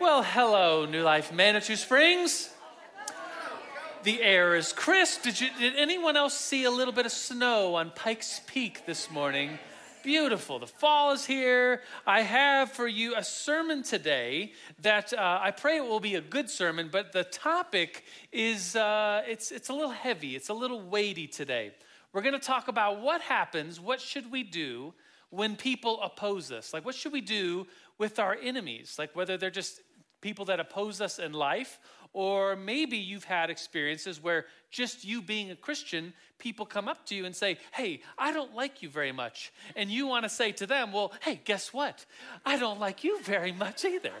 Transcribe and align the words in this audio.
Well, 0.00 0.22
hello, 0.22 0.86
New 0.86 1.02
Life 1.02 1.30
Manitou 1.30 1.76
Springs. 1.76 2.48
The 4.02 4.22
air 4.22 4.56
is 4.56 4.72
crisp. 4.72 5.24
Did, 5.24 5.38
you, 5.38 5.48
did 5.58 5.74
anyone 5.76 6.16
else 6.16 6.32
see 6.32 6.64
a 6.64 6.70
little 6.70 6.94
bit 6.94 7.04
of 7.04 7.12
snow 7.12 7.74
on 7.74 7.90
Pikes 7.90 8.40
Peak 8.46 8.86
this 8.86 9.10
morning? 9.10 9.58
Beautiful. 10.02 10.58
The 10.58 10.66
fall 10.66 11.12
is 11.12 11.26
here. 11.26 11.82
I 12.06 12.22
have 12.22 12.72
for 12.72 12.88
you 12.88 13.14
a 13.14 13.22
sermon 13.22 13.82
today 13.82 14.52
that 14.80 15.12
uh, 15.12 15.40
I 15.42 15.50
pray 15.50 15.76
it 15.76 15.84
will 15.84 16.00
be 16.00 16.14
a 16.14 16.22
good 16.22 16.48
sermon, 16.48 16.88
but 16.90 17.12
the 17.12 17.24
topic 17.24 18.04
is 18.32 18.76
uh, 18.76 19.20
it's, 19.28 19.52
it's 19.52 19.68
a 19.68 19.74
little 19.74 19.90
heavy, 19.90 20.34
it's 20.34 20.48
a 20.48 20.54
little 20.54 20.80
weighty 20.80 21.26
today. 21.26 21.72
We're 22.14 22.22
going 22.22 22.32
to 22.32 22.40
talk 22.40 22.68
about 22.68 23.02
what 23.02 23.20
happens, 23.20 23.78
what 23.78 24.00
should 24.00 24.32
we 24.32 24.44
do 24.44 24.94
when 25.28 25.56
people 25.56 26.00
oppose 26.00 26.50
us? 26.50 26.72
Like, 26.72 26.86
what 26.86 26.94
should 26.94 27.12
we 27.12 27.20
do 27.20 27.66
with 27.98 28.18
our 28.18 28.36
enemies? 28.42 28.96
Like, 28.98 29.14
whether 29.14 29.36
they're 29.36 29.50
just 29.50 29.82
people 30.20 30.44
that 30.46 30.60
oppose 30.60 31.00
us 31.00 31.18
in 31.18 31.32
life, 31.32 31.78
or 32.12 32.56
maybe 32.56 32.96
you've 32.96 33.24
had 33.24 33.50
experiences 33.50 34.22
where 34.22 34.46
just 34.70 35.04
you 35.04 35.22
being 35.22 35.50
a 35.50 35.56
Christian, 35.56 36.12
people 36.38 36.66
come 36.66 36.88
up 36.88 37.06
to 37.06 37.14
you 37.14 37.24
and 37.24 37.34
say, 37.34 37.58
Hey, 37.72 38.02
I 38.18 38.32
don't 38.32 38.54
like 38.54 38.82
you 38.82 38.88
very 38.88 39.12
much. 39.12 39.52
And 39.76 39.90
you 39.90 40.06
want 40.06 40.24
to 40.24 40.28
say 40.28 40.52
to 40.52 40.66
them, 40.66 40.92
Well, 40.92 41.12
hey, 41.20 41.40
guess 41.44 41.72
what? 41.72 42.04
I 42.44 42.58
don't 42.58 42.80
like 42.80 43.04
you 43.04 43.22
very 43.22 43.52
much 43.52 43.84
either. 43.84 44.12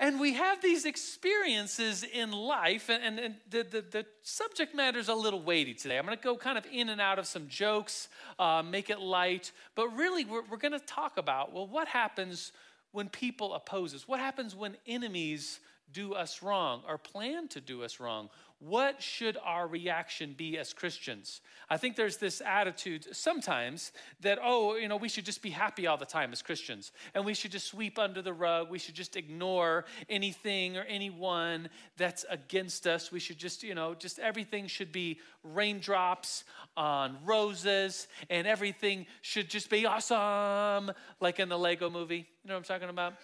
And 0.00 0.20
we 0.20 0.34
have 0.34 0.62
these 0.62 0.84
experiences 0.84 2.04
in 2.04 2.30
life, 2.30 2.88
and, 2.88 3.18
and 3.18 3.34
the, 3.50 3.64
the, 3.64 3.84
the, 3.90 4.06
subject 4.22 4.72
matter 4.72 4.96
is 4.96 5.08
a 5.08 5.14
little 5.14 5.42
weighty 5.42 5.74
today. 5.74 5.98
I'm 5.98 6.04
going 6.04 6.16
to 6.16 6.22
go 6.22 6.36
kind 6.36 6.56
of 6.56 6.64
in 6.70 6.88
and 6.90 7.00
out 7.00 7.18
of 7.18 7.26
some 7.26 7.48
jokes, 7.48 8.08
uh, 8.38 8.62
make 8.62 8.90
it 8.90 9.00
light, 9.00 9.50
but 9.74 9.88
really 9.96 10.24
we're, 10.24 10.42
we're 10.48 10.58
going 10.58 10.72
to 10.72 10.78
talk 10.78 11.18
about 11.18 11.52
well, 11.52 11.66
what 11.66 11.88
happens 11.88 12.52
when 12.92 13.08
people 13.08 13.54
oppose 13.54 13.94
us? 13.94 14.08
What 14.08 14.20
happens 14.20 14.54
when 14.54 14.76
enemies 14.86 15.60
do 15.92 16.14
us 16.14 16.42
wrong 16.42 16.82
or 16.86 16.98
plan 16.98 17.48
to 17.48 17.60
do 17.60 17.82
us 17.82 18.00
wrong? 18.00 18.28
What 18.60 19.00
should 19.00 19.36
our 19.44 19.68
reaction 19.68 20.34
be 20.36 20.58
as 20.58 20.72
Christians? 20.72 21.40
I 21.70 21.76
think 21.76 21.94
there's 21.94 22.16
this 22.16 22.40
attitude 22.40 23.06
sometimes 23.12 23.92
that, 24.20 24.40
oh, 24.42 24.74
you 24.74 24.88
know, 24.88 24.96
we 24.96 25.08
should 25.08 25.24
just 25.24 25.42
be 25.42 25.50
happy 25.50 25.86
all 25.86 25.96
the 25.96 26.04
time 26.04 26.32
as 26.32 26.42
Christians 26.42 26.90
and 27.14 27.24
we 27.24 27.34
should 27.34 27.52
just 27.52 27.68
sweep 27.68 28.00
under 28.00 28.20
the 28.20 28.32
rug. 28.32 28.68
We 28.68 28.80
should 28.80 28.96
just 28.96 29.14
ignore 29.16 29.84
anything 30.08 30.76
or 30.76 30.82
anyone 30.82 31.68
that's 31.96 32.24
against 32.28 32.88
us. 32.88 33.12
We 33.12 33.20
should 33.20 33.38
just, 33.38 33.62
you 33.62 33.76
know, 33.76 33.94
just 33.94 34.18
everything 34.18 34.66
should 34.66 34.90
be 34.90 35.20
raindrops 35.44 36.42
on 36.76 37.16
roses 37.24 38.08
and 38.28 38.44
everything 38.44 39.06
should 39.22 39.48
just 39.48 39.70
be 39.70 39.86
awesome, 39.86 40.90
like 41.20 41.38
in 41.38 41.48
the 41.48 41.58
Lego 41.58 41.90
movie. 41.90 42.26
You 42.42 42.48
know 42.48 42.54
what 42.54 42.58
I'm 42.58 42.64
talking 42.64 42.88
about? 42.88 43.14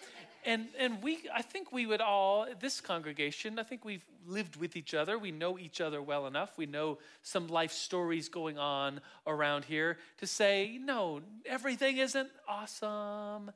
And 0.45 0.67
and 0.77 1.01
we 1.01 1.19
i 1.33 1.41
think 1.41 1.71
we 1.71 1.85
would 1.85 2.01
all 2.01 2.47
this 2.59 2.79
congregation 2.81 3.59
i 3.59 3.63
think 3.63 3.83
we've 3.83 4.05
lived 4.27 4.55
with 4.55 4.75
each 4.75 4.93
other. 4.93 5.17
We 5.17 5.31
know 5.31 5.57
each 5.57 5.81
other 5.81 6.01
well 6.01 6.27
enough. 6.27 6.57
We 6.57 6.65
know 6.65 6.97
some 7.21 7.47
life 7.47 7.71
stories 7.71 8.29
going 8.29 8.57
on 8.57 9.01
around 9.27 9.65
here 9.65 9.97
to 10.17 10.27
say 10.27 10.79
no 10.81 11.21
everything 11.45 11.97
isn't 11.97 12.29
awesome. 12.47 13.51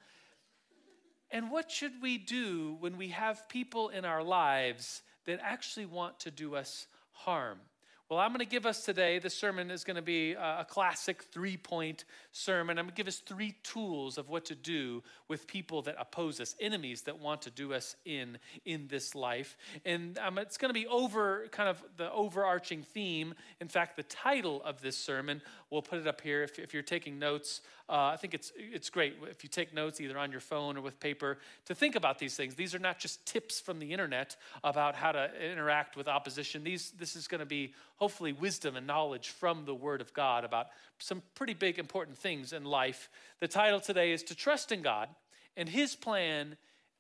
And 1.31 1.51
what 1.51 1.69
should 1.69 2.01
we 2.01 2.17
do 2.17 2.77
when 2.79 2.97
we 2.97 3.09
have 3.09 3.47
people 3.49 3.89
in 3.89 4.03
our 4.03 4.23
lives 4.23 5.03
that 5.25 5.39
actually 5.43 5.85
want 5.85 6.19
to 6.21 6.31
do 6.31 6.55
us 6.55 6.87
harm 7.11 7.59
well, 8.09 8.17
I'm 8.17 8.29
going 8.29 8.39
to 8.39 8.45
give 8.45 8.65
us 8.65 8.85
today, 8.85 9.19
the 9.19 9.29
sermon 9.29 9.69
is 9.69 9.83
going 9.83 9.95
to 9.95 10.01
be 10.01 10.33
a 10.33 10.65
classic 10.67 11.21
three 11.31 11.57
point 11.57 12.05
sermon. 12.31 12.79
I'm 12.79 12.85
going 12.85 12.95
to 12.95 12.97
give 12.97 13.07
us 13.07 13.17
three 13.17 13.55
tools 13.61 14.17
of 14.17 14.29
what 14.29 14.45
to 14.45 14.55
do 14.55 15.03
with 15.27 15.45
people 15.45 15.83
that 15.83 15.95
oppose 15.99 16.39
us, 16.39 16.55
enemies 16.59 17.03
that 17.03 17.19
want 17.19 17.43
to 17.43 17.51
do 17.51 17.71
us 17.71 17.95
in 18.05 18.39
in 18.65 18.87
this 18.87 19.13
life. 19.13 19.55
And 19.85 20.17
um, 20.17 20.39
it's 20.39 20.57
going 20.57 20.73
to 20.73 20.79
be 20.79 20.87
over 20.87 21.49
kind 21.51 21.69
of 21.69 21.83
the 21.97 22.11
overarching 22.11 22.81
theme. 22.81 23.35
In 23.61 23.67
fact, 23.67 23.95
the 23.95 24.03
title 24.03 24.63
of 24.63 24.81
this 24.81 24.97
sermon, 24.97 25.43
we'll 25.69 25.83
put 25.83 25.99
it 25.99 26.07
up 26.07 26.21
here 26.21 26.41
if, 26.41 26.57
if 26.57 26.73
you're 26.73 26.81
taking 26.81 27.19
notes. 27.19 27.61
Uh, 27.87 28.11
I 28.13 28.17
think 28.17 28.35
it's, 28.35 28.51
it's 28.55 28.89
great 28.89 29.15
if 29.29 29.43
you 29.43 29.49
take 29.49 29.73
notes 29.73 29.99
either 29.99 30.17
on 30.17 30.31
your 30.31 30.41
phone 30.41 30.77
or 30.77 30.81
with 30.81 30.99
paper 30.99 31.39
to 31.65 31.73
think 31.73 31.95
about 31.95 32.19
these 32.19 32.35
things. 32.35 32.53
These 32.53 32.75
are 32.75 32.79
not 32.79 32.99
just 32.99 33.25
tips 33.25 33.59
from 33.59 33.79
the 33.79 33.91
internet 33.91 34.35
about 34.63 34.95
how 34.95 35.11
to 35.11 35.29
interact 35.43 35.95
with 35.95 36.07
opposition. 36.07 36.63
These, 36.63 36.91
this 36.91 37.15
is 37.15 37.27
going 37.27 37.39
to 37.39 37.47
be 37.47 37.73
hopefully 37.99 38.33
wisdom 38.33 38.75
and 38.75 38.87
knowledge 38.87 39.29
from 39.29 39.65
the 39.65 39.75
Word 39.75 40.01
of 40.01 40.13
God 40.13 40.43
about 40.43 40.67
some 40.99 41.21
pretty 41.35 41.53
big, 41.53 41.77
important 41.77 42.17
things 42.17 42.53
in 42.53 42.63
life. 42.63 43.09
The 43.39 43.47
title 43.47 43.79
today 43.79 44.11
is 44.11 44.23
To 44.23 44.35
Trust 44.35 44.71
in 44.71 44.81
God 44.81 45.09
and 45.57 45.69
His 45.69 45.95
Plan 45.95 46.57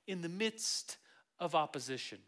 in 0.07 0.21
the 0.21 0.29
Midst 0.29 0.97
of 1.39 1.55
Opposition. 1.55 2.19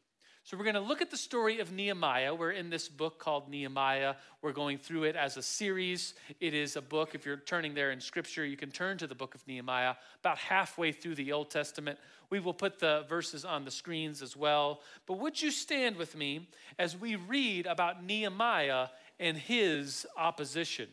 So, 0.44 0.57
we're 0.57 0.63
going 0.63 0.74
to 0.74 0.81
look 0.81 1.03
at 1.03 1.12
the 1.12 1.18
story 1.18 1.59
of 1.59 1.72
Nehemiah. 1.72 2.34
We're 2.34 2.52
in 2.52 2.72
this 2.72 2.90
book 2.90 3.19
called 3.19 3.47
Nehemiah. 3.47 4.16
We're 4.41 4.53
going 4.53 4.79
through 4.79 5.03
it 5.03 5.16
as 5.16 5.38
a 5.38 5.41
series. 5.44 6.16
It 6.40 6.56
is 6.56 6.75
a 6.75 6.81
book, 6.81 7.13
if 7.13 7.28
you're 7.28 7.38
turning 7.38 7.75
there 7.75 7.91
in 7.91 8.02
scripture, 8.02 8.44
you 8.44 8.57
can 8.57 8.72
turn 8.72 8.97
to 8.97 9.06
the 9.06 9.13
book 9.13 9.35
of 9.35 9.47
Nehemiah, 9.47 9.94
about 10.19 10.40
halfway 10.40 10.94
through 10.94 11.13
the 11.13 11.31
Old 11.31 11.52
Testament. 11.52 12.00
We 12.31 12.40
will 12.40 12.56
put 12.56 12.79
the 12.79 13.06
verses 13.07 13.46
on 13.46 13.66
the 13.66 13.72
screens 13.72 14.24
as 14.24 14.35
well. 14.35 14.81
But 15.06 15.19
would 15.19 15.40
you 15.40 15.52
stand 15.52 15.96
with 15.96 16.16
me 16.16 16.50
as 16.79 16.97
we 16.97 17.18
read 17.18 17.68
about 17.68 18.03
Nehemiah 18.03 18.88
and 19.19 19.38
his 19.38 20.08
opposition? 20.18 20.88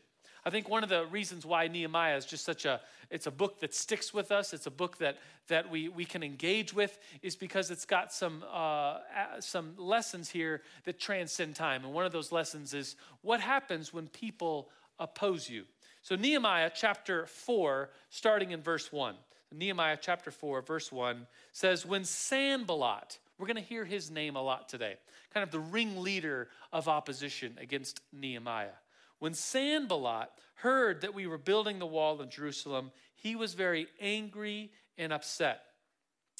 I 0.44 0.50
think 0.50 0.68
one 0.68 0.82
of 0.82 0.88
the 0.88 1.06
reasons 1.06 1.46
why 1.46 1.68
Nehemiah 1.68 2.16
is 2.16 2.26
just 2.26 2.44
such 2.44 2.64
a 2.64 2.80
it's 3.10 3.26
a 3.26 3.30
book 3.30 3.60
that 3.60 3.74
sticks 3.74 4.12
with 4.12 4.30
us. 4.30 4.52
It's 4.52 4.66
a 4.66 4.70
book 4.70 4.98
that 4.98 5.18
that 5.48 5.70
we 5.70 5.88
we 5.88 6.04
can 6.04 6.22
engage 6.22 6.74
with 6.74 6.98
is 7.22 7.36
because 7.36 7.70
it's 7.70 7.84
got 7.86 8.12
some 8.12 8.44
uh, 8.50 8.98
some 9.40 9.74
lessons 9.76 10.28
here 10.28 10.62
that 10.84 10.98
transcend 10.98 11.56
time. 11.56 11.84
And 11.84 11.94
one 11.94 12.06
of 12.06 12.12
those 12.12 12.32
lessons 12.32 12.74
is 12.74 12.96
what 13.22 13.40
happens 13.40 13.92
when 13.92 14.08
people 14.08 14.68
oppose 14.98 15.48
you. 15.48 15.64
So 16.02 16.16
Nehemiah 16.16 16.70
chapter 16.74 17.26
four, 17.26 17.90
starting 18.10 18.50
in 18.50 18.62
verse 18.62 18.92
one. 18.92 19.14
Nehemiah 19.52 19.98
chapter 20.00 20.30
four, 20.30 20.60
verse 20.60 20.92
one 20.92 21.26
says, 21.52 21.86
"When 21.86 22.04
Sanballat." 22.04 23.18
We're 23.38 23.46
going 23.46 23.54
to 23.54 23.62
hear 23.62 23.84
his 23.84 24.10
name 24.10 24.34
a 24.34 24.42
lot 24.42 24.68
today, 24.68 24.96
kind 25.32 25.44
of 25.44 25.52
the 25.52 25.60
ringleader 25.60 26.48
of 26.72 26.88
opposition 26.88 27.56
against 27.60 28.00
Nehemiah. 28.12 28.74
When 29.18 29.34
Sanballat 29.34 30.30
heard 30.56 31.00
that 31.00 31.14
we 31.14 31.26
were 31.26 31.38
building 31.38 31.78
the 31.78 31.86
wall 31.86 32.20
in 32.20 32.30
Jerusalem, 32.30 32.90
he 33.14 33.36
was 33.36 33.54
very 33.54 33.86
angry 34.00 34.70
and 34.96 35.12
upset. 35.12 35.62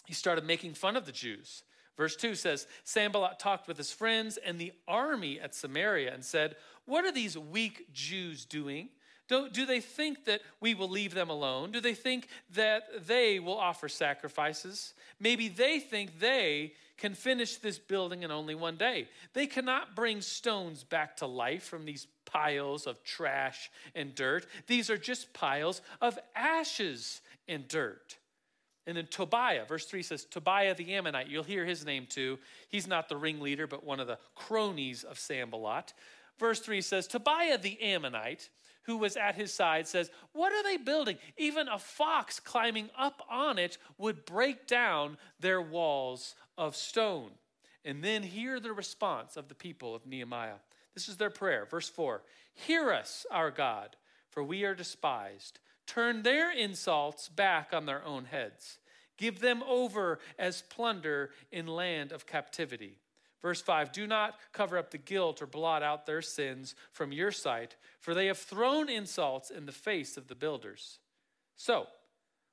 He 0.07 0.15
started 0.15 0.45
making 0.45 0.75
fun 0.75 0.97
of 0.97 1.07
the 1.07 1.13
Jews. 1.13 1.63
Verse 1.97 2.15
2 2.15 2.35
says 2.37 2.67
Sanballat 2.85 3.39
talked 3.39 3.67
with 3.67 3.77
his 3.77 3.93
friends 3.93 4.37
and 4.39 4.59
the 4.59 4.73
army 4.87 5.41
at 5.41 5.55
Samaria 5.55 6.15
and 6.15 6.25
said, 6.25 6.57
What 6.85 7.05
are 7.05 7.13
these 7.13 7.37
weak 7.37 7.93
Jews 7.93 8.45
doing? 8.45 8.91
Do, 9.29 9.49
do 9.51 9.67
they 9.67 9.81
think 9.81 10.25
that 10.25 10.41
we 10.61 10.75
will 10.75 10.89
leave 10.89 11.15
them 11.15 11.29
alone? 11.29 11.71
Do 11.71 11.81
they 11.81 11.95
think 11.95 12.29
that 12.55 13.07
they 13.07 13.39
will 13.39 13.59
offer 13.59 13.89
sacrifices? 13.89 14.95
Maybe 15.21 15.49
they 15.49 15.81
think 15.81 16.19
they 16.19 16.73
can 16.97 17.15
finish 17.15 17.57
this 17.57 17.79
building 17.79 18.23
in 18.23 18.31
only 18.31 18.55
one 18.55 18.77
day. 18.77 19.09
They 19.35 19.47
cannot 19.47 19.95
bring 19.95 20.21
stones 20.21 20.83
back 20.83 21.17
to 21.19 21.27
life 21.27 21.63
from 21.63 21.85
these 21.85 22.07
piles 22.25 22.87
of 22.87 23.05
trash 23.05 23.71
and 23.95 24.15
dirt. 24.15 24.47
These 24.67 24.91
are 24.91 24.99
just 24.99 25.33
piles 25.33 25.81
of 26.01 26.19
ashes 26.35 27.21
and 27.47 27.69
dirt. 27.69 28.17
And 28.87 28.97
then 28.97 29.07
Tobiah, 29.07 29.67
verse 29.67 29.85
3 29.85 30.03
says, 30.03 30.25
Tobiah 30.25 30.75
the 30.75 30.95
Ammonite, 30.95 31.29
you'll 31.29 31.43
hear 31.43 31.67
his 31.67 31.85
name 31.85 32.07
too. 32.09 32.39
He's 32.71 32.87
not 32.87 33.11
the 33.11 33.17
ringleader, 33.19 33.67
but 33.67 33.85
one 33.85 34.01
of 34.01 34.07
the 34.07 34.19
cronies 34.35 35.05
of 35.05 35.19
Sanballat. 35.19 35.93
Verse 36.39 36.61
3 36.61 36.81
says, 36.81 37.07
Tobiah 37.07 37.59
the 37.59 37.81
Ammonite, 37.83 38.49
who 38.89 38.97
was 38.97 39.19
at 39.19 39.35
his 39.35 39.53
side, 39.53 39.87
says, 39.87 40.11
What 40.33 40.51
are 40.51 40.63
they 40.63 40.79
building? 40.79 41.19
Even 41.37 41.69
a 41.69 41.79
fox 41.79 42.41
climbing 42.41 42.89
up 42.97 43.21
on 43.31 43.59
it 43.59 43.77
would 43.99 44.25
break 44.25 44.67
down 44.67 45.19
their 45.39 45.61
walls 45.61 46.35
of 46.57 46.75
stone. 46.75 47.33
And 47.85 48.03
then 48.03 48.23
hear 48.23 48.59
the 48.59 48.73
response 48.73 49.37
of 49.37 49.49
the 49.49 49.55
people 49.55 49.95
of 49.95 50.07
Nehemiah. 50.07 50.61
This 50.95 51.07
is 51.07 51.19
their 51.19 51.29
prayer. 51.29 51.67
Verse 51.67 51.91
4 51.91 52.23
Hear 52.55 52.91
us, 52.91 53.27
our 53.31 53.51
God, 53.51 53.95
for 54.31 54.43
we 54.43 54.65
are 54.65 54.75
despised. 54.75 55.61
Turn 55.87 56.23
their 56.23 56.51
insults 56.51 57.29
back 57.29 57.75
on 57.75 57.85
their 57.85 58.03
own 58.03 58.25
heads. 58.25 58.79
Give 59.19 59.39
them 59.39 59.63
over 59.69 60.19
as 60.39 60.63
plunder 60.63 61.29
in 61.53 61.67
land 61.67 62.11
of 62.11 62.25
captivity. 62.25 63.01
Verse 63.41 63.63
5 63.63 63.93
Do 63.93 64.07
not 64.07 64.35
cover 64.53 64.79
up 64.79 64.91
the 64.91 64.99
guilt 64.99 65.41
or 65.41 65.47
blot 65.47 65.83
out 65.83 66.07
their 66.07 66.23
sins 66.23 66.75
from 66.93 67.13
your 67.13 67.31
sight, 67.31 67.77
for 68.01 68.15
they 68.15 68.27
have 68.27 68.39
thrown 68.39 68.89
insults 68.89 69.51
in 69.51 69.67
the 69.67 69.73
face 69.73 70.17
of 70.17 70.29
the 70.29 70.35
builders. 70.35 70.99
So 71.57 71.87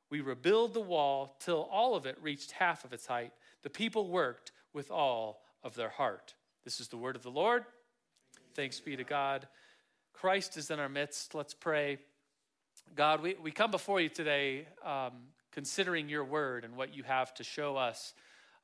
we 0.10 0.22
rebuild 0.22 0.74
the 0.74 0.82
wall 0.82 1.36
till 1.40 1.68
all 1.72 1.96
of 1.96 2.06
it 2.06 2.18
reached 2.22 2.52
half 2.52 2.86
of 2.86 2.94
its 2.94 3.06
height. 3.06 3.32
The 3.64 3.70
people 3.70 4.10
worked 4.10 4.52
with 4.74 4.92
all 4.92 5.42
of 5.64 5.76
their 5.76 5.90
heart. 5.90 6.36
This 6.64 6.80
is 6.80 6.88
the 6.88 6.98
word 6.98 7.16
of 7.16 7.24
the 7.24 7.32
Lord. 7.32 7.66
Thanks 8.54 8.80
be 8.80 8.96
to 8.96 9.04
God. 9.04 9.48
Christ 10.14 10.58
is 10.58 10.72
in 10.72 10.80
our 10.80 10.90
midst. 10.90 11.36
Let's 11.36 11.54
pray. 11.54 11.98
God, 12.96 13.22
we, 13.22 13.36
we 13.42 13.52
come 13.52 13.72
before 13.72 14.00
you 14.00 14.10
today 14.10 14.68
um, 14.86 15.14
considering 15.52 16.08
your 16.08 16.24
word 16.24 16.64
and 16.64 16.76
what 16.76 16.96
you 16.96 17.04
have 17.04 17.34
to 17.36 17.44
show 17.44 17.76
us 17.76 18.14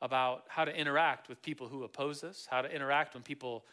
about 0.01 0.45
how 0.47 0.65
to 0.65 0.75
interact 0.75 1.29
with 1.29 1.41
people 1.41 1.67
who 1.67 1.83
oppose 1.83 2.23
us, 2.23 2.47
how 2.49 2.61
to 2.61 2.73
interact 2.73 3.13
when 3.13 3.23
people 3.23 3.65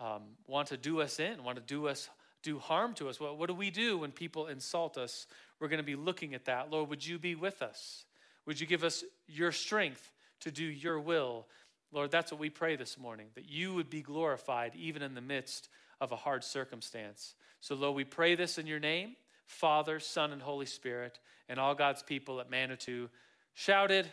um, 0.00 0.22
want 0.46 0.68
to 0.68 0.76
do 0.76 1.00
us 1.00 1.20
in, 1.20 1.44
want 1.44 1.56
to 1.56 1.62
do 1.62 1.88
us 1.88 2.08
do 2.46 2.58
harm 2.60 2.94
to 2.94 3.08
us. 3.08 3.18
What, 3.18 3.38
what 3.38 3.48
do 3.48 3.54
we 3.54 3.70
do 3.70 3.98
when 3.98 4.12
people 4.12 4.46
insult 4.46 4.96
us? 4.96 5.26
We're 5.58 5.66
going 5.66 5.78
to 5.78 5.84
be 5.84 5.96
looking 5.96 6.32
at 6.32 6.44
that. 6.44 6.70
Lord, 6.70 6.88
would 6.90 7.04
you 7.04 7.18
be 7.18 7.34
with 7.34 7.60
us? 7.60 8.04
Would 8.46 8.60
you 8.60 8.68
give 8.68 8.84
us 8.84 9.02
your 9.26 9.50
strength 9.50 10.12
to 10.40 10.52
do 10.52 10.64
your 10.64 11.00
will? 11.00 11.46
Lord, 11.90 12.12
that's 12.12 12.30
what 12.30 12.40
we 12.40 12.50
pray 12.50 12.76
this 12.76 12.98
morning, 12.98 13.26
that 13.34 13.48
you 13.48 13.74
would 13.74 13.90
be 13.90 14.00
glorified 14.00 14.76
even 14.76 15.02
in 15.02 15.14
the 15.14 15.20
midst 15.20 15.68
of 16.00 16.12
a 16.12 16.16
hard 16.16 16.44
circumstance. 16.44 17.34
So, 17.60 17.74
Lord, 17.74 17.96
we 17.96 18.04
pray 18.04 18.36
this 18.36 18.58
in 18.58 18.66
your 18.68 18.80
name, 18.80 19.16
Father, 19.46 19.98
Son, 19.98 20.32
and 20.32 20.40
Holy 20.40 20.66
Spirit, 20.66 21.18
and 21.48 21.58
all 21.58 21.74
God's 21.74 22.02
people 22.02 22.40
at 22.40 22.48
Manitou 22.48 23.08
shouted, 23.54 24.06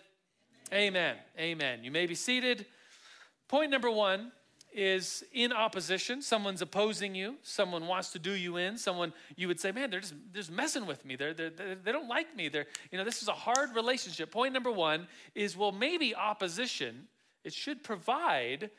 Amen. 0.74 1.18
Amen. 1.38 1.84
You 1.84 1.92
may 1.92 2.08
be 2.08 2.16
seated. 2.16 2.66
Point 3.48 3.70
number 3.70 3.92
one 3.92 4.32
is 4.74 5.24
in 5.32 5.54
opposition. 5.54 6.20
Someone's 6.24 6.64
opposing 6.64 7.14
you. 7.14 7.36
Someone 7.44 7.86
wants 7.86 8.12
to 8.14 8.20
do 8.20 8.32
you 8.32 8.58
in. 8.58 8.80
Someone 8.80 9.14
you 9.36 9.48
would 9.48 9.60
say, 9.60 9.72
man, 9.72 9.92
they're 9.92 10.00
just, 10.00 10.16
they're 10.32 10.42
just 10.42 10.52
messing 10.52 10.88
with 10.88 11.06
me. 11.06 11.16
They're, 11.16 11.36
they're, 11.36 11.52
they're, 11.52 11.76
they 11.76 11.92
don't 11.92 12.08
like 12.08 12.36
me. 12.36 12.50
They're, 12.50 12.66
you 12.92 12.98
know, 12.98 13.04
this 13.04 13.22
is 13.22 13.28
a 13.28 13.34
hard 13.34 13.76
relationship. 13.76 14.32
Point 14.32 14.52
number 14.52 14.72
one 14.72 15.08
is, 15.36 15.56
well, 15.56 15.72
maybe 15.72 16.16
opposition, 16.16 17.08
it 17.44 17.54
should 17.54 17.84
provide 17.84 18.72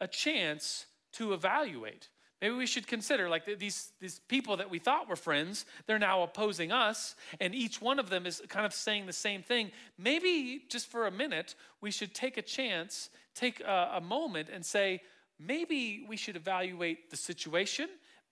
a 0.00 0.08
chance 0.08 0.86
to 1.12 1.32
evaluate. 1.32 2.08
Maybe 2.40 2.54
we 2.54 2.66
should 2.66 2.86
consider 2.86 3.28
like 3.28 3.58
these, 3.58 3.92
these 3.98 4.20
people 4.28 4.58
that 4.58 4.68
we 4.68 4.78
thought 4.78 5.08
were 5.08 5.16
friends, 5.16 5.64
they're 5.86 5.98
now 5.98 6.22
opposing 6.22 6.70
us, 6.70 7.14
and 7.40 7.54
each 7.54 7.80
one 7.80 7.98
of 7.98 8.10
them 8.10 8.26
is 8.26 8.42
kind 8.48 8.66
of 8.66 8.74
saying 8.74 9.06
the 9.06 9.12
same 9.12 9.42
thing. 9.42 9.70
Maybe 9.98 10.62
just 10.68 10.86
for 10.88 11.06
a 11.06 11.10
minute, 11.10 11.54
we 11.80 11.90
should 11.90 12.14
take 12.14 12.36
a 12.36 12.42
chance, 12.42 13.08
take 13.34 13.60
a, 13.60 13.92
a 13.94 14.00
moment, 14.00 14.48
and 14.52 14.64
say, 14.64 15.00
maybe 15.38 16.04
we 16.06 16.16
should 16.16 16.36
evaluate 16.36 17.10
the 17.10 17.16
situation. 17.16 17.88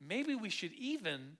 Maybe 0.06 0.34
we 0.34 0.50
should 0.50 0.72
even 0.74 1.38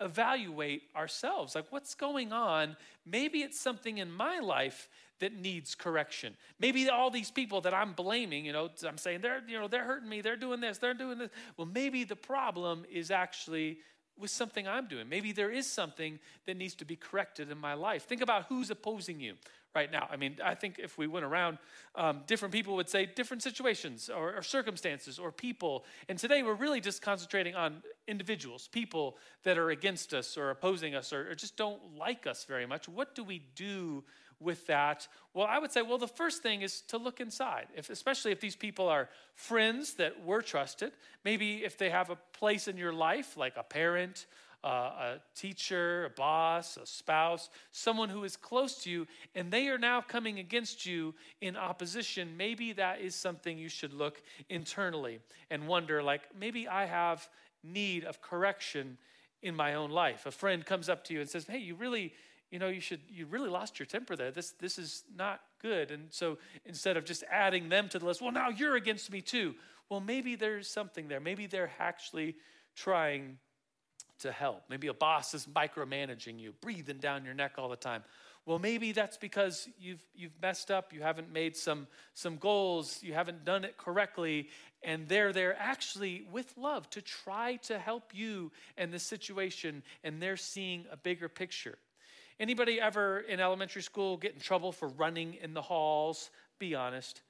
evaluate 0.00 0.82
ourselves. 0.96 1.54
Like, 1.54 1.70
what's 1.70 1.94
going 1.94 2.32
on? 2.32 2.76
Maybe 3.06 3.40
it's 3.40 3.58
something 3.58 3.98
in 3.98 4.10
my 4.10 4.40
life 4.40 4.88
that 5.20 5.34
needs 5.34 5.74
correction. 5.74 6.36
Maybe 6.58 6.88
all 6.88 7.10
these 7.10 7.30
people 7.30 7.60
that 7.62 7.72
I'm 7.72 7.92
blaming, 7.92 8.44
you 8.44 8.52
know, 8.52 8.70
I'm 8.86 8.98
saying 8.98 9.20
they're, 9.20 9.42
you 9.46 9.58
know, 9.58 9.68
they're 9.68 9.84
hurting 9.84 10.08
me, 10.08 10.20
they're 10.20 10.36
doing 10.36 10.60
this, 10.60 10.78
they're 10.78 10.94
doing 10.94 11.18
this. 11.18 11.30
Well, 11.56 11.68
maybe 11.72 12.04
the 12.04 12.16
problem 12.16 12.84
is 12.90 13.10
actually 13.10 13.78
with 14.18 14.30
something 14.30 14.66
I'm 14.66 14.86
doing. 14.86 15.08
Maybe 15.08 15.32
there 15.32 15.50
is 15.50 15.66
something 15.66 16.18
that 16.46 16.56
needs 16.56 16.74
to 16.76 16.84
be 16.84 16.96
corrected 16.96 17.50
in 17.50 17.58
my 17.58 17.74
life. 17.74 18.04
Think 18.04 18.22
about 18.22 18.46
who's 18.48 18.70
opposing 18.70 19.20
you 19.20 19.34
right 19.74 19.90
now. 19.90 20.06
I 20.10 20.16
mean, 20.16 20.36
I 20.42 20.54
think 20.54 20.78
if 20.78 20.96
we 20.96 21.08
went 21.08 21.24
around, 21.24 21.58
um, 21.96 22.22
different 22.26 22.52
people 22.52 22.76
would 22.76 22.88
say 22.88 23.06
different 23.06 23.42
situations 23.42 24.08
or, 24.08 24.36
or, 24.36 24.42
circumstances 24.42 25.18
or 25.18 25.32
people. 25.32 25.84
And 26.08 26.16
today 26.16 26.42
we're 26.44 26.54
really 26.54 26.80
just 26.80 27.02
concentrating 27.02 27.56
on 27.56 27.82
individuals, 28.06 28.68
people 28.68 29.16
that 29.42 29.58
are 29.58 29.70
against 29.70 30.14
us 30.14 30.36
or 30.36 30.50
opposing 30.50 30.94
us 30.94 31.12
or, 31.12 31.30
or 31.30 31.34
just 31.34 31.56
don't 31.56 31.80
like 31.98 32.26
us 32.26 32.44
very 32.44 32.66
much. 32.66 32.88
What 32.88 33.16
do 33.16 33.24
we 33.24 33.42
do 33.56 34.04
with 34.38 34.64
that? 34.68 35.08
Well, 35.32 35.46
I 35.46 35.58
would 35.58 35.72
say, 35.72 35.82
well, 35.82 35.98
the 35.98 36.06
first 36.06 36.42
thing 36.42 36.62
is 36.62 36.82
to 36.82 36.98
look 36.98 37.20
inside, 37.20 37.66
if, 37.76 37.90
especially 37.90 38.30
if 38.30 38.40
these 38.40 38.56
people 38.56 38.88
are 38.88 39.08
friends 39.34 39.94
that 39.94 40.24
were 40.24 40.42
trusted. 40.42 40.92
Maybe 41.24 41.64
if 41.64 41.76
they 41.78 41.90
have 41.90 42.10
a 42.10 42.18
place 42.32 42.68
in 42.68 42.76
your 42.76 42.92
life, 42.92 43.36
like 43.36 43.56
a 43.56 43.64
parent, 43.64 44.26
uh, 44.64 44.66
a 44.66 45.20
teacher, 45.36 46.06
a 46.06 46.10
boss, 46.10 46.78
a 46.78 46.86
spouse, 46.86 47.50
someone 47.70 48.08
who 48.08 48.24
is 48.24 48.34
close 48.34 48.82
to 48.82 48.90
you, 48.90 49.06
and 49.34 49.50
they 49.50 49.68
are 49.68 49.78
now 49.78 50.00
coming 50.00 50.38
against 50.38 50.86
you 50.86 51.14
in 51.42 51.54
opposition, 51.54 52.34
maybe 52.36 52.72
that 52.72 53.00
is 53.00 53.14
something 53.14 53.58
you 53.58 53.68
should 53.68 53.92
look 53.92 54.22
internally 54.48 55.20
and 55.50 55.68
wonder 55.68 56.02
like, 56.02 56.22
maybe 56.38 56.66
I 56.66 56.86
have 56.86 57.28
need 57.62 58.04
of 58.04 58.22
correction 58.22 58.96
in 59.42 59.54
my 59.54 59.74
own 59.74 59.90
life. 59.90 60.24
A 60.24 60.30
friend 60.30 60.64
comes 60.64 60.88
up 60.88 61.04
to 61.04 61.14
you 61.14 61.20
and 61.20 61.28
says, 61.28 61.46
Hey, 61.46 61.58
you 61.58 61.74
really, 61.74 62.14
you 62.50 62.58
know, 62.58 62.68
you 62.68 62.80
should, 62.80 63.00
you 63.10 63.26
really 63.26 63.50
lost 63.50 63.78
your 63.78 63.86
temper 63.86 64.16
there. 64.16 64.30
This, 64.30 64.52
this 64.52 64.78
is 64.78 65.04
not 65.14 65.40
good. 65.60 65.90
And 65.90 66.06
so 66.10 66.38
instead 66.64 66.96
of 66.96 67.04
just 67.04 67.22
adding 67.30 67.68
them 67.68 67.90
to 67.90 67.98
the 67.98 68.06
list, 68.06 68.22
well, 68.22 68.32
now 68.32 68.48
you're 68.48 68.76
against 68.76 69.12
me 69.12 69.20
too. 69.20 69.54
Well, 69.90 70.00
maybe 70.00 70.34
there's 70.34 70.68
something 70.68 71.08
there. 71.08 71.20
Maybe 71.20 71.46
they're 71.46 71.72
actually 71.78 72.36
trying 72.74 73.38
to 74.20 74.32
help. 74.32 74.62
Maybe 74.68 74.88
a 74.88 74.94
boss 74.94 75.34
is 75.34 75.46
micromanaging 75.46 76.38
you, 76.38 76.54
breathing 76.60 76.98
down 76.98 77.24
your 77.24 77.34
neck 77.34 77.52
all 77.58 77.68
the 77.68 77.76
time. 77.76 78.02
Well, 78.46 78.58
maybe 78.58 78.92
that's 78.92 79.16
because 79.16 79.68
you've, 79.78 80.02
you've 80.14 80.40
messed 80.42 80.70
up, 80.70 80.92
you 80.92 81.00
haven't 81.00 81.32
made 81.32 81.56
some, 81.56 81.86
some 82.12 82.36
goals, 82.36 82.98
you 83.02 83.14
haven't 83.14 83.44
done 83.44 83.64
it 83.64 83.78
correctly, 83.78 84.48
and 84.82 85.08
they're 85.08 85.32
there 85.32 85.56
actually 85.58 86.26
with 86.30 86.52
love 86.58 86.88
to 86.90 87.00
try 87.00 87.56
to 87.62 87.78
help 87.78 88.12
you 88.12 88.52
in 88.76 88.90
this 88.90 89.02
situation, 89.02 89.82
and 90.02 90.20
they're 90.20 90.36
seeing 90.36 90.84
a 90.92 90.96
bigger 90.96 91.28
picture. 91.28 91.78
Anybody 92.38 92.80
ever 92.80 93.20
in 93.20 93.40
elementary 93.40 93.82
school 93.82 94.18
get 94.18 94.34
in 94.34 94.40
trouble 94.40 94.72
for 94.72 94.88
running 94.88 95.34
in 95.34 95.54
the 95.54 95.62
halls? 95.62 96.30
Be 96.58 96.74
honest 96.74 97.22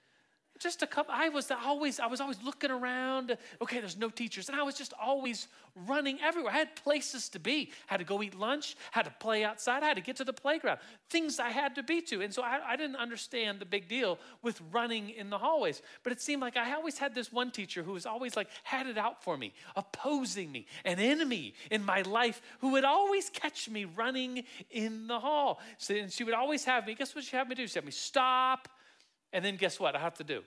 just 0.59 0.83
a 0.83 0.87
couple 0.87 1.13
i 1.17 1.29
was 1.29 1.51
always 1.51 2.01
i 2.01 2.07
was 2.07 2.21
always 2.21 2.43
looking 2.43 2.71
around 2.71 3.37
okay 3.61 3.81
there's 3.81 3.97
no 3.97 4.09
teachers 4.09 4.49
and 4.49 4.59
i 4.59 4.63
was 4.63 4.75
just 4.75 4.93
always 5.01 5.49
running 5.89 6.21
everywhere. 6.21 6.53
I 6.53 6.59
had 6.59 6.77
places 6.77 7.29
to 7.31 7.41
be. 7.41 7.73
I 7.89 7.95
had 7.95 7.97
to 7.97 8.05
go 8.05 8.23
eat 8.23 8.37
lunch 8.39 8.77
had 8.93 9.05
to 9.07 9.11
play 9.19 9.45
outside 9.45 9.83
i 9.83 9.87
had 9.87 9.97
to 9.97 10.03
get 10.03 10.17
to 10.17 10.25
the 10.25 10.33
playground 10.33 10.79
things 11.11 11.41
i 11.41 11.51
had 11.51 11.75
to 11.75 11.83
be 11.83 12.01
to 12.03 12.23
and 12.23 12.33
so 12.33 12.43
I, 12.43 12.61
I 12.65 12.77
didn't 12.77 12.97
understand 12.97 13.59
the 13.59 13.67
big 13.67 13.89
deal 13.89 14.19
with 14.43 14.61
running 14.73 15.11
in 15.11 15.31
the 15.31 15.39
hallways 15.39 15.83
but 16.03 16.13
it 16.13 16.21
seemed 16.21 16.43
like 16.43 16.57
i 16.57 16.73
always 16.75 16.99
had 16.99 17.15
this 17.15 17.33
one 17.33 17.51
teacher 17.51 17.83
who 17.83 17.93
was 17.93 18.07
always 18.07 18.37
like 18.37 18.49
had 18.63 18.87
it 18.87 18.97
out 18.97 19.23
for 19.23 19.37
me 19.37 19.53
opposing 19.77 20.53
me 20.53 20.67
an 20.85 20.99
enemy 20.99 21.55
in 21.71 21.85
my 21.85 22.03
life 22.03 22.41
who 22.61 22.71
would 22.71 22.85
always 22.85 23.29
catch 23.31 23.69
me 23.69 23.85
running 23.85 24.45
in 24.71 25.07
the 25.07 25.19
hall. 25.19 25.61
So, 25.79 25.95
and 25.95 26.13
she 26.13 26.25
would 26.25 26.35
always 26.35 26.65
have 26.65 26.87
me 26.87 26.95
guess 26.95 27.15
what 27.15 27.25
she 27.25 27.37
had 27.37 27.49
me 27.49 27.55
do? 27.55 27.67
She 27.67 27.75
had 27.75 27.85
me 27.85 27.91
stop 27.91 28.69
and 29.35 29.45
then 29.45 29.57
guess 29.57 29.79
what 29.79 29.95
I 29.95 29.99
have 29.99 30.15
to 30.15 30.25
do? 30.25 30.43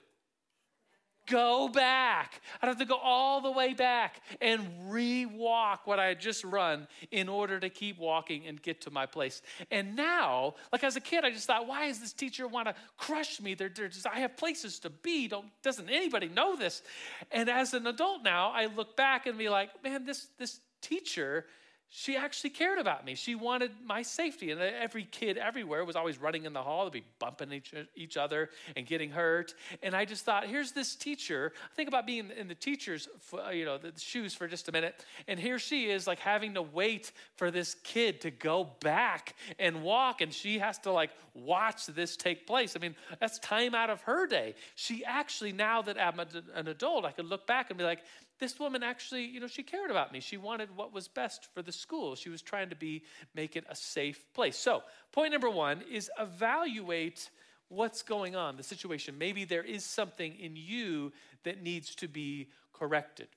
Go 1.26 1.68
back. 1.68 2.40
I'd 2.62 2.68
have 2.68 2.78
to 2.78 2.86
go 2.86 2.96
all 2.96 3.42
the 3.42 3.50
way 3.50 3.74
back 3.74 4.22
and 4.40 4.66
re-walk 4.86 5.86
what 5.86 5.98
I 5.98 6.06
had 6.06 6.20
just 6.20 6.42
run 6.42 6.88
in 7.10 7.28
order 7.28 7.60
to 7.60 7.68
keep 7.68 7.98
walking 7.98 8.46
and 8.46 8.60
get 8.62 8.80
to 8.82 8.90
my 8.90 9.04
place. 9.04 9.42
And 9.70 9.94
now, 9.94 10.54
like 10.72 10.82
as 10.84 10.96
a 10.96 11.02
kid, 11.02 11.26
I 11.26 11.30
just 11.30 11.46
thought, 11.46 11.68
why 11.68 11.88
does 11.88 12.00
this 12.00 12.14
teacher 12.14 12.48
want 12.48 12.68
to 12.68 12.74
crush 12.96 13.42
me? 13.42 13.52
They're, 13.52 13.68
they're 13.68 13.88
just, 13.88 14.06
I 14.06 14.20
have 14.20 14.38
places 14.38 14.78
to 14.80 14.90
be. 14.90 15.28
Don't, 15.28 15.46
doesn't 15.62 15.90
anybody 15.90 16.28
know 16.28 16.56
this? 16.56 16.82
And 17.30 17.50
as 17.50 17.74
an 17.74 17.86
adult 17.86 18.22
now, 18.24 18.50
I 18.52 18.64
look 18.64 18.96
back 18.96 19.26
and 19.26 19.36
be 19.36 19.50
like, 19.50 19.84
man, 19.84 20.06
this, 20.06 20.28
this 20.38 20.60
teacher 20.80 21.44
she 21.90 22.16
actually 22.16 22.50
cared 22.50 22.78
about 22.78 23.06
me. 23.06 23.14
She 23.14 23.34
wanted 23.34 23.70
my 23.82 24.02
safety. 24.02 24.50
And 24.50 24.60
every 24.60 25.04
kid 25.04 25.38
everywhere 25.38 25.84
was 25.86 25.96
always 25.96 26.18
running 26.18 26.44
in 26.44 26.52
the 26.52 26.62
hall. 26.62 26.84
They'd 26.84 27.00
be 27.00 27.04
bumping 27.18 27.50
each, 27.50 27.72
each 27.96 28.16
other 28.18 28.50
and 28.76 28.86
getting 28.86 29.10
hurt. 29.10 29.54
And 29.82 29.94
I 29.94 30.04
just 30.04 30.24
thought, 30.24 30.46
here's 30.46 30.72
this 30.72 30.94
teacher. 30.94 31.52
Think 31.76 31.88
about 31.88 32.06
being 32.06 32.30
in 32.36 32.46
the 32.46 32.54
teacher's, 32.54 33.08
you 33.52 33.64
know, 33.64 33.78
the 33.78 33.92
shoes 33.96 34.34
for 34.34 34.46
just 34.46 34.68
a 34.68 34.72
minute. 34.72 35.02
And 35.26 35.40
here 35.40 35.58
she 35.58 35.90
is, 35.90 36.06
like 36.06 36.18
having 36.18 36.54
to 36.54 36.62
wait 36.62 37.10
for 37.36 37.50
this 37.50 37.74
kid 37.84 38.20
to 38.20 38.30
go 38.30 38.68
back 38.80 39.34
and 39.58 39.82
walk. 39.82 40.20
And 40.20 40.32
she 40.32 40.58
has 40.58 40.78
to 40.80 40.92
like 40.92 41.10
watch 41.32 41.86
this 41.86 42.16
take 42.16 42.46
place. 42.46 42.76
I 42.76 42.80
mean, 42.80 42.96
that's 43.18 43.38
time 43.38 43.74
out 43.74 43.88
of 43.88 44.02
her 44.02 44.26
day. 44.26 44.56
She 44.74 45.06
actually, 45.06 45.52
now 45.52 45.80
that 45.82 45.98
I'm 45.98 46.20
an 46.54 46.68
adult, 46.68 47.06
I 47.06 47.12
could 47.12 47.26
look 47.26 47.46
back 47.46 47.70
and 47.70 47.78
be 47.78 47.84
like, 47.84 48.00
this 48.38 48.58
woman 48.58 48.82
actually, 48.82 49.24
you 49.24 49.40
know, 49.40 49.46
she 49.46 49.62
cared 49.62 49.90
about 49.90 50.12
me. 50.12 50.20
She 50.20 50.36
wanted 50.36 50.76
what 50.76 50.92
was 50.92 51.08
best 51.08 51.48
for 51.52 51.62
the 51.62 51.72
school. 51.72 52.14
She 52.14 52.28
was 52.28 52.42
trying 52.42 52.70
to 52.70 52.76
be 52.76 53.02
make 53.34 53.56
it 53.56 53.64
a 53.68 53.74
safe 53.74 54.24
place. 54.34 54.56
So, 54.56 54.82
point 55.12 55.32
number 55.32 55.50
1 55.50 55.82
is 55.90 56.10
evaluate 56.18 57.30
what's 57.68 58.02
going 58.02 58.34
on, 58.36 58.56
the 58.56 58.62
situation. 58.62 59.18
Maybe 59.18 59.44
there 59.44 59.62
is 59.62 59.84
something 59.84 60.34
in 60.38 60.56
you 60.56 61.12
that 61.44 61.62
needs 61.62 61.94
to 61.96 62.08
be 62.08 62.48
corrected. 62.72 63.28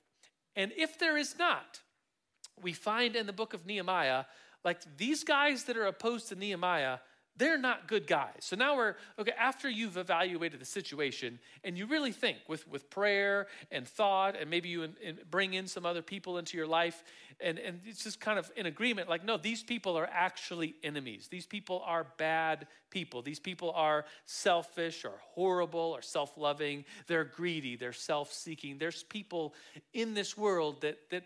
And 0.56 0.72
if 0.76 0.98
there 0.98 1.16
is 1.16 1.38
not, 1.38 1.80
we 2.60 2.72
find 2.72 3.16
in 3.16 3.26
the 3.26 3.32
book 3.32 3.54
of 3.54 3.66
Nehemiah 3.66 4.24
like 4.64 4.80
these 4.96 5.24
guys 5.24 5.64
that 5.64 5.76
are 5.76 5.86
opposed 5.86 6.28
to 6.28 6.36
Nehemiah 6.36 6.98
they're 7.36 7.58
not 7.58 7.88
good 7.88 8.06
guys. 8.06 8.40
So 8.40 8.56
now 8.56 8.76
we're, 8.76 8.94
okay, 9.18 9.32
after 9.38 9.68
you've 9.68 9.96
evaluated 9.96 10.60
the 10.60 10.66
situation 10.66 11.38
and 11.64 11.78
you 11.78 11.86
really 11.86 12.12
think 12.12 12.38
with, 12.46 12.68
with 12.68 12.90
prayer 12.90 13.46
and 13.70 13.88
thought, 13.88 14.36
and 14.38 14.50
maybe 14.50 14.68
you 14.68 14.82
in, 14.82 14.94
in 15.02 15.18
bring 15.30 15.54
in 15.54 15.66
some 15.66 15.86
other 15.86 16.02
people 16.02 16.38
into 16.38 16.56
your 16.56 16.66
life, 16.66 17.02
and, 17.40 17.58
and 17.58 17.80
it's 17.86 18.04
just 18.04 18.20
kind 18.20 18.38
of 18.38 18.50
in 18.56 18.66
agreement 18.66 19.08
like, 19.08 19.24
no, 19.24 19.36
these 19.36 19.62
people 19.62 19.96
are 19.96 20.08
actually 20.12 20.74
enemies. 20.82 21.28
These 21.28 21.46
people 21.46 21.82
are 21.86 22.06
bad 22.18 22.66
people. 22.90 23.22
These 23.22 23.40
people 23.40 23.72
are 23.72 24.04
selfish 24.26 25.04
or 25.04 25.14
horrible 25.34 25.80
or 25.80 26.02
self 26.02 26.36
loving. 26.36 26.84
They're 27.06 27.24
greedy. 27.24 27.76
They're 27.76 27.92
self 27.92 28.32
seeking. 28.32 28.78
There's 28.78 29.02
people 29.04 29.54
in 29.94 30.14
this 30.14 30.36
world 30.36 30.82
that, 30.82 30.98
that 31.10 31.24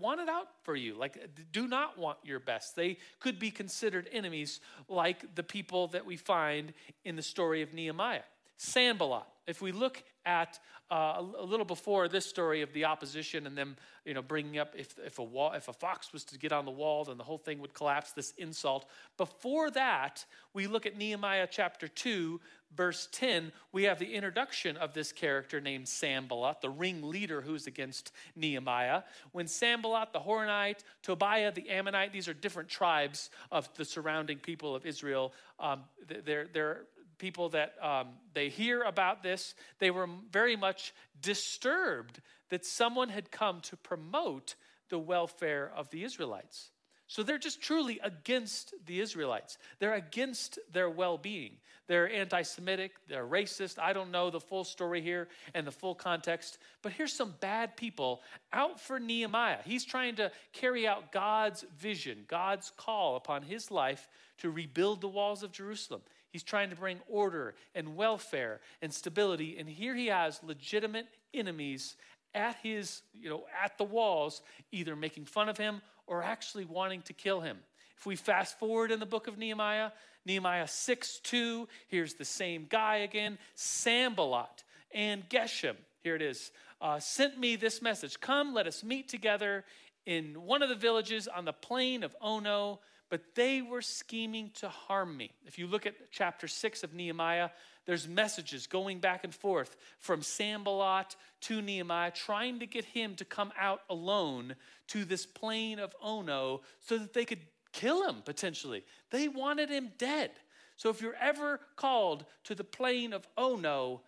want 0.00 0.20
it 0.20 0.28
out 0.28 0.48
for 0.62 0.74
you. 0.76 0.94
Like, 0.94 1.18
do 1.52 1.66
not 1.66 1.98
want 1.98 2.18
your 2.24 2.40
best. 2.40 2.76
They 2.76 2.98
could 3.20 3.38
be 3.38 3.50
considered 3.50 4.08
enemies, 4.12 4.60
like 4.88 5.34
the 5.34 5.42
people 5.42 5.88
that 5.88 6.06
we 6.06 6.16
find 6.16 6.72
in 7.04 7.16
the 7.16 7.22
story 7.22 7.62
of 7.62 7.74
Nehemiah. 7.74 8.22
Sanballat. 8.62 9.24
If 9.48 9.60
we 9.60 9.72
look 9.72 10.04
at 10.24 10.60
uh, 10.88 11.20
a 11.36 11.44
little 11.44 11.66
before 11.66 12.06
this 12.06 12.24
story 12.24 12.62
of 12.62 12.72
the 12.72 12.84
opposition 12.84 13.44
and 13.48 13.58
them, 13.58 13.76
you 14.04 14.14
know, 14.14 14.22
bringing 14.22 14.56
up 14.58 14.72
if, 14.78 14.94
if, 15.04 15.18
a 15.18 15.22
wall, 15.22 15.52
if 15.52 15.66
a 15.66 15.72
fox 15.72 16.12
was 16.12 16.22
to 16.26 16.38
get 16.38 16.52
on 16.52 16.64
the 16.64 16.70
wall, 16.70 17.04
then 17.04 17.18
the 17.18 17.24
whole 17.24 17.38
thing 17.38 17.58
would 17.58 17.74
collapse, 17.74 18.12
this 18.12 18.32
insult. 18.38 18.88
Before 19.16 19.68
that, 19.72 20.24
we 20.54 20.68
look 20.68 20.86
at 20.86 20.96
Nehemiah 20.96 21.48
chapter 21.50 21.88
2, 21.88 22.40
verse 22.76 23.08
10. 23.10 23.50
We 23.72 23.82
have 23.82 23.98
the 23.98 24.14
introduction 24.14 24.76
of 24.76 24.94
this 24.94 25.10
character 25.10 25.60
named 25.60 25.88
Sanballat, 25.88 26.60
the 26.60 26.70
ringleader 26.70 27.40
who's 27.40 27.66
against 27.66 28.12
Nehemiah. 28.36 29.02
When 29.32 29.48
Sanballat, 29.48 30.12
the 30.12 30.20
Horonite, 30.20 30.84
Tobiah, 31.02 31.50
the 31.50 31.68
Ammonite, 31.68 32.12
these 32.12 32.28
are 32.28 32.34
different 32.34 32.68
tribes 32.68 33.30
of 33.50 33.68
the 33.74 33.84
surrounding 33.84 34.38
people 34.38 34.76
of 34.76 34.86
Israel. 34.86 35.32
Um, 35.58 35.80
they're, 36.24 36.46
they're 36.52 36.82
people 37.22 37.50
that 37.50 37.74
um, 37.80 38.08
they 38.34 38.48
hear 38.48 38.82
about 38.82 39.22
this, 39.22 39.54
they 39.78 39.92
were 39.92 40.08
very 40.32 40.56
much 40.56 40.92
disturbed 41.20 42.20
that 42.50 42.66
someone 42.66 43.08
had 43.08 43.30
come 43.30 43.60
to 43.60 43.76
promote 43.76 44.56
the 44.88 44.98
welfare 44.98 45.70
of 45.76 45.88
the 45.90 46.02
Israelites. 46.02 46.72
So 47.06 47.22
they're 47.22 47.38
just 47.38 47.62
truly 47.62 48.00
against 48.02 48.74
the 48.86 48.98
Israelites. 48.98 49.56
They're 49.78 49.94
against 49.94 50.58
their 50.72 50.90
well 50.90 51.16
being. 51.16 51.58
They're 51.86 52.10
anti 52.10 52.42
Semitic, 52.42 52.92
they're 53.08 53.26
racist. 53.26 53.78
I 53.78 53.92
don't 53.92 54.10
know 54.10 54.30
the 54.30 54.40
full 54.40 54.64
story 54.64 55.00
here 55.00 55.28
and 55.54 55.64
the 55.64 55.70
full 55.70 55.94
context, 55.94 56.58
but 56.82 56.90
here's 56.90 57.12
some 57.12 57.34
bad 57.40 57.76
people 57.76 58.22
out 58.52 58.80
for 58.80 58.98
Nehemiah. 58.98 59.58
He's 59.64 59.84
trying 59.84 60.16
to 60.16 60.32
carry 60.52 60.88
out 60.88 61.12
God's 61.12 61.64
vision, 61.78 62.24
God's 62.26 62.72
call 62.76 63.14
upon 63.14 63.42
his 63.42 63.70
life 63.70 64.08
to 64.38 64.50
rebuild 64.50 65.00
the 65.00 65.08
walls 65.08 65.44
of 65.44 65.52
Jerusalem. 65.52 66.02
He's 66.32 66.42
trying 66.42 66.70
to 66.70 66.76
bring 66.76 66.98
order 67.08 67.54
and 67.74 67.94
welfare 67.94 68.60
and 68.80 68.92
stability. 68.92 69.56
And 69.58 69.68
here 69.68 69.94
he 69.94 70.06
has 70.06 70.40
legitimate 70.42 71.06
enemies 71.34 71.96
at 72.34 72.56
his, 72.62 73.02
you 73.12 73.28
know, 73.28 73.44
at 73.62 73.76
the 73.76 73.84
walls, 73.84 74.40
either 74.72 74.96
making 74.96 75.26
fun 75.26 75.50
of 75.50 75.58
him 75.58 75.82
or 76.06 76.22
actually 76.22 76.64
wanting 76.64 77.02
to 77.02 77.12
kill 77.12 77.40
him. 77.40 77.58
If 77.98 78.06
we 78.06 78.16
fast 78.16 78.58
forward 78.58 78.90
in 78.90 78.98
the 78.98 79.06
book 79.06 79.28
of 79.28 79.38
Nehemiah, 79.38 79.90
Nehemiah 80.24 80.66
6 80.66 81.20
2, 81.20 81.68
here's 81.88 82.14
the 82.14 82.24
same 82.24 82.66
guy 82.68 82.96
again, 82.96 83.38
Sanballat 83.54 84.64
and 84.92 85.28
Geshem. 85.28 85.76
Here 86.02 86.16
it 86.16 86.22
is. 86.22 86.50
Uh, 86.80 86.98
sent 86.98 87.38
me 87.38 87.56
this 87.56 87.80
message 87.82 88.18
Come, 88.20 88.54
let 88.54 88.66
us 88.66 88.82
meet 88.82 89.08
together 89.08 89.64
in 90.06 90.34
one 90.42 90.62
of 90.62 90.68
the 90.68 90.74
villages 90.74 91.28
on 91.28 91.44
the 91.44 91.52
plain 91.52 92.02
of 92.02 92.16
Ono 92.20 92.80
but 93.12 93.34
they 93.34 93.60
were 93.60 93.82
scheming 93.82 94.50
to 94.54 94.70
harm 94.70 95.14
me. 95.14 95.30
If 95.46 95.58
you 95.58 95.66
look 95.66 95.84
at 95.84 96.10
chapter 96.10 96.48
6 96.48 96.82
of 96.82 96.94
Nehemiah, 96.94 97.50
there's 97.84 98.08
messages 98.08 98.66
going 98.66 99.00
back 99.00 99.22
and 99.22 99.34
forth 99.34 99.76
from 99.98 100.22
Sanballat 100.22 101.14
to 101.42 101.60
Nehemiah, 101.60 102.10
trying 102.10 102.58
to 102.60 102.66
get 102.66 102.86
him 102.86 103.14
to 103.16 103.26
come 103.26 103.52
out 103.60 103.82
alone 103.90 104.54
to 104.86 105.04
this 105.04 105.26
plain 105.26 105.78
of 105.78 105.94
Ono 106.02 106.62
so 106.80 106.96
that 106.96 107.12
they 107.12 107.26
could 107.26 107.40
kill 107.72 108.08
him 108.08 108.22
potentially. 108.24 108.82
They 109.10 109.28
wanted 109.28 109.68
him 109.68 109.92
dead. 109.98 110.30
So 110.78 110.88
if 110.88 111.02
you're 111.02 111.14
ever 111.20 111.60
called 111.76 112.24
to 112.44 112.54
the 112.54 112.64
plain 112.64 113.12
of 113.12 113.28
Ono, 113.36 114.00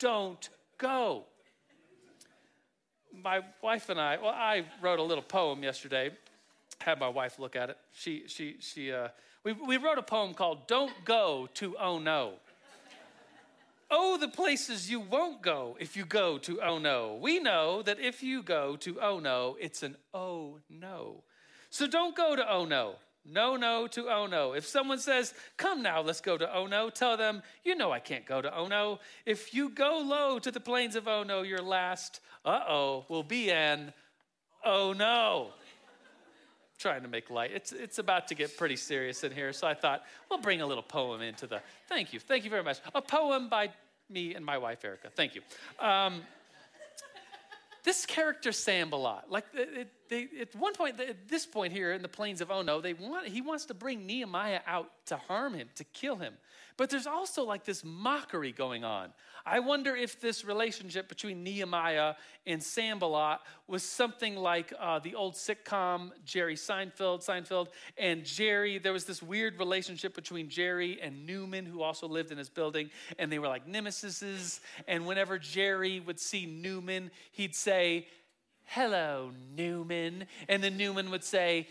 don't 0.00 0.48
go. 0.78 1.26
My 3.14 3.42
wife 3.62 3.88
and 3.88 4.00
I, 4.00 4.16
well, 4.16 4.34
I 4.34 4.64
wrote 4.82 4.98
a 4.98 5.04
little 5.04 5.22
poem 5.22 5.62
yesterday 5.62 6.10
had 6.88 6.98
my 6.98 7.08
wife 7.08 7.38
look 7.38 7.54
at 7.54 7.68
it. 7.68 7.76
She, 7.92 8.24
she, 8.28 8.56
she, 8.60 8.90
uh, 8.90 9.08
we, 9.44 9.52
we 9.52 9.76
wrote 9.76 9.98
a 9.98 10.02
poem 10.02 10.32
called 10.32 10.66
Don't 10.66 10.92
Go 11.04 11.46
to 11.54 11.76
Oh 11.76 11.98
No. 11.98 12.32
oh, 13.90 14.16
the 14.16 14.28
places 14.28 14.90
you 14.90 14.98
won't 14.98 15.42
go 15.42 15.76
if 15.78 15.98
you 15.98 16.06
go 16.06 16.38
to 16.38 16.62
Oh 16.62 16.78
No. 16.78 17.18
We 17.20 17.40
know 17.40 17.82
that 17.82 18.00
if 18.00 18.22
you 18.22 18.42
go 18.42 18.76
to 18.76 18.98
Oh 19.02 19.18
No, 19.20 19.58
it's 19.60 19.82
an 19.82 19.96
Oh 20.14 20.60
No. 20.70 21.22
So 21.68 21.86
don't 21.86 22.16
go 22.16 22.34
to 22.34 22.50
Oh 22.50 22.64
No. 22.64 22.94
No, 23.30 23.56
no 23.56 23.86
to 23.88 24.08
Oh 24.08 24.24
No. 24.24 24.54
If 24.54 24.66
someone 24.66 24.98
says, 24.98 25.34
Come 25.58 25.82
now, 25.82 26.00
let's 26.00 26.22
go 26.22 26.38
to 26.38 26.50
Oh 26.54 26.66
No, 26.66 26.88
tell 26.88 27.18
them, 27.18 27.42
You 27.64 27.74
know 27.74 27.92
I 27.92 28.00
can't 28.00 28.24
go 28.24 28.40
to 28.40 28.54
Oh 28.56 28.66
No. 28.66 29.00
If 29.26 29.52
you 29.52 29.68
go 29.68 29.98
low 29.98 30.38
to 30.38 30.50
the 30.50 30.60
plains 30.60 30.96
of 30.96 31.06
Oh 31.06 31.22
No, 31.22 31.42
your 31.42 31.60
last 31.60 32.20
uh 32.46 32.60
oh 32.66 33.04
will 33.10 33.22
be 33.22 33.50
an 33.50 33.92
Oh 34.64 34.94
No 34.94 35.52
trying 36.78 37.02
to 37.02 37.08
make 37.08 37.28
light. 37.28 37.50
It's, 37.52 37.72
it's 37.72 37.98
about 37.98 38.28
to 38.28 38.34
get 38.34 38.56
pretty 38.56 38.76
serious 38.76 39.24
in 39.24 39.32
here, 39.32 39.52
so 39.52 39.66
I 39.66 39.74
thought 39.74 40.04
we'll 40.30 40.40
bring 40.40 40.60
a 40.60 40.66
little 40.66 40.82
poem 40.82 41.20
into 41.22 41.46
the. 41.46 41.60
Thank 41.88 42.12
you. 42.12 42.20
Thank 42.20 42.44
you 42.44 42.50
very 42.50 42.62
much. 42.62 42.78
A 42.94 43.02
poem 43.02 43.48
by 43.48 43.70
me 44.08 44.34
and 44.34 44.44
my 44.44 44.58
wife, 44.58 44.84
Erica. 44.84 45.10
Thank 45.10 45.34
you. 45.34 45.42
Um, 45.80 46.22
this 47.84 48.06
character 48.06 48.52
Sam 48.52 48.90
Sanballat, 48.90 49.30
like 49.30 49.44
it, 49.54 49.88
they, 50.08 50.28
at 50.40 50.54
one 50.54 50.74
point, 50.74 51.00
at 51.00 51.28
this 51.28 51.46
point 51.46 51.72
here 51.72 51.92
in 51.92 52.02
the 52.02 52.08
plains 52.08 52.40
of 52.40 52.50
Ono, 52.50 52.80
they 52.80 52.94
want, 52.94 53.28
he 53.28 53.40
wants 53.40 53.66
to 53.66 53.74
bring 53.74 54.06
Nehemiah 54.06 54.60
out 54.66 54.90
to 55.06 55.16
harm 55.16 55.54
him, 55.54 55.68
to 55.76 55.84
kill 55.84 56.16
him. 56.16 56.34
But 56.76 56.90
there's 56.90 57.08
also 57.08 57.42
like 57.44 57.64
this 57.64 57.84
mockery 57.84 58.52
going 58.52 58.84
on. 58.84 59.12
I 59.44 59.58
wonder 59.58 59.96
if 59.96 60.20
this 60.20 60.44
relationship 60.44 61.08
between 61.08 61.42
Nehemiah 61.42 62.14
and 62.46 62.62
Sanballat 62.62 63.40
was 63.66 63.82
something 63.82 64.36
like 64.36 64.72
uh, 64.78 65.00
the 65.00 65.14
old 65.16 65.34
sitcom 65.34 66.10
Jerry 66.24 66.54
Seinfeld, 66.54 67.26
Seinfeld, 67.26 67.68
and 67.96 68.24
Jerry. 68.24 68.78
There 68.78 68.92
was 68.92 69.06
this 69.06 69.22
weird 69.22 69.58
relationship 69.58 70.14
between 70.14 70.48
Jerry 70.48 71.00
and 71.02 71.26
Newman, 71.26 71.66
who 71.66 71.82
also 71.82 72.06
lived 72.06 72.30
in 72.30 72.38
his 72.38 72.48
building, 72.48 72.90
and 73.18 73.32
they 73.32 73.40
were 73.40 73.48
like 73.48 73.66
nemesis. 73.66 74.60
And 74.86 75.04
whenever 75.04 75.36
Jerry 75.38 75.98
would 75.98 76.20
see 76.20 76.46
Newman, 76.46 77.10
he'd 77.32 77.56
say, 77.56 78.06
Hello, 78.72 79.32
Newman. 79.56 80.26
And 80.46 80.62
then 80.62 80.76
Newman 80.76 81.10
would 81.10 81.24
say, 81.24 81.68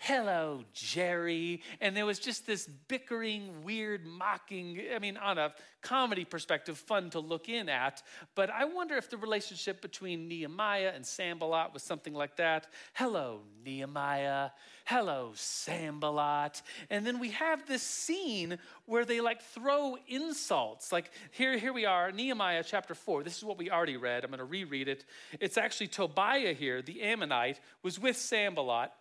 hello, 0.00 0.64
Jerry. 0.72 1.60
And 1.80 1.94
there 1.94 2.06
was 2.06 2.18
just 2.18 2.46
this 2.46 2.66
bickering, 2.88 3.62
weird, 3.62 4.06
mocking, 4.06 4.80
I 4.94 4.98
mean, 4.98 5.18
on 5.18 5.36
a 5.36 5.52
comedy 5.82 6.24
perspective, 6.24 6.78
fun 6.78 7.10
to 7.10 7.20
look 7.20 7.50
in 7.50 7.68
at. 7.68 8.02
But 8.34 8.48
I 8.48 8.64
wonder 8.64 8.96
if 8.96 9.10
the 9.10 9.18
relationship 9.18 9.82
between 9.82 10.26
Nehemiah 10.26 10.92
and 10.94 11.04
Sanballat 11.04 11.74
was 11.74 11.82
something 11.82 12.14
like 12.14 12.36
that. 12.36 12.68
Hello, 12.94 13.40
Nehemiah. 13.64 14.50
Hello, 14.86 15.32
Sanballat. 15.34 16.62
And 16.88 17.06
then 17.06 17.18
we 17.18 17.30
have 17.32 17.66
this 17.66 17.82
scene 17.82 18.58
where 18.86 19.04
they 19.04 19.20
like 19.20 19.42
throw 19.42 19.98
insults. 20.08 20.92
Like 20.92 21.10
here, 21.30 21.58
here 21.58 21.74
we 21.74 21.84
are, 21.84 22.10
Nehemiah 22.10 22.64
chapter 22.66 22.94
4. 22.94 23.22
This 23.22 23.36
is 23.36 23.44
what 23.44 23.58
we 23.58 23.70
already 23.70 23.98
read. 23.98 24.24
I'm 24.24 24.30
going 24.30 24.38
to 24.38 24.44
reread 24.44 24.88
it. 24.88 25.04
It's 25.40 25.58
actually 25.58 25.88
Tobiah 25.88 26.54
here, 26.54 26.80
the 26.80 27.02
Ammonite, 27.02 27.60
was 27.82 27.98
with 27.98 28.16
Sanballat 28.16 28.92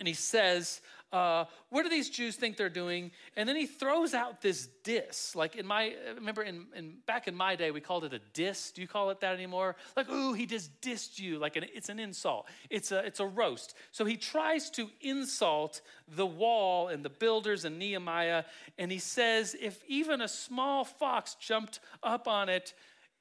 and 0.00 0.08
he 0.08 0.14
says, 0.14 0.80
uh, 1.12 1.44
what 1.70 1.82
do 1.82 1.88
these 1.88 2.08
Jews 2.08 2.36
think 2.36 2.56
they're 2.56 2.68
doing? 2.68 3.10
And 3.36 3.48
then 3.48 3.56
he 3.56 3.66
throws 3.66 4.14
out 4.14 4.40
this 4.40 4.68
diss. 4.84 5.34
Like 5.34 5.56
in 5.56 5.66
my, 5.66 5.94
remember 6.14 6.42
in, 6.42 6.66
in 6.74 6.94
back 7.06 7.28
in 7.28 7.34
my 7.34 7.56
day, 7.56 7.70
we 7.70 7.80
called 7.80 8.04
it 8.04 8.14
a 8.14 8.20
diss. 8.32 8.70
Do 8.70 8.80
you 8.80 8.88
call 8.88 9.10
it 9.10 9.20
that 9.20 9.34
anymore? 9.34 9.76
Like, 9.96 10.08
ooh, 10.08 10.32
he 10.32 10.46
just 10.46 10.80
dissed 10.80 11.18
you. 11.18 11.38
Like 11.38 11.56
an, 11.56 11.66
it's 11.74 11.88
an 11.88 11.98
insult. 11.98 12.48
It's 12.70 12.92
a, 12.92 13.04
it's 13.04 13.20
a 13.20 13.26
roast. 13.26 13.74
So 13.90 14.04
he 14.04 14.16
tries 14.16 14.70
to 14.70 14.88
insult 15.00 15.80
the 16.08 16.26
wall 16.26 16.88
and 16.88 17.04
the 17.04 17.10
builders 17.10 17.64
and 17.64 17.78
Nehemiah. 17.78 18.44
And 18.78 18.90
he 18.92 18.98
says, 18.98 19.56
if 19.60 19.82
even 19.88 20.20
a 20.20 20.28
small 20.28 20.84
fox 20.84 21.34
jumped 21.34 21.80
up 22.02 22.28
on 22.28 22.48
it, 22.48 22.72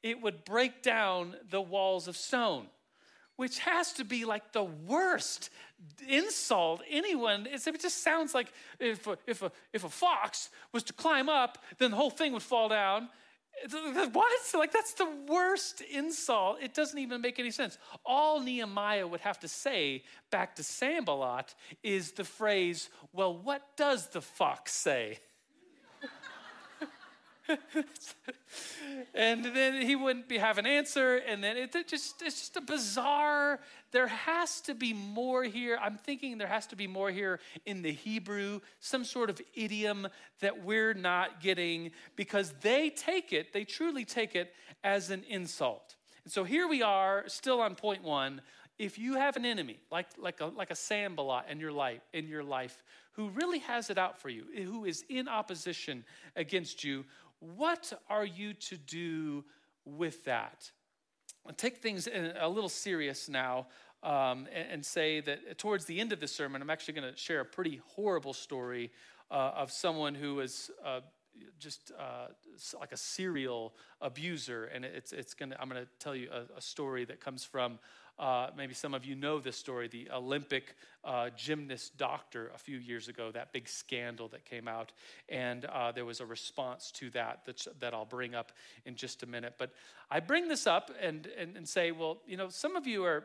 it 0.03 0.21
would 0.21 0.45
break 0.45 0.81
down 0.81 1.35
the 1.49 1.61
walls 1.61 2.07
of 2.07 2.15
stone 2.15 2.67
which 3.39 3.59
has 3.59 3.93
to 3.93 4.03
be 4.03 4.25
like 4.25 4.51
the 4.51 4.65
worst 4.65 5.49
insult 6.09 6.81
anyone. 6.89 7.47
It's, 7.49 7.65
it 7.67 7.79
just 7.79 8.03
sounds 8.03 8.33
like 8.33 8.51
if 8.81 9.07
a, 9.07 9.17
if, 9.25 9.41
a, 9.41 9.49
if 9.71 9.85
a 9.85 9.89
fox 9.89 10.49
was 10.73 10.83
to 10.83 10.93
climb 10.93 11.29
up, 11.29 11.57
then 11.77 11.91
the 11.91 11.95
whole 11.95 12.09
thing 12.09 12.33
would 12.33 12.41
fall 12.41 12.67
down. 12.67 13.07
What? 14.11 14.31
Like, 14.53 14.73
that's 14.73 14.93
the 14.93 15.09
worst 15.29 15.79
insult. 15.79 16.57
It 16.61 16.73
doesn't 16.73 16.99
even 16.99 17.21
make 17.21 17.39
any 17.39 17.51
sense. 17.51 17.77
All 18.05 18.41
Nehemiah 18.41 19.07
would 19.07 19.21
have 19.21 19.39
to 19.39 19.47
say 19.47 20.03
back 20.31 20.57
to 20.57 20.63
Sanballat 20.63 21.55
is 21.81 22.11
the 22.11 22.25
phrase, 22.25 22.89
Well, 23.13 23.37
what 23.37 23.77
does 23.77 24.07
the 24.07 24.21
fox 24.21 24.73
say? 24.73 25.19
and 29.13 29.43
then 29.43 29.81
he 29.81 29.95
wouldn't 29.95 30.27
be 30.27 30.37
have 30.37 30.57
an 30.57 30.65
answer 30.65 31.17
and 31.17 31.43
then 31.43 31.57
it, 31.57 31.73
it, 31.75 31.87
just 31.87 32.21
it's 32.21 32.39
just 32.39 32.57
a 32.57 32.61
bizarre 32.61 33.59
there 33.91 34.07
has 34.07 34.61
to 34.61 34.75
be 34.75 34.93
more 34.93 35.43
here. 35.43 35.77
I'm 35.81 35.97
thinking 35.97 36.37
there 36.37 36.47
has 36.47 36.67
to 36.67 36.75
be 36.75 36.87
more 36.87 37.09
here 37.09 37.39
in 37.65 37.81
the 37.81 37.91
hebrew 37.91 38.59
some 38.79 39.03
sort 39.03 39.29
of 39.29 39.41
idiom 39.55 40.07
that 40.41 40.63
we're 40.63 40.93
not 40.93 41.41
getting 41.41 41.91
because 42.15 42.53
they 42.61 42.89
take 42.89 43.33
it 43.33 43.53
they 43.53 43.63
truly 43.63 44.05
take 44.05 44.35
it 44.35 44.53
as 44.83 45.09
an 45.09 45.23
insult. 45.27 45.95
And 46.23 46.31
so 46.31 46.43
here 46.43 46.67
we 46.67 46.81
are 46.81 47.23
still 47.27 47.61
on 47.61 47.75
point 47.75 48.03
one. 48.03 48.41
If 48.77 48.97
you 48.97 49.15
have 49.15 49.35
an 49.35 49.45
enemy 49.45 49.79
like 49.91 50.07
like 50.17 50.39
a 50.41 50.45
like 50.45 50.71
a 50.71 50.75
Sanballat 50.75 51.45
in 51.49 51.59
your 51.59 51.71
life 51.71 52.01
in 52.13 52.27
your 52.27 52.43
life 52.43 52.83
who 53.13 53.29
really 53.29 53.59
has 53.59 53.89
it 53.89 53.97
out 53.97 54.21
for 54.21 54.29
you 54.29 54.45
who 54.55 54.85
is 54.85 55.03
in 55.09 55.27
opposition 55.27 56.05
against 56.35 56.83
you 56.83 57.03
what 57.39 57.93
are 58.09 58.25
you 58.25 58.53
to 58.53 58.77
do 58.77 59.45
with 59.85 60.23
that? 60.25 60.71
I'll 61.45 61.53
take 61.53 61.77
things 61.77 62.07
a 62.07 62.47
little 62.47 62.69
serious 62.69 63.29
now 63.29 63.67
um, 64.03 64.47
and, 64.53 64.71
and, 64.71 64.85
say 64.85 65.19
that 65.21 65.57
towards 65.57 65.85
the 65.85 65.99
end 65.99 66.13
of 66.13 66.21
the 66.21 66.27
sermon, 66.27 66.61
I'm 66.61 66.69
actually 66.69 66.93
going 66.93 67.11
to 67.11 67.17
share 67.17 67.41
a 67.41 67.45
pretty 67.45 67.81
horrible 67.95 68.33
story 68.33 68.91
uh, 69.29 69.51
of 69.55 69.71
someone 69.71 70.15
who 70.15 70.35
was 70.35 70.71
uh, 70.85 71.01
just 71.59 71.91
uh, 71.99 72.27
like 72.79 72.93
a 72.93 72.97
serial 72.97 73.73
abuser. 73.99 74.65
And 74.65 74.85
it's, 74.85 75.11
it's 75.11 75.33
gonna, 75.33 75.57
I'm 75.59 75.69
going 75.69 75.83
to 75.83 75.89
tell 75.99 76.15
you 76.15 76.29
a, 76.31 76.57
a, 76.57 76.61
story 76.61 77.03
that 77.05 77.19
comes 77.19 77.43
from 77.43 77.77
uh, 78.19 78.49
maybe 78.55 78.73
some 78.73 78.93
of 78.93 79.05
you 79.05 79.15
know 79.15 79.39
this 79.39 79.55
story 79.55 79.87
the 79.87 80.09
Olympic 80.13 80.75
uh, 81.05 81.29
gymnast 81.37 81.97
doctor 81.97 82.51
a 82.53 82.57
few 82.57 82.77
years 82.77 83.07
ago, 83.07 83.31
that 83.31 83.53
big 83.53 83.67
scandal 83.67 84.27
that 84.27 84.43
came 84.45 84.67
out. 84.67 84.91
And 85.29 85.65
uh, 85.65 85.93
there 85.93 86.05
was 86.05 86.19
a 86.19 86.25
response 86.25 86.91
to 86.91 87.09
that 87.11 87.47
that 87.79 87.93
I'll 87.93 88.05
bring 88.05 88.35
up 88.35 88.51
in 88.85 88.95
just 88.95 89.23
a 89.23 89.25
minute. 89.25 89.55
But 89.57 89.71
I 90.11 90.19
bring 90.19 90.47
this 90.47 90.67
up 90.67 90.91
and, 91.01 91.27
and, 91.37 91.55
and 91.55 91.67
say, 91.67 91.91
well, 91.91 92.17
you 92.27 92.35
know, 92.35 92.49
some 92.49 92.75
of 92.75 92.85
you 92.85 93.05
are, 93.05 93.23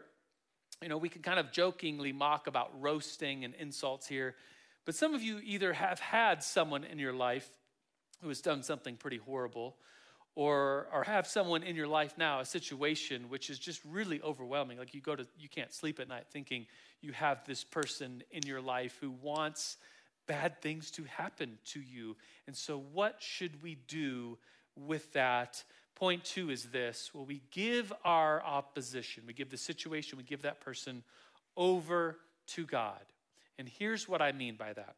you 0.80 0.88
know, 0.88 0.96
we 0.96 1.08
can 1.08 1.22
kind 1.22 1.40
of 1.40 1.50
jokingly 1.50 2.12
mock 2.12 2.46
about 2.46 2.70
roasting 2.80 3.44
and 3.44 3.54
insults 3.54 4.06
here. 4.06 4.36
But 4.84 4.94
some 4.94 5.14
of 5.14 5.22
you 5.22 5.40
either 5.42 5.72
have 5.72 5.98
had 5.98 6.42
someone 6.42 6.84
in 6.84 6.98
your 6.98 7.12
life 7.12 7.48
who 8.22 8.28
has 8.28 8.40
done 8.40 8.62
something 8.62 8.96
pretty 8.96 9.18
horrible, 9.18 9.76
or, 10.36 10.88
or 10.92 11.04
have 11.04 11.26
someone 11.26 11.62
in 11.62 11.76
your 11.76 11.86
life 11.86 12.14
now, 12.18 12.40
a 12.40 12.44
situation 12.44 13.28
which 13.28 13.50
is 13.50 13.58
just 13.58 13.80
really 13.84 14.20
overwhelming. 14.22 14.78
Like 14.78 14.94
you 14.94 15.00
go 15.00 15.14
to, 15.14 15.26
you 15.38 15.48
can't 15.48 15.72
sleep 15.72 16.00
at 16.00 16.08
night 16.08 16.24
thinking 16.30 16.66
you 17.00 17.12
have 17.12 17.44
this 17.44 17.62
person 17.62 18.22
in 18.30 18.42
your 18.44 18.60
life 18.60 18.96
who 19.00 19.10
wants 19.10 19.76
bad 20.26 20.60
things 20.60 20.90
to 20.92 21.04
happen 21.04 21.58
to 21.66 21.80
you. 21.80 22.16
And 22.46 22.56
so, 22.56 22.82
what 22.92 23.16
should 23.20 23.62
we 23.62 23.76
do 23.86 24.38
with 24.76 25.12
that? 25.12 25.62
Point 25.94 26.24
two 26.24 26.50
is 26.50 26.64
this 26.64 27.12
well, 27.14 27.24
we 27.24 27.42
give 27.52 27.92
our 28.04 28.42
opposition, 28.42 29.24
we 29.26 29.32
give 29.32 29.50
the 29.50 29.56
situation, 29.56 30.18
we 30.18 30.24
give 30.24 30.42
that 30.42 30.60
person 30.60 31.04
over 31.56 32.16
to 32.48 32.66
God. 32.66 33.00
And 33.58 33.68
here's 33.68 34.08
what 34.08 34.20
I 34.20 34.32
mean 34.32 34.56
by 34.56 34.72
that. 34.72 34.96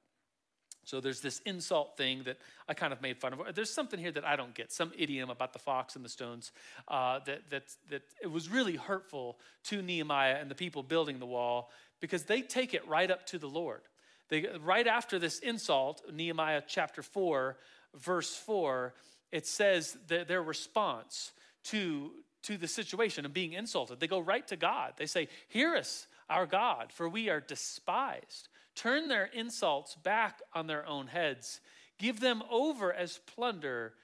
So 0.87 1.00
there's 1.00 1.21
this 1.21 1.40
insult 1.40 1.97
thing 1.97 2.23
that 2.26 2.38
I 2.69 2.75
kind 2.75 2.93
of 2.93 3.02
made 3.02 3.19
fun 3.19 3.33
of. 3.33 3.55
There's 3.57 3.75
something 3.75 3.99
here 3.99 4.12
that 4.12 4.25
I 4.25 4.37
don't 4.37 4.55
get, 4.55 4.71
some 4.73 4.93
idiom 4.97 5.31
about 5.31 5.52
the 5.52 5.59
fox 5.59 5.97
and 5.97 6.05
the 6.05 6.09
stones 6.09 6.52
uh, 6.87 7.19
that, 7.26 7.50
that, 7.50 7.64
that 7.90 8.02
it 8.23 8.31
was 8.31 8.49
really 8.49 8.76
hurtful 8.76 9.37
to 9.64 9.83
Nehemiah 9.83 10.37
and 10.40 10.49
the 10.49 10.55
people 10.55 10.85
building 10.85 11.19
the 11.19 11.26
wall 11.26 11.73
because 12.00 12.23
they 12.23 12.40
take 12.40 12.73
it 12.73 12.87
right 12.87 13.11
up 13.11 13.26
to 13.26 13.38
the 13.38 13.49
Lord. 13.49 13.81
They, 14.28 14.47
right 14.62 14.87
after 14.87 15.19
this 15.19 15.40
insult, 15.40 16.02
Nehemiah 16.12 16.62
chapter 16.64 17.02
4, 17.02 17.57
verse 17.97 18.37
4, 18.37 18.95
it 19.33 19.45
says 19.45 19.99
that 20.07 20.28
their 20.28 20.43
response 20.43 21.33
to, 21.64 22.12
to 22.45 22.57
the 22.57 22.69
situation 22.69 23.26
of 23.26 23.33
being 23.35 23.55
insulted, 23.55 23.99
they 23.99 24.07
go 24.07 24.21
right 24.21 24.47
to 24.47 24.57
God. 24.57 24.93
They 24.99 25.07
say, 25.07 25.26
Hear 25.49 25.75
us, 25.75 26.07
our 26.31 26.47
God, 26.47 26.93
for 26.93 27.09
we 27.09 27.28
are 27.28 27.40
despised 27.40 28.49
turn 28.76 29.09
their 29.09 29.25
insults 29.33 29.97
back 29.97 30.40
on 30.54 30.66
their 30.66 30.87
own 30.87 31.09
heads, 31.09 31.61
give 31.99 32.21
them 32.21 32.42
over 32.50 32.92
as 32.92 33.18
plunder 33.35 33.95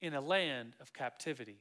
in 0.00 0.14
a 0.14 0.20
land 0.20 0.74
of 0.80 0.92
captivity. 0.92 1.58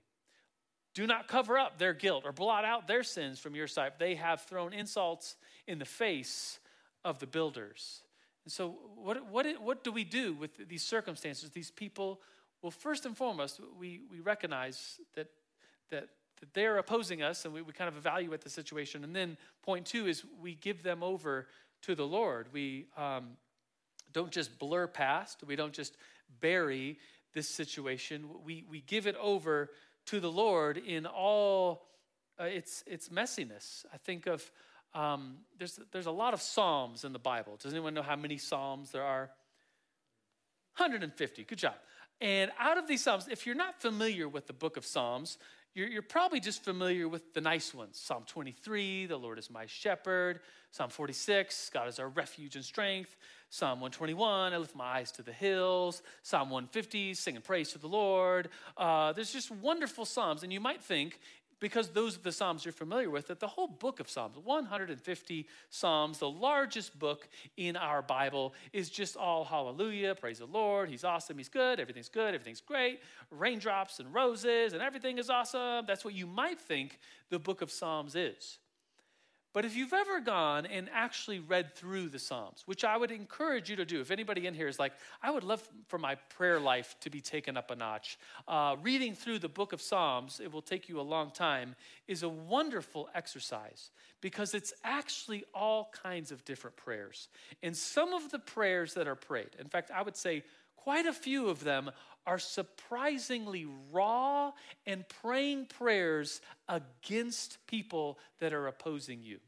Do 0.93 1.07
not 1.07 1.27
cover 1.27 1.57
up 1.57 1.79
their 1.79 1.93
guilt 1.93 2.24
or 2.25 2.31
blot 2.31 2.65
out 2.65 2.88
their 2.88 3.03
sins 3.03 3.39
from 3.39 3.55
your 3.55 3.67
sight. 3.67 3.98
They 3.98 4.15
have 4.15 4.41
thrown 4.41 4.74
insults 4.74 5.36
in 5.67 5.79
the 5.79 5.86
face 5.86 6.60
of 7.03 7.19
the 7.19 7.25
builders. 7.25 8.03
And 8.45 8.51
so, 8.51 8.75
what, 8.95 9.25
what, 9.29 9.48
what 9.62 9.83
do 9.83 9.91
we 9.91 10.03
do 10.03 10.33
with 10.33 10.67
these 10.67 10.83
circumstances, 10.83 11.50
these 11.50 11.72
people? 11.72 12.22
Well, 12.62 12.72
first 12.72 13.05
and 13.05 13.17
foremost, 13.17 13.60
we, 13.79 14.01
we 14.12 14.19
recognize 14.19 15.00
that, 15.15 15.27
that, 15.89 16.10
that 16.39 16.54
they're 16.54 16.77
opposing 16.77 17.23
us 17.23 17.45
and 17.45 17.54
we, 17.54 17.62
we 17.62 17.73
kind 17.73 17.88
of 17.88 17.97
evaluate 17.97 18.41
the 18.41 18.49
situation. 18.49 19.04
And 19.04 19.15
then, 19.15 19.38
point 19.63 19.86
two 19.86 20.08
is 20.08 20.23
we 20.41 20.56
give 20.56 20.84
them 20.84 21.01
over 21.01 21.47
to 21.84 21.96
the 21.96 22.06
Lord. 22.06 22.48
We 22.52 22.88
um, 22.98 23.38
don't 24.12 24.32
just 24.32 24.60
blur 24.60 24.88
past, 24.88 25.43
we 25.46 25.56
don't 25.56 25.74
just 25.74 25.96
bury 26.41 26.98
this 27.34 27.50
situation. 27.50 28.30
We, 28.46 28.63
we 28.69 28.82
give 28.82 29.08
it 29.08 29.15
over 29.19 29.69
to 30.08 30.19
the 30.19 30.32
Lord 30.32 30.78
in 30.78 31.06
all 31.06 31.88
uh, 32.39 32.46
its, 32.46 32.84
its 32.86 33.10
messiness. 33.10 33.86
I 33.93 33.98
think 33.98 34.28
of 34.28 34.50
um, 34.93 35.38
there's, 35.58 35.80
there's 35.91 36.06
a 36.06 36.12
lot 36.12 36.34
of 36.34 36.41
Psalms 36.41 37.04
in 37.04 37.13
the 37.13 37.19
Bible. 37.19 37.58
Does 37.62 37.74
anyone 37.74 37.93
know 37.93 38.04
how 38.04 38.15
many 38.15 38.38
Psalms 38.38 38.91
there 38.91 39.04
are? 39.04 39.32
150. 40.78 41.43
Good 41.43 41.58
job. 41.58 41.76
And 42.22 42.52
out 42.60 42.78
of 42.78 42.88
these 42.88 43.04
Psalms, 43.04 43.28
if 43.30 43.46
you're 43.46 43.56
not 43.56 43.82
familiar 43.82 44.30
with 44.30 44.48
the 44.48 44.54
book 44.54 44.78
of 44.78 44.86
Psalms, 44.86 45.38
you're, 45.73 45.88
you're, 45.88 46.01
probably 46.01 46.39
just 46.39 46.63
familiar 46.63 47.07
with 47.07 47.33
the 47.33 47.41
nice 47.41 47.73
ones 47.73 47.99
Psalm 47.99 48.23
23, 48.27 49.07
the 49.07 49.17
Lord 49.17 49.39
is 49.39 49.49
my 49.49 49.65
shepherd. 49.65 50.39
Psalm 50.71 50.89
46, 50.89 51.69
God 51.71 51.88
is 51.88 51.99
our 51.99 52.09
refuge 52.09 52.55
and 52.55 52.65
strength. 52.65 53.15
Psalm 53.49 53.79
121, 53.79 54.53
I 54.53 54.57
lift 54.57 54.75
my 54.75 54.86
eyes 54.86 55.12
to 55.12 55.21
the 55.21 55.31
hills. 55.31 56.01
Psalm 56.23 56.49
150, 56.49 57.13
sing 57.13 57.36
and 57.36 57.45
praise 57.45 57.71
to 57.73 57.77
the 57.77 57.88
Lord. 57.88 58.49
Uh, 58.75 59.13
there's 59.13 59.31
just 59.31 59.51
wonderful 59.51 60.05
Psalms. 60.05 60.41
And 60.41 60.51
you 60.51 60.59
might 60.59 60.81
think 60.81 61.19
because 61.63 61.88
those 61.88 62.17
are 62.17 62.21
the 62.21 62.32
Psalms 62.34 62.65
you're 62.65 62.73
familiar 62.73 63.10
with, 63.10 63.28
that 63.28 63.39
the 63.39 63.47
whole 63.47 63.67
book 63.67 64.02
of 64.02 64.10
Psalms, 64.10 64.38
150 64.38 65.47
Psalms, 65.69 66.17
the 66.17 66.30
largest 66.30 66.99
book 66.99 67.30
in 67.56 67.78
our 67.78 68.02
Bible, 68.02 68.54
is 68.73 68.89
just 68.89 69.15
all 69.15 69.45
hallelujah, 69.45 70.13
praise 70.13 70.39
the 70.39 70.45
Lord, 70.45 70.89
He's 70.89 71.06
awesome, 71.06 71.38
He's 71.38 71.47
good, 71.47 71.80
everything's 71.80 72.10
good, 72.10 72.36
everything's 72.36 72.60
great, 72.60 72.99
raindrops 73.32 73.99
and 73.99 74.13
roses, 74.13 74.73
and 74.73 74.82
everything 74.82 75.17
is 75.17 75.30
awesome. 75.30 75.86
That's 75.86 76.04
what 76.04 76.13
you 76.13 76.28
might 76.28 76.60
think 76.60 76.99
the 77.30 77.39
book 77.39 77.62
of 77.62 77.71
Psalms 77.71 78.17
is. 78.17 78.58
But 79.53 79.65
if 79.65 79.75
you've 79.75 79.93
ever 79.93 80.19
gone 80.19 80.65
and 80.65 80.89
actually 80.91 81.37
read 81.37 81.75
through 81.75 82.09
the 82.09 82.17
Psalms, 82.17 82.63
which 82.65 82.83
I 82.83 82.97
would 82.97 83.11
encourage 83.11 83.69
you 83.69 83.75
to 83.75 83.85
do, 83.85 84.01
if 84.01 84.09
anybody 84.09 84.47
in 84.47 84.55
here 84.55 84.67
is 84.67 84.79
like, 84.79 84.93
I 85.21 85.29
would 85.29 85.43
love 85.43 85.67
for 85.87 85.99
my 85.99 86.15
prayer 86.15 86.59
life 86.59 86.95
to 87.01 87.11
be 87.11 87.21
taken 87.21 87.55
up 87.55 87.69
a 87.69 87.75
notch, 87.75 88.17
uh, 88.47 88.75
reading 88.81 89.13
through 89.13 89.39
the 89.39 89.49
book 89.49 89.71
of 89.71 89.79
Psalms, 89.79 90.41
it 90.43 90.51
will 90.51 90.63
take 90.63 90.89
you 90.89 90.99
a 90.99 91.03
long 91.03 91.29
time, 91.29 91.75
is 92.07 92.23
a 92.23 92.29
wonderful 92.29 93.09
exercise 93.13 93.91
because 94.21 94.55
it's 94.55 94.73
actually 94.83 95.43
all 95.53 95.91
kinds 96.01 96.31
of 96.31 96.43
different 96.45 96.75
prayers. 96.75 97.27
And 97.61 97.77
some 97.77 98.13
of 98.13 98.31
the 98.31 98.39
prayers 98.39 98.95
that 98.95 99.07
are 99.07 99.15
prayed, 99.15 99.49
in 99.59 99.67
fact, 99.67 99.91
I 99.91 100.01
would 100.01 100.17
say 100.17 100.43
quite 100.84 101.06
a 101.06 101.13
few 101.13 101.50
of 101.50 101.63
them 101.63 101.89
are 102.26 102.39
surprisingly 102.39 103.67
raw 103.91 104.52
and 104.86 105.08
praying 105.22 105.65
prayers 105.65 106.41
against 106.69 107.58
people 107.67 108.17
that 108.39 108.54
are 108.54 108.67
opposing 108.67 109.24
you. 109.24 109.39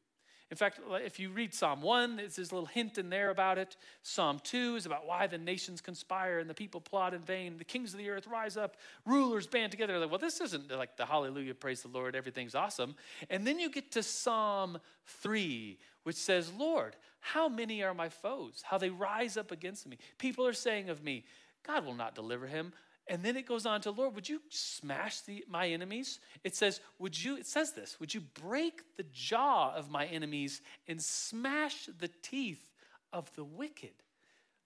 In 0.52 0.58
fact, 0.58 0.80
if 1.04 1.19
you 1.19 1.32
read 1.32 1.54
Psalm 1.54 1.82
1, 1.82 2.17
there's 2.17 2.36
this 2.36 2.52
little 2.52 2.67
hint 2.67 3.00
in 3.00 3.10
there 3.10 3.32
about 3.32 3.58
it. 3.58 3.76
Psalm 4.04 4.39
2 4.43 4.76
is 4.76 4.86
about 4.86 5.08
why 5.08 5.26
the 5.26 5.39
nations 5.39 5.82
conspire 5.82 6.38
and 6.38 6.48
the 6.48 6.54
people 6.54 6.80
plot 6.80 7.15
in 7.15 7.21
vain. 7.21 7.58
The 7.58 7.63
kings 7.63 7.93
of 7.93 7.98
the 7.98 8.10
earth 8.10 8.28
rise 8.28 8.56
up, 8.56 8.78
rulers 9.06 9.48
band 9.48 9.71
together. 9.71 9.98
Like, 9.98 10.12
well, 10.12 10.19
this 10.19 10.39
isn't 10.41 10.71
like 10.71 10.98
the 10.98 11.06
hallelujah, 11.06 11.56
praise 11.56 11.82
the 11.82 11.88
Lord, 11.88 12.15
everything's 12.15 12.54
awesome. 12.54 12.95
And 13.30 13.45
then 13.45 13.60
you 13.60 13.71
get 13.71 13.91
to 13.93 14.04
Psalm 14.04 14.78
3, 15.08 15.80
which 16.04 16.15
says, 16.15 16.54
Lord, 16.54 16.95
how 17.25 17.49
many 17.49 17.81
are 17.81 17.95
my 17.95 18.09
foes? 18.09 18.61
How 18.63 18.77
they 18.77 18.91
rise 18.91 19.35
up 19.35 19.51
against 19.51 19.88
me. 19.88 19.97
People 20.19 20.45
are 20.45 20.53
saying 20.53 20.89
of 20.89 21.03
me, 21.03 21.25
God 21.65 21.83
will 21.83 21.95
not 21.95 22.13
deliver 22.13 22.45
him. 22.45 22.71
And 23.07 23.23
then 23.23 23.35
it 23.35 23.47
goes 23.47 23.65
on 23.65 23.81
to, 23.81 23.91
Lord, 23.91 24.13
would 24.13 24.29
you 24.29 24.41
smash 24.49 25.21
the, 25.21 25.43
my 25.49 25.67
enemies? 25.69 26.19
It 26.43 26.55
says, 26.55 26.81
would 26.99 27.21
you, 27.21 27.35
it 27.38 27.47
says 27.47 27.71
this, 27.71 27.99
would 27.99 28.13
you 28.13 28.21
break 28.41 28.81
the 28.95 29.05
jaw 29.11 29.73
of 29.75 29.89
my 29.89 30.05
enemies 30.05 30.61
and 30.88 31.01
smash 31.01 31.89
the 31.97 32.11
teeth 32.21 32.63
of 33.11 33.33
the 33.35 33.43
wicked? 33.43 33.93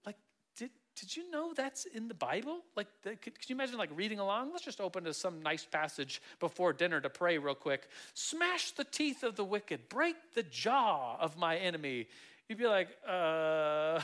Like, 0.05 0.17
did, 0.57 0.71
did 0.99 1.15
you 1.15 1.31
know 1.31 1.53
that's 1.53 1.85
in 1.85 2.09
the 2.09 2.13
Bible? 2.13 2.59
Like, 2.75 2.87
the, 3.03 3.11
could, 3.11 3.39
could 3.39 3.49
you 3.49 3.55
imagine 3.55 3.77
like 3.77 3.91
reading 3.95 4.19
along? 4.19 4.51
Let's 4.51 4.65
just 4.65 4.81
open 4.81 5.05
to 5.05 5.13
some 5.13 5.41
nice 5.41 5.65
passage 5.65 6.21
before 6.41 6.73
dinner 6.73 6.99
to 6.99 7.09
pray 7.09 7.37
real 7.37 7.55
quick. 7.55 7.87
Smash 8.13 8.71
the 8.71 8.83
teeth 8.83 9.23
of 9.23 9.37
the 9.37 9.45
wicked, 9.45 9.87
break 9.87 10.15
the 10.35 10.43
jaw 10.43 11.17
of 11.21 11.37
my 11.37 11.55
enemy. 11.55 12.07
You'd 12.49 12.57
be 12.57 12.65
like, 12.65 12.89
uh, 13.07 14.01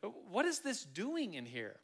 what 0.30 0.46
is 0.46 0.60
this 0.60 0.82
doing 0.82 1.34
in 1.34 1.44
here? 1.44 1.76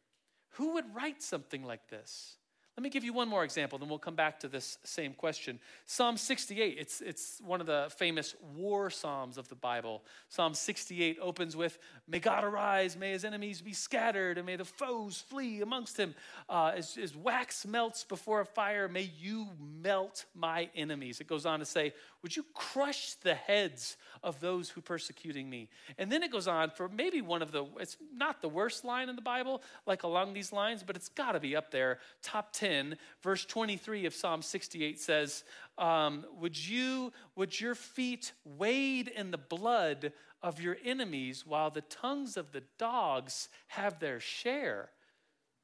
Who 0.53 0.75
would 0.75 0.87
write 0.95 1.23
something 1.23 1.63
like 1.63 1.89
this? 1.89 2.39
Let 2.79 2.85
me 2.85 2.91
give 2.91 3.03
you 3.03 3.13
one 3.13 3.29
more 3.29 3.43
example, 3.43 3.77
then 3.81 3.89
we'll 3.89 3.99
come 3.99 4.15
back 4.15 4.39
to 4.39 4.49
this 4.49 4.79
same 4.85 5.13
question. 5.13 5.59
Psalm 5.85 6.17
68, 6.17 6.77
it's, 6.79 7.01
it's 7.01 7.43
one 7.45 7.61
of 7.61 7.67
the 7.67 7.89
famous 7.99 8.37
war 8.55 8.89
psalms 8.89 9.37
of 9.37 9.49
the 9.49 9.57
Bible. 9.57 10.05
Psalm 10.29 10.55
68 10.55 11.19
opens 11.21 11.57
with, 11.57 11.77
May 12.07 12.21
God 12.21 12.45
arise, 12.45 12.97
may 12.97 13.11
his 13.11 13.25
enemies 13.25 13.61
be 13.61 13.73
scattered, 13.73 14.39
and 14.39 14.47
may 14.47 14.55
the 14.55 14.65
foes 14.65 15.25
flee 15.29 15.61
amongst 15.61 15.97
him. 15.97 16.15
Uh, 16.49 16.71
as, 16.77 16.97
as 16.97 17.17
wax 17.17 17.67
melts 17.67 18.05
before 18.05 18.43
a 18.43 18.47
fire, 18.47 18.87
may 18.87 19.11
you 19.19 19.49
melt 19.83 20.27
my 20.37 20.71
enemies. 20.77 21.21
It 21.21 21.27
goes 21.27 21.47
on 21.47 21.59
to 21.59 21.67
say, 21.67 21.93
Would 22.23 22.37
you 22.37 22.45
crush 22.55 23.15
the 23.15 23.35
heads 23.35 23.97
of 24.23 24.41
those 24.41 24.71
who 24.71 24.81
persecuting 24.81 25.49
me? 25.49 25.69
And 25.99 26.11
then 26.11 26.23
it 26.23 26.33
goes 26.33 26.49
on 26.49 26.71
for 26.71 26.89
maybe 26.89 27.23
one 27.23 27.43
of 27.43 27.53
the, 27.53 27.65
it's 27.79 27.97
not 28.15 28.41
the 28.43 28.49
worst 28.49 28.85
line 28.85 29.09
in 29.09 29.17
the 29.17 29.23
Bible, 29.23 29.63
like 29.87 30.03
along 30.03 30.33
these 30.33 30.53
lines, 30.53 30.83
but 30.85 30.97
it's 30.97 31.09
got 31.09 31.33
to 31.33 31.41
be 31.41 31.55
up 31.55 31.71
there, 31.71 31.99
top 32.23 32.53
10 32.53 32.69
10, 32.69 32.99
verse 33.23 33.45
23 33.45 34.07
of 34.07 34.15
Psalm 34.15 34.43
68 34.43 35.01
says, 35.01 35.45
um, 35.79 36.25
would, 36.39 36.57
you, 36.57 37.13
would 37.35 37.59
your 37.59 37.75
feet 37.75 38.33
wade 38.45 39.09
in 39.09 39.31
the 39.31 39.39
blood 39.39 40.13
of 40.43 40.61
your 40.61 40.77
enemies 40.85 41.47
while 41.47 41.71
the 41.71 41.81
tongues 41.83 42.37
of 42.37 42.53
the 42.53 42.63
dogs 42.79 43.49
have 43.69 43.99
their 43.99 44.21
share? 44.21 44.91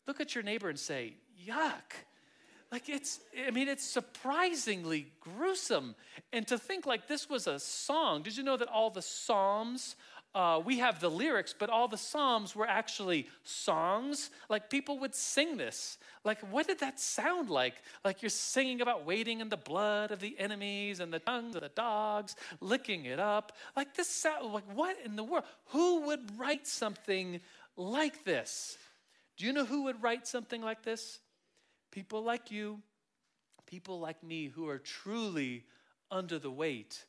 Look 0.06 0.20
at 0.20 0.34
your 0.34 0.44
neighbor 0.44 0.68
and 0.68 0.78
say, 0.78 1.14
yuck. 1.46 1.92
Like 2.74 2.88
it's, 2.88 3.20
I 3.46 3.52
mean, 3.52 3.68
it's 3.68 3.84
surprisingly 3.86 5.06
gruesome. 5.20 5.94
And 6.32 6.44
to 6.48 6.58
think 6.58 6.86
like 6.86 7.06
this 7.06 7.30
was 7.30 7.46
a 7.46 7.60
song, 7.60 8.24
did 8.24 8.36
you 8.36 8.42
know 8.42 8.56
that 8.56 8.66
all 8.66 8.90
the 8.90 9.00
Psalms 9.00 9.94
uh, 10.34 10.60
we 10.64 10.80
have 10.80 10.98
the 10.98 11.08
lyrics, 11.08 11.54
but 11.56 11.70
all 11.70 11.86
the 11.86 11.96
Psalms 11.96 12.56
were 12.56 12.66
actually 12.66 13.28
songs. 13.44 14.30
Like 14.48 14.70
people 14.70 14.98
would 14.98 15.14
sing 15.14 15.56
this. 15.56 15.98
Like, 16.24 16.40
what 16.50 16.66
did 16.66 16.80
that 16.80 16.98
sound 16.98 17.50
like? 17.50 17.74
Like 18.04 18.22
you're 18.22 18.30
singing 18.30 18.80
about 18.80 19.06
wading 19.06 19.40
in 19.40 19.50
the 19.50 19.56
blood 19.56 20.10
of 20.10 20.18
the 20.18 20.36
enemies 20.36 20.98
and 20.98 21.12
the 21.12 21.20
tongues 21.20 21.54
of 21.54 21.62
the 21.62 21.68
dogs, 21.68 22.34
licking 22.60 23.04
it 23.04 23.20
up. 23.20 23.52
Like 23.76 23.94
this 23.94 24.08
sound, 24.08 24.52
like 24.52 24.64
what 24.74 24.96
in 25.04 25.14
the 25.14 25.22
world? 25.22 25.44
Who 25.66 26.06
would 26.06 26.36
write 26.36 26.66
something 26.66 27.40
like 27.76 28.24
this? 28.24 28.76
Do 29.36 29.46
you 29.46 29.52
know 29.52 29.64
who 29.64 29.84
would 29.84 30.02
write 30.02 30.26
something 30.26 30.60
like 30.60 30.82
this? 30.82 31.20
People 31.94 32.24
like 32.24 32.50
you, 32.50 32.80
people 33.66 34.00
like 34.00 34.20
me 34.24 34.48
who 34.48 34.68
are 34.68 34.80
truly 34.80 35.64
under 36.10 36.40
the 36.40 36.50
weight 36.50 37.04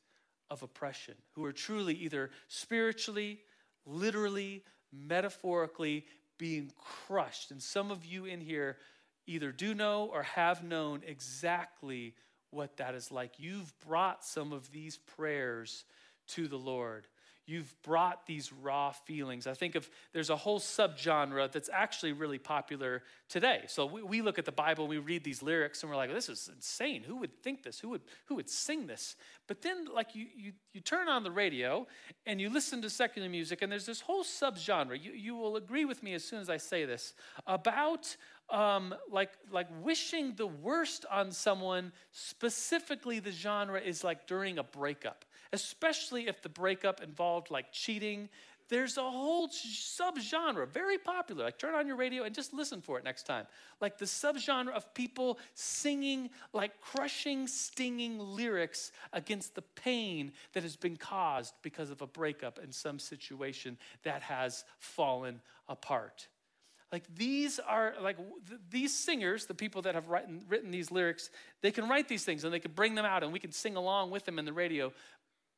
of 0.52 0.62
oppression, 0.62 1.15
who 1.32 1.43
are 1.43 1.52
truly 1.52 1.95
either 1.95 2.30
spiritually, 2.50 3.39
literally, 3.88 4.63
metaphorically 4.93 6.06
being 6.38 6.71
crushed. 7.08 7.50
And 7.50 7.63
some 7.63 7.89
of 7.89 8.06
you 8.06 8.26
in 8.26 8.39
here 8.39 8.78
either 9.26 9.52
do 9.52 9.74
know 9.74 10.08
or 10.13 10.21
have 10.21 10.63
known 10.63 11.02
exactly 11.04 12.13
what 12.52 12.78
that 12.78 12.93
is 12.93 13.12
like. 13.12 13.39
You've 13.39 13.74
brought 13.80 14.24
some 14.24 14.54
of 14.54 14.71
these 14.71 14.98
prayers 14.98 15.84
to 16.28 16.48
the 16.48 16.60
Lord 16.60 17.08
you've 17.45 17.73
brought 17.84 18.25
these 18.25 18.51
raw 18.51 18.91
feelings. 18.91 19.47
I 19.47 19.53
think 19.53 19.75
of 19.75 19.89
there's 20.13 20.29
a 20.29 20.36
whole 20.36 20.60
subgenre 20.60 21.51
that's 21.51 21.69
actually 21.71 22.13
really 22.13 22.39
popular 22.39 23.03
today. 23.29 23.63
So 23.67 23.86
we, 23.86 24.03
we 24.03 24.21
look 24.21 24.39
at 24.39 24.45
the 24.45 24.51
Bible, 24.51 24.88
we 24.88 24.97
read 24.97 25.23
these 25.23 25.41
lyrics, 25.41 25.81
and 25.81 25.89
we're 25.89 25.97
like, 25.97 26.12
this 26.12 26.29
is 26.29 26.49
insane. 26.53 27.03
Who 27.03 27.17
would 27.17 27.41
think 27.43 27.63
this? 27.63 27.79
Who 27.79 27.89
would 27.89 28.01
who 28.25 28.36
would 28.36 28.49
sing 28.49 28.88
this? 28.88 29.15
But 29.47 29.62
then 29.62 29.86
like 29.93 30.15
you 30.15 30.27
you 30.36 30.53
you 30.73 30.81
turn 30.81 31.08
on 31.08 31.23
the 31.23 31.31
radio 31.31 31.88
and 32.25 32.41
you 32.41 32.49
listen 32.49 32.81
to 32.81 32.89
secular 32.89 33.29
music, 33.29 33.62
and 33.62 33.71
there's 33.71 33.86
this 33.86 34.01
whole 34.01 34.23
subgenre. 34.23 35.01
You 35.01 35.12
you 35.12 35.36
will 35.36 35.55
agree 35.55 35.86
with 35.86 36.01
me 36.01 36.13
as 36.13 36.23
soon 36.23 36.39
as 36.39 36.49
I 36.49 36.58
say 36.58 36.86
this 36.86 37.13
about 37.45 38.15
um, 38.49 38.93
like 39.12 39.31
like 39.51 39.67
wishing 39.81 40.34
the 40.36 40.47
worst 40.47 41.05
on 41.12 41.31
someone. 41.31 41.91
Specifically, 42.12 43.19
the 43.19 43.31
genre 43.31 43.79
is 43.79 44.03
like 44.03 44.27
during 44.27 44.58
a 44.58 44.63
breakup 44.63 45.25
especially 45.56 46.28
if 46.28 46.41
the 46.41 46.50
breakup 46.50 47.02
involved 47.02 47.50
like 47.50 47.72
cheating. 47.72 48.30
There's 48.68 48.98
a 48.98 49.04
whole 49.04 49.48
subgenre, 49.48 50.68
very 50.68 50.98
popular. 50.98 51.46
Like, 51.46 51.60
turn 51.60 51.76
on 51.76 51.86
your 51.86 51.96
radio 51.96 52.24
and 52.24 52.34
just 52.34 52.52
listen 52.52 52.82
for 52.82 52.98
it 52.98 53.04
next 53.04 53.24
time. 53.24 53.46
Like, 53.80 54.00
the 54.00 54.06
subgenre 54.06 54.74
of 54.74 54.91
people 54.96 55.38
singing, 55.54 56.32
like, 56.52 56.82
crushing, 56.82 57.48
stinging 57.48 58.18
lyrics 58.18 58.91
against 59.13 59.54
the 59.54 59.62
pain 59.62 60.32
that 60.54 60.63
has 60.63 60.76
been 60.76 60.98
caused 60.98 61.54
because 61.62 61.91
of 61.91 62.02
a 62.02 62.08
breakup 62.08 62.58
in 62.58 62.72
some 62.72 62.98
situation 62.98 63.78
that 64.04 64.24
has 64.24 64.65
fallen 64.80 65.41
apart. 65.70 66.28
Like 66.96 67.04
these 67.13 67.60
are 67.60 67.94
like 68.02 68.15
th- 68.48 68.62
these 68.70 68.96
singers, 68.96 69.48
the 69.48 69.54
people 69.54 69.82
that 69.82 69.96
have 69.96 70.08
written, 70.08 70.44
written 70.48 70.72
these 70.72 70.91
lyrics, 70.91 71.30
they 71.62 71.72
can 71.72 71.89
write 71.89 72.08
these 72.08 72.24
things 72.24 72.46
and 72.46 72.54
they 72.54 72.60
can 72.60 72.72
bring 72.72 72.96
them 72.96 73.04
out 73.04 73.22
and 73.22 73.34
we 73.34 73.39
can 73.39 73.52
sing 73.52 73.76
along 73.76 74.12
with 74.12 74.24
them 74.24 74.39
in 74.39 74.46
the 74.46 74.54
radio. 74.54 74.94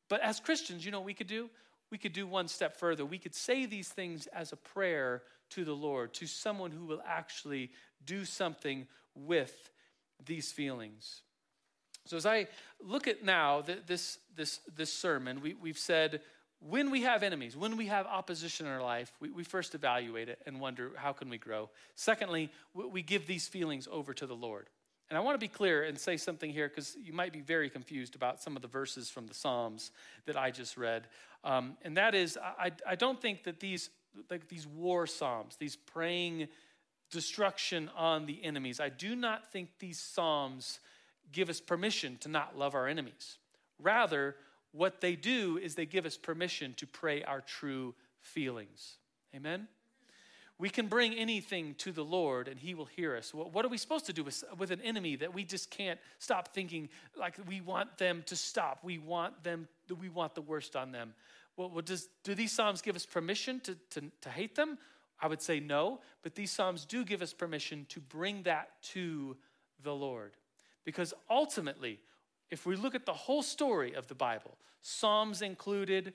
But 0.08 0.20
as 0.20 0.40
Christians, 0.40 0.84
you 0.84 0.90
know 0.90 1.00
what 1.00 1.06
we 1.06 1.14
could 1.14 1.26
do? 1.26 1.50
We 1.90 1.98
could 1.98 2.12
do 2.12 2.26
one 2.26 2.48
step 2.48 2.76
further. 2.76 3.04
We 3.04 3.18
could 3.18 3.34
say 3.34 3.66
these 3.66 3.88
things 3.88 4.26
as 4.28 4.52
a 4.52 4.56
prayer 4.56 5.22
to 5.50 5.64
the 5.64 5.74
Lord, 5.74 6.12
to 6.14 6.26
someone 6.26 6.70
who 6.70 6.84
will 6.84 7.02
actually 7.06 7.70
do 8.04 8.24
something 8.24 8.86
with 9.14 9.70
these 10.26 10.52
feelings. 10.52 11.22
So 12.04 12.16
as 12.16 12.26
I 12.26 12.46
look 12.82 13.06
at 13.06 13.22
now 13.22 13.62
this, 13.86 14.18
this, 14.34 14.60
this 14.74 14.92
sermon, 14.92 15.40
we, 15.40 15.54
we've 15.54 15.78
said 15.78 16.20
when 16.60 16.90
we 16.90 17.02
have 17.02 17.22
enemies, 17.22 17.56
when 17.56 17.76
we 17.76 17.86
have 17.86 18.06
opposition 18.06 18.66
in 18.66 18.72
our 18.72 18.82
life, 18.82 19.12
we, 19.20 19.30
we 19.30 19.44
first 19.44 19.74
evaluate 19.74 20.28
it 20.28 20.40
and 20.46 20.60
wonder 20.60 20.92
how 20.96 21.12
can 21.12 21.28
we 21.28 21.38
grow. 21.38 21.70
Secondly, 21.94 22.50
we 22.74 23.02
give 23.02 23.26
these 23.26 23.46
feelings 23.46 23.86
over 23.90 24.12
to 24.14 24.26
the 24.26 24.34
Lord. 24.34 24.68
And 25.10 25.16
I 25.16 25.20
want 25.20 25.34
to 25.34 25.38
be 25.38 25.48
clear 25.48 25.84
and 25.84 25.98
say 25.98 26.16
something 26.16 26.50
here 26.50 26.68
because 26.68 26.96
you 27.02 27.12
might 27.12 27.32
be 27.32 27.40
very 27.40 27.70
confused 27.70 28.14
about 28.14 28.42
some 28.42 28.56
of 28.56 28.62
the 28.62 28.68
verses 28.68 29.08
from 29.08 29.26
the 29.26 29.34
Psalms 29.34 29.90
that 30.26 30.36
I 30.36 30.50
just 30.50 30.76
read. 30.76 31.06
Um, 31.44 31.76
and 31.82 31.96
that 31.96 32.14
is, 32.14 32.36
I, 32.42 32.72
I 32.86 32.94
don't 32.94 33.20
think 33.20 33.44
that 33.44 33.58
these, 33.58 33.88
like 34.30 34.48
these 34.48 34.66
war 34.66 35.06
Psalms, 35.06 35.56
these 35.56 35.76
praying 35.76 36.48
destruction 37.10 37.90
on 37.96 38.26
the 38.26 38.44
enemies, 38.44 38.80
I 38.80 38.90
do 38.90 39.16
not 39.16 39.50
think 39.50 39.70
these 39.78 39.98
Psalms 39.98 40.80
give 41.32 41.48
us 41.48 41.60
permission 41.60 42.18
to 42.18 42.28
not 42.28 42.58
love 42.58 42.74
our 42.74 42.86
enemies. 42.86 43.38
Rather, 43.78 44.36
what 44.72 45.00
they 45.00 45.16
do 45.16 45.58
is 45.58 45.74
they 45.74 45.86
give 45.86 46.04
us 46.04 46.18
permission 46.18 46.74
to 46.74 46.86
pray 46.86 47.22
our 47.22 47.40
true 47.40 47.94
feelings. 48.20 48.98
Amen? 49.34 49.68
We 50.58 50.70
can 50.70 50.88
bring 50.88 51.14
anything 51.14 51.74
to 51.78 51.92
the 51.92 52.04
Lord 52.04 52.48
and 52.48 52.58
He 52.58 52.74
will 52.74 52.86
hear 52.86 53.16
us. 53.16 53.32
What 53.32 53.64
are 53.64 53.68
we 53.68 53.78
supposed 53.78 54.06
to 54.06 54.12
do 54.12 54.24
with, 54.24 54.42
with 54.58 54.70
an 54.70 54.80
enemy 54.82 55.16
that 55.16 55.32
we 55.32 55.44
just 55.44 55.70
can't 55.70 56.00
stop 56.18 56.48
thinking 56.48 56.88
like 57.16 57.34
we 57.46 57.60
want 57.60 57.96
them 57.98 58.24
to 58.26 58.34
stop? 58.34 58.80
We 58.82 58.98
want 58.98 59.44
them, 59.44 59.68
we 60.00 60.08
want 60.08 60.34
the 60.34 60.42
worst 60.42 60.74
on 60.74 60.90
them. 60.90 61.14
Well, 61.56 61.70
what 61.70 61.86
does, 61.86 62.08
do 62.24 62.34
these 62.34 62.52
Psalms 62.52 62.82
give 62.82 62.96
us 62.96 63.06
permission 63.06 63.60
to, 63.60 63.76
to, 63.90 64.10
to 64.22 64.30
hate 64.30 64.54
them? 64.54 64.78
I 65.20 65.26
would 65.26 65.42
say 65.42 65.60
no, 65.60 66.00
but 66.22 66.34
these 66.34 66.50
Psalms 66.50 66.84
do 66.84 67.04
give 67.04 67.22
us 67.22 67.32
permission 67.32 67.86
to 67.90 68.00
bring 68.00 68.42
that 68.44 68.70
to 68.92 69.36
the 69.82 69.94
Lord. 69.94 70.32
Because 70.84 71.12
ultimately, 71.28 71.98
if 72.50 72.64
we 72.66 72.76
look 72.76 72.94
at 72.94 73.06
the 73.06 73.12
whole 73.12 73.42
story 73.42 73.94
of 73.94 74.06
the 74.06 74.14
Bible, 74.14 74.56
Psalms 74.80 75.42
included, 75.42 76.14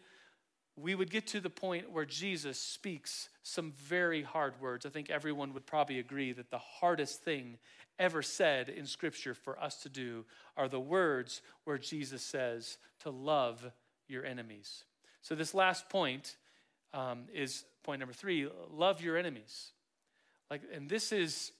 we 0.76 0.96
would 0.96 1.12
get 1.12 1.28
to 1.28 1.40
the 1.40 1.50
point 1.50 1.92
where 1.92 2.06
Jesus 2.06 2.60
speaks 2.60 3.30
some 3.44 3.74
very 3.74 4.24
hard 4.24 4.60
words. 4.60 4.86
I 4.86 4.90
think 4.90 5.10
everyone 5.10 5.54
would 5.54 5.68
probably 5.68 6.00
agree 6.00 6.32
that 6.34 6.50
the 6.50 6.58
hardest 6.58 7.24
thing 7.24 7.58
ever 8.00 8.24
said 8.24 8.70
in 8.70 8.88
Scripture 8.88 9.36
for 9.36 9.62
us 9.62 9.84
to 9.84 9.90
do 9.90 10.26
are 10.58 10.68
the 10.68 10.80
words 10.80 11.42
where 11.64 11.78
Jesus 11.78 12.24
says 12.24 12.78
to 13.02 13.12
love 13.12 13.72
your 14.08 14.26
enemies. 14.26 14.84
So, 15.22 15.36
this 15.36 15.54
last 15.54 15.90
point 15.90 16.38
um, 16.94 17.26
is 17.34 17.66
point 17.84 18.00
number 18.00 18.14
three 18.14 18.50
love 18.72 19.02
your 19.02 19.16
enemies. 19.16 19.72
Like, 20.50 20.62
and 20.74 20.90
this 20.90 21.12
is 21.12 21.52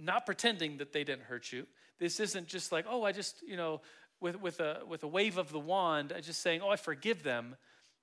not 0.00 0.24
pretending 0.24 0.78
that 0.78 0.92
they 0.92 1.04
didn't 1.04 1.24
hurt 1.24 1.52
you. 1.52 1.66
This 1.98 2.20
isn't 2.20 2.48
just 2.48 2.72
like, 2.72 2.86
oh, 2.88 3.04
I 3.04 3.12
just, 3.12 3.42
you 3.46 3.56
know, 3.56 3.82
with, 4.20 4.40
with, 4.40 4.60
a, 4.60 4.80
with 4.88 5.02
a 5.02 5.08
wave 5.08 5.38
of 5.38 5.52
the 5.52 5.58
wand, 5.58 6.12
I 6.16 6.20
just 6.20 6.40
saying, 6.40 6.60
oh, 6.62 6.70
I 6.70 6.76
forgive 6.76 7.22
them 7.22 7.56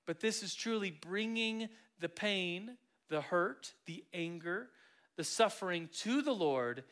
but 0.09 0.21
this 0.21 0.41
is 0.41 0.55
truly 0.55 0.89
bringing 0.89 1.69
the 1.99 2.09
pain, 2.09 2.77
the 3.09 3.21
hurt, 3.21 3.73
the 3.85 4.03
anger, 4.11 4.67
the 5.17 5.23
suffering 5.23 5.87
to 5.99 6.23
the 6.23 6.33
Lord 6.33 6.83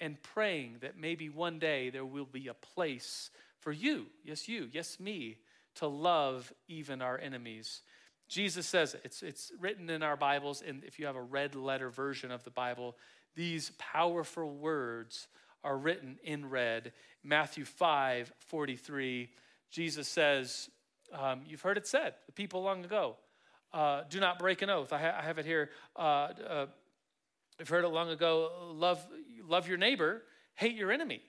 and 0.00 0.16
praying 0.22 0.78
that 0.80 0.96
maybe 0.96 1.28
one 1.28 1.58
day 1.58 1.90
there 1.90 2.06
will 2.06 2.24
be 2.24 2.48
a 2.48 2.54
place 2.54 3.28
for 3.58 3.70
you, 3.70 4.06
yes, 4.24 4.48
you, 4.48 4.70
yes, 4.72 4.98
me, 4.98 5.36
to 5.74 5.86
love 5.86 6.54
even 6.66 7.02
our 7.02 7.18
enemies. 7.18 7.82
Jesus 8.30 8.66
says 8.66 8.94
it. 8.94 9.02
It's, 9.04 9.22
it's 9.22 9.52
written 9.60 9.90
in 9.90 10.02
our 10.02 10.16
Bibles, 10.16 10.62
and 10.66 10.84
if 10.84 10.98
you 10.98 11.04
have 11.04 11.16
a 11.16 11.22
red 11.22 11.54
letter 11.54 11.90
version 11.90 12.30
of 12.30 12.44
the 12.44 12.50
Bible, 12.50 12.96
these 13.36 13.72
powerful 13.76 14.50
words 14.50 15.28
are 15.62 15.76
written 15.76 16.18
in 16.24 16.48
red. 16.48 16.94
Matthew 17.22 17.66
5 17.66 18.32
43, 18.38 19.28
Jesus 19.70 20.08
says, 20.08 20.70
um, 21.14 21.42
you've 21.46 21.62
heard 21.62 21.76
it 21.76 21.86
said, 21.86 22.14
the 22.26 22.32
people 22.32 22.62
long 22.62 22.84
ago, 22.84 23.16
uh, 23.72 24.02
do 24.08 24.20
not 24.20 24.38
break 24.38 24.62
an 24.62 24.70
oath. 24.70 24.92
I, 24.92 24.98
ha- 24.98 25.16
I 25.18 25.22
have 25.22 25.38
it 25.38 25.46
here. 25.46 25.70
Uh, 25.96 26.00
uh, 26.00 26.66
I've 27.60 27.68
heard 27.68 27.84
it 27.84 27.88
long 27.88 28.10
ago. 28.10 28.50
Love, 28.72 29.04
love 29.46 29.68
your 29.68 29.78
neighbor, 29.78 30.22
hate 30.54 30.76
your 30.76 30.90
enemy. 30.90 31.22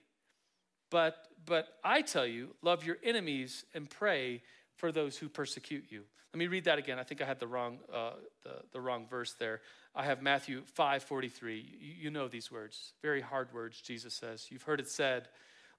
But, 0.92 1.16
but 1.46 1.68
I 1.84 2.02
tell 2.02 2.26
you, 2.26 2.56
love 2.62 2.86
your 2.86 2.98
enemies 3.04 3.66
and 3.74 3.90
pray 3.90 4.44
for 4.76 4.92
those 4.92 5.18
who 5.18 5.30
persecute 5.30 5.86
you. 5.90 6.04
Let 6.34 6.40
me 6.40 6.48
read 6.48 6.66
that 6.66 6.78
again. 6.78 7.00
I 7.00 7.04
think 7.04 7.22
I 7.22 7.26
had 7.26 7.40
the 7.40 7.48
wrong, 7.48 7.80
uh, 7.94 8.12
the, 8.44 8.56
the 8.74 8.82
wrong 8.82 9.08
verse 9.10 9.34
there. 9.40 9.62
I 9.96 10.04
have 10.04 10.22
Matthew 10.22 10.64
5 10.66 11.04
43. 11.04 11.78
You, 11.80 11.94
you 12.04 12.10
know 12.12 12.28
these 12.28 12.52
words, 12.52 12.94
very 13.02 13.22
hard 13.22 13.54
words, 13.54 13.82
Jesus 13.82 14.14
says. 14.14 14.48
You've 14.50 14.64
heard 14.64 14.80
it 14.80 14.90
said, 14.90 15.30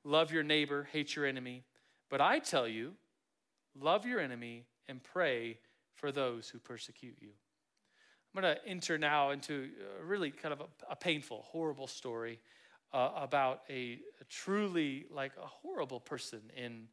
Love 0.03 0.33
your 0.33 0.43
neighbor, 0.43 0.89
hate 0.91 1.15
your 1.15 1.27
enemy. 1.27 1.65
But 2.09 2.21
I 2.21 2.39
tell 2.39 2.67
you, 2.67 2.95
love 3.81 4.07
your 4.07 4.21
enemy 4.21 4.65
and 4.89 5.03
pray 5.03 5.59
for 5.95 6.13
those 6.13 6.49
who 6.49 6.59
persecute 6.59 7.17
you. 7.21 7.31
I'm 8.35 8.43
going 8.43 8.55
to 8.55 8.67
enter 8.67 8.99
now 8.99 9.31
into 9.31 9.71
a 10.01 10.05
really 10.05 10.31
kind 10.31 10.53
of 10.53 10.61
a, 10.61 10.67
a 10.91 10.97
painful, 10.97 11.43
horrible 11.49 11.87
story 11.87 12.39
uh, 12.93 13.11
about 13.17 13.63
a, 13.71 13.99
a, 14.21 14.25
truly 14.29 15.07
like 15.11 15.33
a 15.43 15.47
horrible 15.47 16.01
person 16.01 16.41
in, 16.55 16.89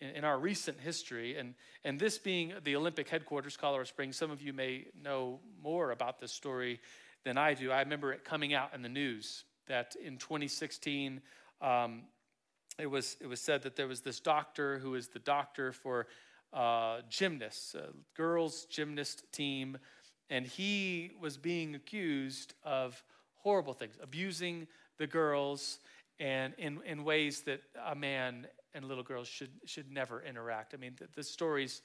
in, 0.00 0.16
in 0.16 0.24
our 0.24 0.38
recent 0.38 0.80
history. 0.80 1.36
And, 1.36 1.54
and 1.84 2.00
this 2.00 2.18
being 2.18 2.54
the 2.64 2.76
Olympic 2.76 3.08
headquarters, 3.08 3.56
Colorado 3.56 3.84
Springs, 3.84 4.16
some 4.16 4.30
of 4.30 4.40
you 4.40 4.52
may 4.52 4.86
know 5.02 5.40
more 5.62 5.90
about 5.90 6.18
this 6.18 6.32
story 6.32 6.80
than 7.24 7.36
I 7.36 7.54
do. 7.54 7.70
I 7.70 7.80
remember 7.80 8.12
it 8.12 8.24
coming 8.24 8.54
out 8.54 8.74
in 8.74 8.82
the 8.82 8.88
news 8.88 9.44
that 9.66 9.96
in 10.02 10.16
2016, 10.16 11.20
um, 11.60 12.02
it, 12.78 12.86
was, 12.86 13.16
it 13.20 13.26
was 13.26 13.40
said 13.40 13.62
that 13.62 13.76
there 13.76 13.88
was 13.88 14.00
this 14.00 14.20
doctor 14.20 14.78
who 14.78 14.92
was 14.92 15.08
the 15.08 15.18
doctor 15.18 15.72
for 15.72 16.06
uh, 16.56 17.02
gymnasts, 17.08 17.74
a 17.74 17.88
girls' 18.16 18.64
gymnast 18.64 19.30
team, 19.30 19.78
and 20.30 20.46
he 20.46 21.12
was 21.20 21.36
being 21.36 21.74
accused 21.74 22.54
of 22.64 23.04
horrible 23.34 23.74
things, 23.74 23.94
abusing 24.02 24.66
the 24.98 25.06
girls 25.06 25.78
and 26.18 26.54
in, 26.56 26.80
in 26.86 27.04
ways 27.04 27.42
that 27.42 27.60
a 27.86 27.94
man 27.94 28.46
and 28.74 28.86
little 28.86 29.04
girls 29.04 29.28
should, 29.28 29.50
should 29.66 29.92
never 29.92 30.22
interact. 30.22 30.72
I 30.72 30.78
mean, 30.78 30.94
the, 30.98 31.08
the 31.14 31.22
stories, 31.22 31.82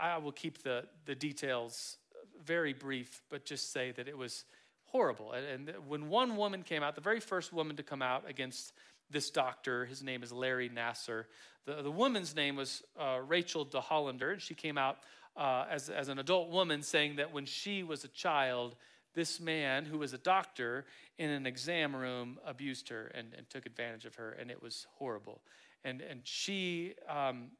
I 0.00 0.16
will 0.16 0.32
keep 0.32 0.62
the, 0.62 0.84
the 1.04 1.14
details 1.14 1.98
very 2.44 2.72
brief, 2.72 3.22
but 3.30 3.44
just 3.44 3.72
say 3.72 3.92
that 3.92 4.08
it 4.08 4.16
was 4.16 4.44
horrible. 4.84 5.32
And, 5.32 5.68
and 5.68 5.86
when 5.86 6.08
one 6.08 6.36
woman 6.36 6.62
came 6.62 6.82
out, 6.82 6.94
the 6.94 7.00
very 7.02 7.20
first 7.20 7.52
woman 7.52 7.76
to 7.76 7.82
come 7.82 8.00
out 8.00 8.24
against 8.26 8.72
this 9.10 9.30
doctor, 9.30 9.84
his 9.86 10.02
name 10.02 10.22
is 10.22 10.32
Larry 10.32 10.68
Nassar. 10.68 11.24
The, 11.66 11.82
the 11.82 11.90
woman's 11.90 12.34
name 12.34 12.56
was 12.56 12.82
uh, 12.98 13.18
Rachel 13.26 13.64
Denhollander, 13.66 14.32
and 14.32 14.42
she 14.42 14.54
came 14.54 14.78
out 14.78 14.98
uh, 15.36 15.66
as, 15.70 15.88
as 15.88 16.08
an 16.08 16.18
adult 16.18 16.50
woman 16.50 16.82
saying 16.82 17.16
that 17.16 17.32
when 17.32 17.46
she 17.46 17.82
was 17.82 18.04
a 18.04 18.08
child, 18.08 18.74
this 19.14 19.40
man, 19.40 19.84
who 19.84 19.98
was 19.98 20.12
a 20.12 20.18
doctor 20.18 20.84
in 21.18 21.30
an 21.30 21.46
exam 21.46 21.94
room, 21.94 22.38
abused 22.46 22.88
her 22.88 23.10
and, 23.14 23.28
and 23.36 23.48
took 23.48 23.66
advantage 23.66 24.04
of 24.04 24.14
her, 24.16 24.32
and 24.32 24.50
it 24.50 24.62
was 24.62 24.86
horrible. 24.98 25.40
And, 25.84 26.00
and 26.00 26.20
she, 26.24 26.94
um, 27.08 27.50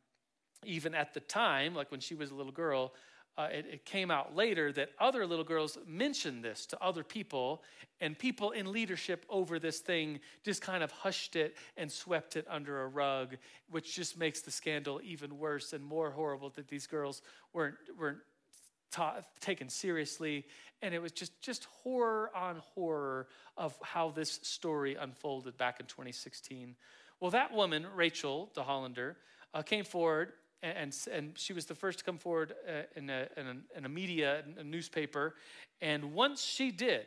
even 0.65 0.95
at 0.95 1.15
the 1.15 1.21
time, 1.21 1.75
like 1.75 1.91
when 1.91 2.01
she 2.01 2.15
was 2.15 2.31
a 2.31 2.35
little 2.35 2.53
girl, 2.53 2.93
uh, 3.39 3.47
it, 3.53 3.67
it, 3.73 3.85
came 3.85 4.11
out 4.11 4.35
later 4.35 4.73
that 4.73 4.91
other 4.99 5.25
little 5.25 5.45
girls 5.45 5.79
mentioned 5.87 6.43
this 6.43 6.67
to 6.67 6.83
other 6.83 7.05
people, 7.05 7.63
and 8.01 8.19
people 8.19 8.51
in 8.51 8.73
leadership 8.73 9.25
over 9.31 9.61
this 9.61 9.79
thing 9.79 10.19
just 10.45 10.61
kind 10.61 10.83
of 10.83 10.91
hushed 10.91 11.37
it 11.37 11.57
and 11.77 11.91
swept 11.91 12.35
it 12.35 12.45
under 12.51 12.83
a 12.83 12.89
rug, 12.89 13.37
which 13.71 13.95
just 13.95 14.19
makes 14.19 14.41
the 14.41 14.51
scandal 14.51 15.01
even 15.05 15.39
worse 15.39 15.73
and 15.73 15.85
more 15.85 16.11
horrible 16.11 16.51
that 16.51 16.67
these 16.67 16.89
girls 16.89 17.23
weren't, 17.53 17.77
weren't 17.97 18.19
ta- 18.91 19.21
taken 19.39 19.69
seriously. 19.69 20.45
And 20.83 20.93
it 20.93 21.01
was 21.01 21.13
just, 21.13 21.41
just 21.41 21.67
horror 21.85 22.33
on 22.35 22.57
horror 22.75 23.29
of 23.57 23.79
how 23.83 24.11
this 24.11 24.41
story 24.43 24.97
unfolded 24.97 25.57
back 25.57 25.79
in 25.79 25.87
2016. 25.87 26.75
Well, 27.21 27.31
that 27.31 27.55
woman, 27.55 27.87
Rachel 27.95 28.51
Denhollander, 28.57 29.15
uh, 29.55 29.63
came 29.63 29.85
forward 29.85 30.33
and, 30.63 30.97
and 31.13 31.39
she 31.39 31.53
was 31.53 31.67
the 31.67 31.75
first 31.75 32.01
to 32.01 32.05
come 32.05 32.19
forward 32.19 32.55
uh, 32.69 32.83
in, 32.97 33.11
a, 33.11 33.29
in, 33.37 33.47
a, 33.47 33.79
in 33.79 33.85
a 33.85 33.89
media, 33.89 34.43
a 34.59 34.65
newspaper. 34.65 35.35
And 35.81 36.13
once 36.13 36.43
she 36.43 36.71
did, 36.71 37.07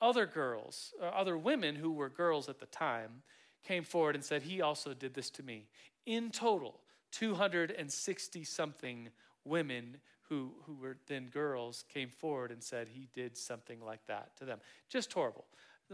other 0.00 0.26
girls, 0.26 0.92
uh, 1.02 1.06
other 1.06 1.36
women 1.36 1.74
who 1.74 1.92
were 1.92 2.08
girls 2.08 2.48
at 2.48 2.60
the 2.60 2.66
time, 2.66 3.22
came 3.66 3.82
forward 3.82 4.14
and 4.14 4.24
said, 4.24 4.42
He 4.42 4.60
also 4.60 4.94
did 4.94 5.14
this 5.14 5.30
to 5.30 5.42
me. 5.42 5.66
In 6.06 6.30
total, 6.30 6.80
260 7.12 8.44
something 8.44 9.08
women 9.44 9.96
who, 10.28 10.52
who 10.66 10.74
were 10.74 10.96
then 11.06 11.28
girls 11.28 11.84
came 11.92 12.10
forward 12.10 12.50
and 12.50 12.62
said 12.62 12.88
he 12.88 13.08
did 13.14 13.36
something 13.36 13.80
like 13.80 14.04
that 14.06 14.36
to 14.36 14.44
them. 14.44 14.58
Just 14.88 15.12
horrible. 15.12 15.44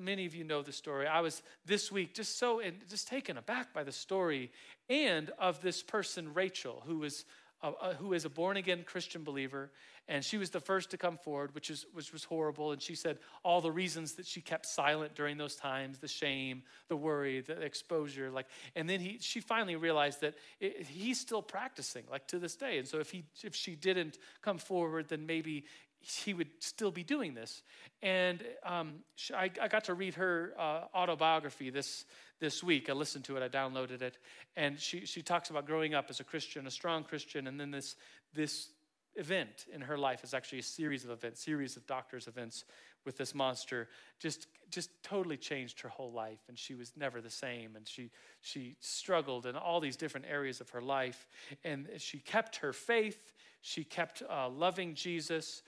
Many 0.00 0.26
of 0.26 0.34
you 0.34 0.44
know 0.44 0.62
the 0.62 0.72
story. 0.72 1.06
I 1.06 1.20
was 1.20 1.42
this 1.66 1.92
week 1.92 2.14
just 2.14 2.38
so 2.38 2.62
just 2.88 3.08
taken 3.08 3.36
aback 3.36 3.74
by 3.74 3.84
the 3.84 3.92
story 3.92 4.50
and 4.88 5.30
of 5.38 5.60
this 5.60 5.82
person, 5.82 6.32
Rachel, 6.32 6.82
who 6.86 6.98
was 6.98 7.24
uh, 7.62 7.94
who 7.94 8.12
is 8.12 8.24
a 8.24 8.28
born 8.30 8.56
again 8.56 8.82
Christian 8.84 9.22
believer, 9.22 9.70
and 10.08 10.24
she 10.24 10.36
was 10.36 10.50
the 10.50 10.60
first 10.60 10.90
to 10.90 10.96
come 10.96 11.16
forward, 11.16 11.54
which, 11.54 11.70
is, 11.70 11.86
which 11.92 12.12
was 12.12 12.24
horrible. 12.24 12.72
And 12.72 12.82
she 12.82 12.96
said 12.96 13.18
all 13.44 13.60
the 13.60 13.70
reasons 13.70 14.14
that 14.14 14.26
she 14.26 14.40
kept 14.40 14.66
silent 14.66 15.14
during 15.14 15.36
those 15.36 15.54
times 15.54 15.98
the 15.98 16.08
shame, 16.08 16.64
the 16.88 16.96
worry, 16.96 17.40
the 17.40 17.60
exposure. 17.60 18.30
Like, 18.30 18.46
and 18.74 18.90
then 18.90 18.98
he, 18.98 19.18
she 19.20 19.40
finally 19.40 19.76
realized 19.76 20.22
that 20.22 20.34
it, 20.58 20.86
he's 20.86 21.20
still 21.20 21.40
practicing, 21.40 22.02
like 22.10 22.26
to 22.28 22.40
this 22.40 22.56
day. 22.56 22.78
And 22.78 22.88
so 22.88 22.98
if, 22.98 23.12
he, 23.12 23.24
if 23.44 23.54
she 23.54 23.76
didn't 23.76 24.18
come 24.42 24.58
forward, 24.58 25.08
then 25.08 25.24
maybe 25.24 25.64
he 26.02 26.34
would 26.34 26.48
still 26.58 26.90
be 26.90 27.02
doing 27.02 27.34
this. 27.34 27.62
And 28.02 28.42
um, 28.64 28.94
I, 29.34 29.50
I, 29.60 29.68
got 29.68 29.84
to 29.84 29.94
read 29.94 30.14
her 30.14 30.52
uh, 30.58 30.84
autobiography 30.94 31.70
this, 31.70 32.04
this 32.40 32.62
week. 32.62 32.90
I 32.90 32.92
listened 32.92 33.24
to 33.26 33.36
it, 33.36 33.42
I 33.42 33.48
downloaded 33.48 34.02
it. 34.02 34.18
And 34.56 34.78
she, 34.78 35.06
she 35.06 35.22
talks 35.22 35.50
about 35.50 35.66
growing 35.66 35.94
up 35.94 36.06
as 36.10 36.20
a 36.20 36.24
Christian, 36.24 36.66
a 36.66 36.70
strong 36.70 37.04
Christian, 37.04 37.46
and 37.46 37.58
then 37.58 37.70
this, 37.70 37.96
this 38.34 38.68
event 39.14 39.66
in 39.72 39.82
her 39.82 39.98
life 39.98 40.24
is 40.24 40.34
actually 40.34 40.60
a 40.60 40.64
series 40.64 41.04
of 41.04 41.10
events, 41.10 41.44
series 41.44 41.76
of 41.76 41.86
doctor's 41.86 42.26
events 42.26 42.64
with 43.04 43.16
this 43.16 43.34
monster 43.34 43.88
just 44.18 44.46
just 44.70 44.90
totally 45.02 45.36
changed 45.36 45.80
her 45.80 45.88
whole 45.88 46.12
life 46.12 46.38
and 46.48 46.58
she 46.58 46.74
was 46.74 46.92
never 46.96 47.20
the 47.20 47.30
same 47.30 47.76
and 47.76 47.86
she 47.86 48.10
she 48.40 48.76
struggled 48.80 49.46
in 49.46 49.56
all 49.56 49.80
these 49.80 49.96
different 49.96 50.26
areas 50.28 50.60
of 50.60 50.70
her 50.70 50.80
life 50.80 51.26
and 51.64 51.88
she 51.98 52.18
kept 52.18 52.56
her 52.56 52.72
faith 52.72 53.32
she 53.60 53.84
kept 53.84 54.22
uh, 54.30 54.48
loving 54.48 54.94
jesus 54.94 55.62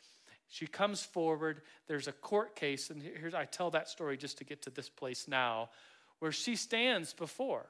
she 0.48 0.66
comes 0.66 1.02
forward. 1.02 1.62
There's 1.86 2.08
a 2.08 2.12
court 2.12 2.56
case, 2.56 2.90
and 2.90 3.02
here's 3.02 3.34
I 3.34 3.44
tell 3.44 3.70
that 3.70 3.88
story 3.88 4.16
just 4.16 4.38
to 4.38 4.44
get 4.44 4.62
to 4.62 4.70
this 4.70 4.88
place 4.88 5.26
now, 5.26 5.70
where 6.18 6.32
she 6.32 6.56
stands 6.56 7.12
before 7.12 7.66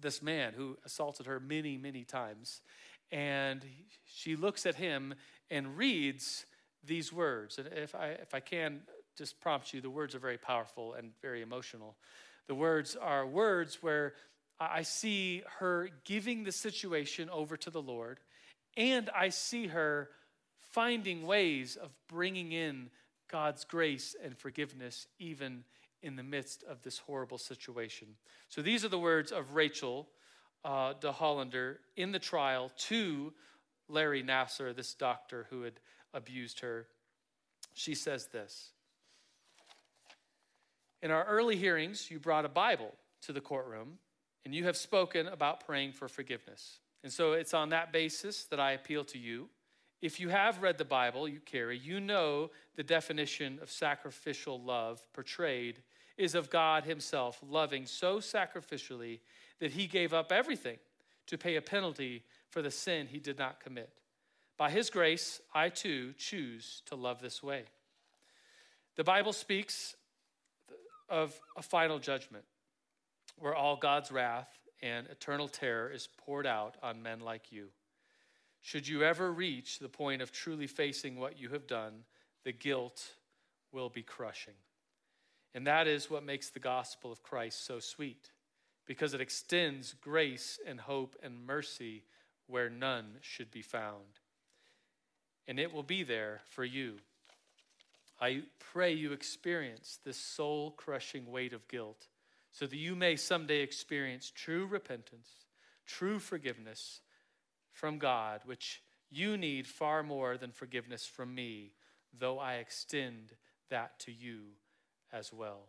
this 0.00 0.22
man 0.22 0.52
who 0.54 0.76
assaulted 0.84 1.26
her 1.26 1.40
many, 1.40 1.76
many 1.76 2.04
times. 2.04 2.60
And 3.10 3.64
she 4.04 4.36
looks 4.36 4.66
at 4.66 4.74
him 4.74 5.14
and 5.50 5.76
reads 5.78 6.46
these 6.84 7.12
words. 7.12 7.58
And 7.58 7.68
if 7.72 7.94
I, 7.94 8.08
if 8.08 8.34
I 8.34 8.40
can 8.40 8.82
just 9.16 9.40
prompt 9.40 9.72
you, 9.72 9.80
the 9.80 9.90
words 9.90 10.14
are 10.14 10.20
very 10.20 10.38
powerful 10.38 10.94
and 10.94 11.10
very 11.22 11.42
emotional. 11.42 11.96
The 12.46 12.54
words 12.54 12.96
are 12.96 13.26
words 13.26 13.82
where 13.82 14.14
I 14.60 14.82
see 14.82 15.42
her 15.58 15.90
giving 16.04 16.44
the 16.44 16.52
situation 16.52 17.30
over 17.30 17.56
to 17.58 17.70
the 17.70 17.82
Lord, 17.82 18.20
and 18.76 19.08
I 19.10 19.28
see 19.28 19.68
her 19.68 20.10
finding 20.78 21.26
ways 21.26 21.74
of 21.74 21.90
bringing 22.06 22.52
in 22.52 22.88
God's 23.28 23.64
grace 23.64 24.14
and 24.22 24.38
forgiveness 24.38 25.08
even 25.18 25.64
in 26.04 26.14
the 26.14 26.22
midst 26.22 26.62
of 26.70 26.80
this 26.82 26.98
horrible 26.98 27.36
situation. 27.36 28.06
So 28.48 28.62
these 28.62 28.84
are 28.84 28.88
the 28.88 28.96
words 28.96 29.32
of 29.32 29.56
Rachel 29.56 30.06
uh, 30.64 30.94
Denhollander 31.00 31.78
in 31.96 32.12
the 32.12 32.20
trial 32.20 32.70
to 32.86 33.32
Larry 33.88 34.22
Nassar, 34.22 34.72
this 34.72 34.94
doctor 34.94 35.48
who 35.50 35.62
had 35.62 35.80
abused 36.14 36.60
her. 36.60 36.86
She 37.74 37.96
says 37.96 38.28
this 38.28 38.70
In 41.02 41.10
our 41.10 41.24
early 41.24 41.56
hearings, 41.56 42.08
you 42.08 42.20
brought 42.20 42.44
a 42.44 42.48
Bible 42.48 42.94
to 43.22 43.32
the 43.32 43.40
courtroom, 43.40 43.98
and 44.44 44.54
you 44.54 44.62
have 44.66 44.76
spoken 44.76 45.26
about 45.26 45.66
praying 45.66 45.94
for 45.94 46.06
forgiveness. 46.06 46.78
And 47.02 47.12
so 47.12 47.32
it's 47.32 47.52
on 47.52 47.70
that 47.70 47.92
basis 47.92 48.44
that 48.44 48.60
I 48.60 48.72
appeal 48.72 49.04
to 49.06 49.18
you 49.18 49.48
if 50.00 50.20
you 50.20 50.28
have 50.28 50.62
read 50.62 50.78
the 50.78 50.84
Bible, 50.84 51.28
you 51.28 51.40
carry, 51.40 51.78
you 51.78 52.00
know 52.00 52.50
the 52.76 52.82
definition 52.82 53.58
of 53.60 53.70
sacrificial 53.70 54.60
love 54.60 55.02
portrayed 55.12 55.82
is 56.16 56.34
of 56.34 56.50
God 56.50 56.84
Himself 56.84 57.40
loving 57.48 57.86
so 57.86 58.18
sacrificially 58.18 59.20
that 59.60 59.72
He 59.72 59.86
gave 59.86 60.14
up 60.14 60.30
everything 60.30 60.78
to 61.26 61.38
pay 61.38 61.56
a 61.56 61.62
penalty 61.62 62.24
for 62.48 62.62
the 62.62 62.70
sin 62.70 63.06
He 63.06 63.18
did 63.18 63.38
not 63.38 63.60
commit. 63.60 63.90
By 64.56 64.70
His 64.70 64.90
grace, 64.90 65.40
I 65.54 65.68
too 65.68 66.12
choose 66.16 66.82
to 66.86 66.94
love 66.94 67.20
this 67.20 67.42
way. 67.42 67.64
The 68.96 69.04
Bible 69.04 69.32
speaks 69.32 69.96
of 71.08 71.38
a 71.56 71.62
final 71.62 71.98
judgment 71.98 72.44
where 73.36 73.54
all 73.54 73.76
God's 73.76 74.10
wrath 74.10 74.48
and 74.82 75.06
eternal 75.06 75.48
terror 75.48 75.90
is 75.90 76.08
poured 76.18 76.46
out 76.46 76.76
on 76.82 77.02
men 77.02 77.20
like 77.20 77.50
you. 77.50 77.68
Should 78.62 78.86
you 78.88 79.02
ever 79.02 79.32
reach 79.32 79.78
the 79.78 79.88
point 79.88 80.22
of 80.22 80.32
truly 80.32 80.66
facing 80.66 81.18
what 81.18 81.38
you 81.38 81.48
have 81.50 81.66
done, 81.66 82.04
the 82.44 82.52
guilt 82.52 83.12
will 83.72 83.88
be 83.88 84.02
crushing. 84.02 84.54
And 85.54 85.66
that 85.66 85.86
is 85.86 86.10
what 86.10 86.24
makes 86.24 86.50
the 86.50 86.58
gospel 86.58 87.10
of 87.10 87.22
Christ 87.22 87.64
so 87.64 87.80
sweet, 87.80 88.30
because 88.86 89.14
it 89.14 89.20
extends 89.20 89.94
grace 89.94 90.58
and 90.66 90.80
hope 90.80 91.16
and 91.22 91.46
mercy 91.46 92.04
where 92.46 92.70
none 92.70 93.16
should 93.20 93.50
be 93.50 93.62
found. 93.62 94.20
And 95.46 95.58
it 95.58 95.72
will 95.72 95.82
be 95.82 96.02
there 96.02 96.40
for 96.50 96.64
you. 96.64 96.96
I 98.20 98.42
pray 98.58 98.92
you 98.92 99.12
experience 99.12 99.98
this 100.04 100.16
soul 100.16 100.72
crushing 100.72 101.30
weight 101.30 101.52
of 101.52 101.68
guilt 101.68 102.08
so 102.50 102.66
that 102.66 102.76
you 102.76 102.96
may 102.96 103.16
someday 103.16 103.60
experience 103.60 104.32
true 104.34 104.66
repentance, 104.66 105.30
true 105.86 106.18
forgiveness 106.18 107.00
from 107.78 107.98
God, 107.98 108.40
which 108.44 108.82
you 109.08 109.36
need 109.36 109.66
far 109.66 110.02
more 110.02 110.36
than 110.36 110.50
forgiveness 110.50 111.06
from 111.06 111.34
me, 111.34 111.72
though 112.18 112.38
I 112.38 112.54
extend 112.54 113.34
that 113.70 113.98
to 114.00 114.12
you 114.12 114.40
as 115.12 115.32
well. 115.32 115.68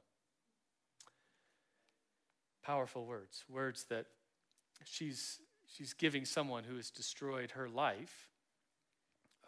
Powerful 2.64 3.06
words, 3.06 3.46
words 3.48 3.86
that 3.90 4.08
she's, 4.84 5.40
she's 5.68 5.94
giving 5.94 6.26
someone 6.26 6.64
who 6.64 6.78
has 6.78 6.90
destroyed 6.90 7.52
her 7.52 7.70
life 7.70 8.28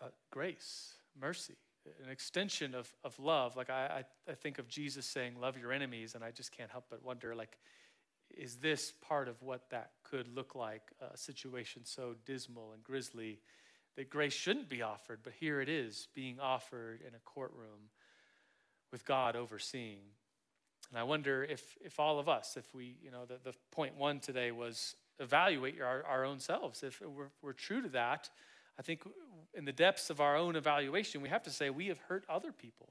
uh, 0.02 0.08
grace, 0.32 0.95
mercy, 1.19 1.56
an 2.04 2.10
extension 2.12 2.74
of, 2.74 2.91
of 3.04 3.17
love. 3.19 3.56
Like 3.56 3.69
I, 3.69 4.04
I, 4.28 4.32
I 4.32 4.36
think 4.36 4.60
of 4.60 4.67
Jesus 4.67 5.06
saying, 5.06 5.34
Love 5.39 5.58
your 5.58 5.71
enemies, 5.71 6.15
and 6.15 6.24
I 6.24 6.32
just 6.32 6.56
can't 6.56 6.71
help 6.71 6.86
but 6.89 7.04
wonder, 7.04 7.36
like, 7.36 7.58
is 8.38 8.58
this 8.58 8.94
part 9.02 9.28
of 9.28 9.41
what 9.41 9.70
that 9.70 9.91
could 10.04 10.28
look 10.36 10.56
like? 10.56 10.91
A 11.13 11.17
situation 11.17 11.84
so 11.86 12.15
dismal 12.26 12.74
and 12.74 12.84
grisly 12.84 13.39
that 13.96 14.10
grace 14.10 14.34
shouldn't 14.34 14.70
be 14.70 14.82
offered, 14.82 15.20
but 15.24 15.34
here 15.34 15.62
it 15.62 15.70
is 15.70 16.08
being 16.13 16.39
offered 16.39 17.02
in 17.02 17.13
a 17.13 17.20
courtroom 17.26 17.89
with 18.91 19.06
God 19.06 19.36
overseeing. 19.36 20.04
And 20.89 21.00
I 21.00 21.04
wonder 21.04 21.44
if, 21.44 21.78
if 21.84 22.00
all 22.00 22.20
of 22.20 22.28
us, 22.28 22.58
if 22.58 22.74
we, 22.74 22.98
you 23.02 23.12
know, 23.12 23.26
the, 23.26 23.38
the 23.44 23.56
point 23.72 23.96
one 23.96 24.20
today 24.20 24.52
was 24.52 24.96
evaluate 25.20 25.82
our, 25.82 26.04
our 26.06 26.26
own 26.26 26.39
selves. 26.39 26.84
If 26.84 27.02
we're, 27.02 27.32
we're 27.41 27.54
true 27.54 27.82
to 27.82 27.89
that, 27.89 28.30
I 28.80 28.82
think 28.82 29.04
in 29.54 29.65
the 29.65 29.72
depths 29.72 30.10
of 30.10 30.20
our 30.20 30.36
own 30.36 30.56
evaluation, 30.56 31.22
we 31.22 31.30
have 31.30 31.44
to 31.44 31.50
say 31.50 31.70
we 31.70 31.88
have 31.88 32.00
hurt 32.00 32.26
other 32.28 32.52
people. 32.52 32.89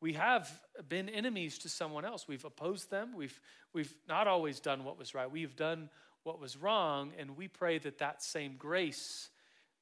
We 0.00 0.12
have 0.14 0.60
been 0.88 1.08
enemies 1.08 1.58
to 1.58 1.68
someone 1.68 2.04
else. 2.04 2.28
We've 2.28 2.44
opposed 2.44 2.90
them. 2.90 3.14
We've, 3.16 3.40
we've 3.72 3.94
not 4.08 4.26
always 4.26 4.60
done 4.60 4.84
what 4.84 4.98
was 4.98 5.14
right. 5.14 5.30
We've 5.30 5.56
done 5.56 5.88
what 6.22 6.40
was 6.40 6.56
wrong, 6.56 7.12
and 7.18 7.36
we 7.36 7.48
pray 7.48 7.78
that 7.78 7.98
that 7.98 8.22
same 8.22 8.56
grace 8.58 9.30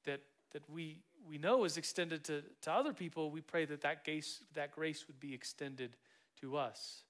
that, 0.05 0.21
that 0.51 0.61
we, 0.69 0.99
we 1.27 1.37
know 1.37 1.63
is 1.63 1.75
extended 1.75 2.23
to, 2.25 2.43
to 2.61 2.71
other 2.71 2.93
people, 2.93 3.31
we 3.31 3.41
pray 3.41 3.65
that 3.65 3.81
that 3.81 4.05
grace, 4.05 4.41
that 4.53 4.71
grace 4.71 5.05
would 5.07 5.19
be 5.19 5.33
extended 5.33 5.97
to 6.39 6.55
us. 6.55 7.01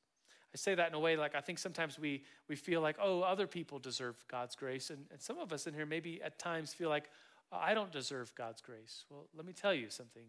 I 0.54 0.58
say 0.58 0.74
that 0.74 0.88
in 0.88 0.94
a 0.94 1.00
way 1.00 1.18
like 1.18 1.36
I 1.36 1.42
think 1.42 1.60
sometimes 1.60 2.00
we, 2.00 2.24
we 2.48 2.56
feel 2.56 2.80
like, 2.80 2.96
oh, 3.02 3.22
other 3.22 3.46
people 3.46 3.78
deserve 3.78 4.24
God's 4.30 4.56
grace. 4.56 4.90
And, 4.90 5.06
and 5.12 5.22
some 5.22 5.38
of 5.38 5.52
us 5.52 5.68
in 5.68 5.74
here 5.74 5.86
maybe 5.86 6.22
at 6.24 6.40
times 6.40 6.74
feel 6.74 6.88
like, 6.88 7.10
I 7.52 7.74
don't 7.74 7.92
deserve 7.92 8.34
God's 8.36 8.62
grace. 8.62 9.04
Well, 9.10 9.28
let 9.36 9.46
me 9.46 9.54
tell 9.54 9.74
you 9.74 9.90
something. 9.90 10.24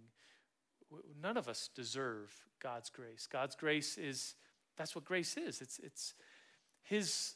None 1.21 1.37
of 1.37 1.49
us 1.49 1.71
deserve 1.75 2.33
God's 2.61 2.91
grace. 2.91 3.27
God's 3.31 3.57
grace 3.57 3.99
is, 3.99 4.35
that's 4.77 4.95
what 4.95 5.05
grace 5.05 5.37
is. 5.37 5.61
It's, 5.61 5.79
it's 5.79 6.15
His 6.83 7.35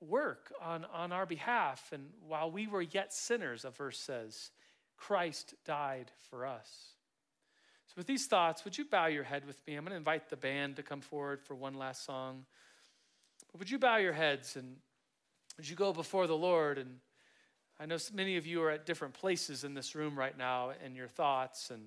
work 0.00 0.52
on, 0.62 0.84
on 0.92 1.12
our 1.12 1.26
behalf. 1.26 1.90
And 1.92 2.10
while 2.26 2.50
we 2.50 2.66
were 2.66 2.82
yet 2.82 3.12
sinners, 3.12 3.64
a 3.64 3.70
verse 3.70 3.98
says, 3.98 4.50
Christ 4.96 5.54
died 5.64 6.12
for 6.30 6.46
us. 6.46 6.68
So, 7.86 7.94
with 7.96 8.06
these 8.06 8.26
thoughts, 8.26 8.64
would 8.64 8.78
you 8.78 8.84
bow 8.84 9.06
your 9.06 9.24
head 9.24 9.46
with 9.46 9.60
me? 9.66 9.74
I'm 9.74 9.84
going 9.84 9.90
to 9.90 9.96
invite 9.96 10.30
the 10.30 10.36
band 10.36 10.76
to 10.76 10.82
come 10.82 11.00
forward 11.00 11.42
for 11.42 11.54
one 11.54 11.74
last 11.74 12.04
song. 12.04 12.46
But 13.50 13.58
would 13.58 13.70
you 13.70 13.78
bow 13.78 13.96
your 13.96 14.12
heads 14.12 14.56
and 14.56 14.76
would 15.56 15.68
you 15.68 15.76
go 15.76 15.92
before 15.92 16.26
the 16.26 16.36
Lord 16.36 16.78
and 16.78 17.00
I 17.78 17.86
know 17.86 17.98
many 18.12 18.36
of 18.36 18.46
you 18.46 18.62
are 18.62 18.70
at 18.70 18.86
different 18.86 19.14
places 19.14 19.64
in 19.64 19.74
this 19.74 19.96
room 19.96 20.16
right 20.16 20.36
now 20.38 20.72
in 20.84 20.94
your 20.94 21.08
thoughts. 21.08 21.70
And, 21.70 21.82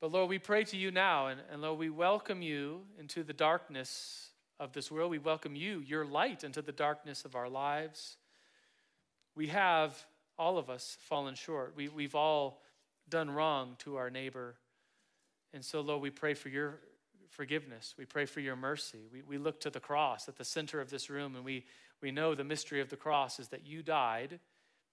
but 0.00 0.12
Lord, 0.12 0.28
we 0.28 0.38
pray 0.38 0.64
to 0.64 0.76
you 0.76 0.90
now, 0.90 1.28
and, 1.28 1.40
and 1.50 1.62
Lord, 1.62 1.78
we 1.78 1.90
welcome 1.90 2.42
you 2.42 2.82
into 2.98 3.22
the 3.22 3.32
darkness 3.32 4.30
of 4.60 4.72
this 4.72 4.90
world. 4.90 5.10
We 5.10 5.18
welcome 5.18 5.56
you, 5.56 5.80
your 5.80 6.04
light, 6.04 6.44
into 6.44 6.62
the 6.62 6.72
darkness 6.72 7.24
of 7.24 7.34
our 7.34 7.48
lives. 7.48 8.16
We 9.34 9.48
have, 9.48 9.96
all 10.38 10.58
of 10.58 10.70
us, 10.70 10.96
fallen 11.00 11.34
short. 11.34 11.74
We, 11.76 11.88
we've 11.88 12.14
all 12.14 12.62
done 13.08 13.30
wrong 13.30 13.76
to 13.80 13.96
our 13.96 14.10
neighbor. 14.10 14.56
And 15.52 15.64
so, 15.64 15.80
Lord, 15.80 16.02
we 16.02 16.10
pray 16.10 16.34
for 16.34 16.48
your 16.48 16.80
forgiveness. 17.28 17.94
We 17.98 18.04
pray 18.04 18.26
for 18.26 18.40
your 18.40 18.56
mercy. 18.56 19.08
We, 19.12 19.22
we 19.22 19.38
look 19.38 19.60
to 19.60 19.70
the 19.70 19.80
cross 19.80 20.28
at 20.28 20.36
the 20.36 20.44
center 20.44 20.80
of 20.80 20.90
this 20.90 21.10
room 21.10 21.36
and 21.36 21.44
we 21.44 21.64
we 22.02 22.10
know 22.10 22.34
the 22.34 22.44
mystery 22.44 22.80
of 22.80 22.90
the 22.90 22.96
cross 22.96 23.38
is 23.38 23.48
that 23.48 23.66
you 23.66 23.82
died 23.82 24.38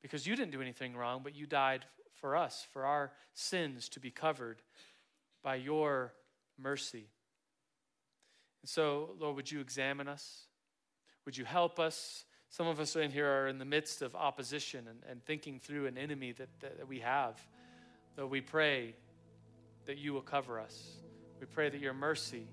because 0.01 0.25
you 0.25 0.35
didn't 0.35 0.51
do 0.51 0.61
anything 0.61 0.95
wrong, 0.95 1.21
but 1.23 1.35
you 1.35 1.45
died 1.45 1.85
for 2.13 2.35
us, 2.35 2.65
for 2.71 2.85
our 2.85 3.11
sins 3.33 3.89
to 3.89 3.99
be 3.99 4.11
covered 4.11 4.61
by 5.43 5.55
your 5.55 6.13
mercy. 6.57 7.05
And 8.61 8.69
so, 8.69 9.11
Lord, 9.19 9.35
would 9.35 9.51
you 9.51 9.59
examine 9.59 10.07
us? 10.07 10.45
Would 11.25 11.37
you 11.37 11.45
help 11.45 11.79
us? 11.79 12.25
Some 12.49 12.67
of 12.67 12.79
us 12.79 12.95
in 12.95 13.11
here 13.11 13.27
are 13.27 13.47
in 13.47 13.57
the 13.57 13.65
midst 13.65 14.01
of 14.01 14.15
opposition 14.15 14.87
and, 14.87 14.99
and 15.09 15.23
thinking 15.25 15.59
through 15.59 15.87
an 15.87 15.97
enemy 15.97 16.31
that, 16.31 16.49
that, 16.61 16.77
that 16.77 16.87
we 16.87 16.99
have. 16.99 17.39
Though 18.15 18.27
we 18.27 18.41
pray 18.41 18.95
that 19.85 19.97
you 19.97 20.13
will 20.13 20.21
cover 20.21 20.59
us. 20.59 20.97
We 21.39 21.45
pray 21.45 21.69
that 21.69 21.81
your 21.81 21.93
mercy, 21.93 22.47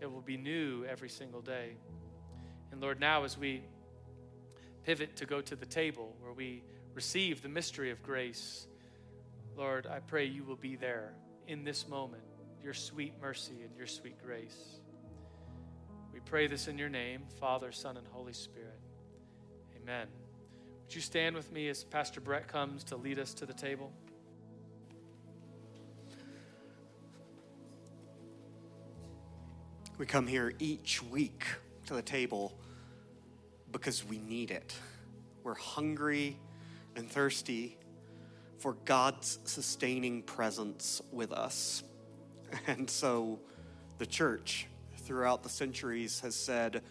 it 0.00 0.10
will 0.10 0.22
be 0.22 0.36
new 0.36 0.84
every 0.84 1.10
single 1.10 1.42
day. 1.42 1.76
And 2.72 2.80
Lord, 2.80 3.00
now 3.00 3.24
as 3.24 3.36
we 3.36 3.64
pivot 4.84 5.16
to 5.16 5.26
go 5.26 5.40
to 5.42 5.56
the 5.56 5.66
table 5.66 6.14
where 6.20 6.32
we 6.32 6.62
receive 6.94 7.42
the 7.42 7.48
mystery 7.48 7.90
of 7.90 8.02
grace, 8.02 8.66
Lord, 9.56 9.86
I 9.86 9.98
pray 9.98 10.24
you 10.24 10.44
will 10.44 10.56
be 10.56 10.76
there 10.76 11.12
in 11.48 11.64
this 11.64 11.88
moment, 11.88 12.22
your 12.62 12.74
sweet 12.74 13.14
mercy 13.20 13.62
and 13.64 13.74
your 13.76 13.86
sweet 13.86 14.22
grace. 14.22 14.80
We 16.12 16.20
pray 16.20 16.46
this 16.46 16.68
in 16.68 16.76
your 16.76 16.90
name, 16.90 17.22
Father, 17.40 17.72
Son, 17.72 17.96
and 17.96 18.06
Holy 18.06 18.34
Spirit. 18.34 18.78
Amen. 19.82 20.06
Would 20.84 20.94
you 20.94 21.00
stand 21.00 21.34
with 21.34 21.50
me 21.50 21.68
as 21.68 21.84
Pastor 21.84 22.20
Brett 22.20 22.48
comes 22.48 22.84
to 22.84 22.96
lead 22.96 23.18
us 23.18 23.32
to 23.34 23.46
the 23.46 23.54
table? 23.54 23.90
We 29.96 30.04
come 30.04 30.26
here 30.26 30.52
each 30.58 31.02
week 31.02 31.46
to 31.86 31.94
the 31.94 32.02
table 32.02 32.58
because 33.72 34.04
we 34.04 34.18
need 34.18 34.50
it. 34.50 34.74
We're 35.42 35.54
hungry 35.54 36.38
and 36.94 37.10
thirsty 37.10 37.78
for 38.58 38.74
God's 38.84 39.38
sustaining 39.44 40.22
presence 40.22 41.00
with 41.12 41.32
us. 41.32 41.82
And 42.66 42.88
so 42.88 43.40
the 43.98 44.06
church 44.06 44.68
throughout 44.96 45.42
the 45.42 45.50
centuries 45.50 46.20
has 46.20 46.34
said, 46.34 46.82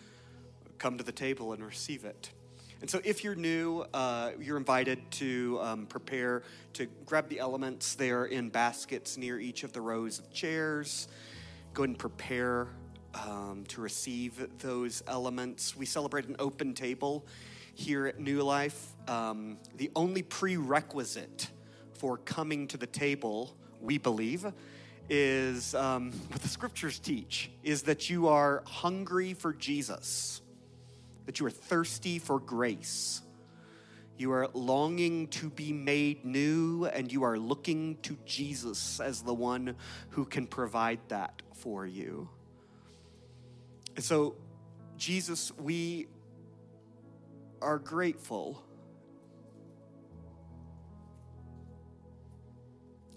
come 0.77 0.97
to 0.97 1.03
the 1.03 1.11
table 1.11 1.53
and 1.53 1.65
receive 1.65 2.05
it. 2.05 2.31
And 2.79 2.89
so, 2.89 3.01
if 3.03 3.23
you're 3.23 3.35
new, 3.35 3.85
uh, 3.93 4.31
you're 4.39 4.57
invited 4.57 4.99
to 5.11 5.59
um, 5.61 5.85
prepare 5.87 6.43
to 6.73 6.85
grab 7.07 7.27
the 7.27 7.39
elements. 7.39 7.95
They 7.95 8.11
are 8.11 8.27
in 8.27 8.49
baskets 8.49 9.17
near 9.17 9.39
each 9.39 9.63
of 9.63 9.73
the 9.73 9.81
rows 9.81 10.19
of 10.19 10.31
chairs. 10.31 11.07
Go 11.73 11.83
ahead 11.83 11.89
and 11.89 11.99
prepare 11.99 12.67
um, 13.15 13.63
to 13.69 13.81
receive 13.81 14.47
those 14.59 15.03
elements. 15.07 15.75
We 15.75 15.87
celebrate 15.87 16.25
an 16.25 16.35
open 16.37 16.75
table 16.75 17.25
here 17.73 18.05
at 18.05 18.19
New 18.19 18.43
Life. 18.43 18.89
Um, 19.07 19.57
the 19.75 19.89
only 19.95 20.21
prerequisite 20.21 21.49
for 21.97 22.17
coming 22.17 22.67
to 22.67 22.77
the 22.77 22.87
table, 22.87 23.55
we 23.81 23.97
believe, 23.97 24.45
is 25.09 25.73
um, 25.75 26.11
what 26.29 26.41
the 26.41 26.47
scriptures 26.47 26.99
teach 26.99 27.51
is 27.63 27.83
that 27.83 28.09
you 28.09 28.27
are 28.27 28.63
hungry 28.65 29.33
for 29.33 29.53
Jesus, 29.53 30.41
that 31.25 31.39
you 31.39 31.45
are 31.45 31.51
thirsty 31.51 32.19
for 32.19 32.39
grace. 32.39 33.21
You 34.17 34.31
are 34.31 34.47
longing 34.53 35.27
to 35.27 35.49
be 35.49 35.71
made 35.71 36.25
new, 36.25 36.85
and 36.85 37.11
you 37.11 37.23
are 37.23 37.37
looking 37.37 37.97
to 38.01 38.17
Jesus 38.25 38.99
as 38.99 39.21
the 39.21 39.33
one 39.33 39.75
who 40.09 40.25
can 40.25 40.47
provide 40.47 40.99
that 41.09 41.43
for 41.53 41.85
you. 41.85 42.27
And 43.95 44.03
so, 44.03 44.35
Jesus, 44.97 45.51
we 45.59 46.07
are 47.61 47.77
grateful. 47.77 48.63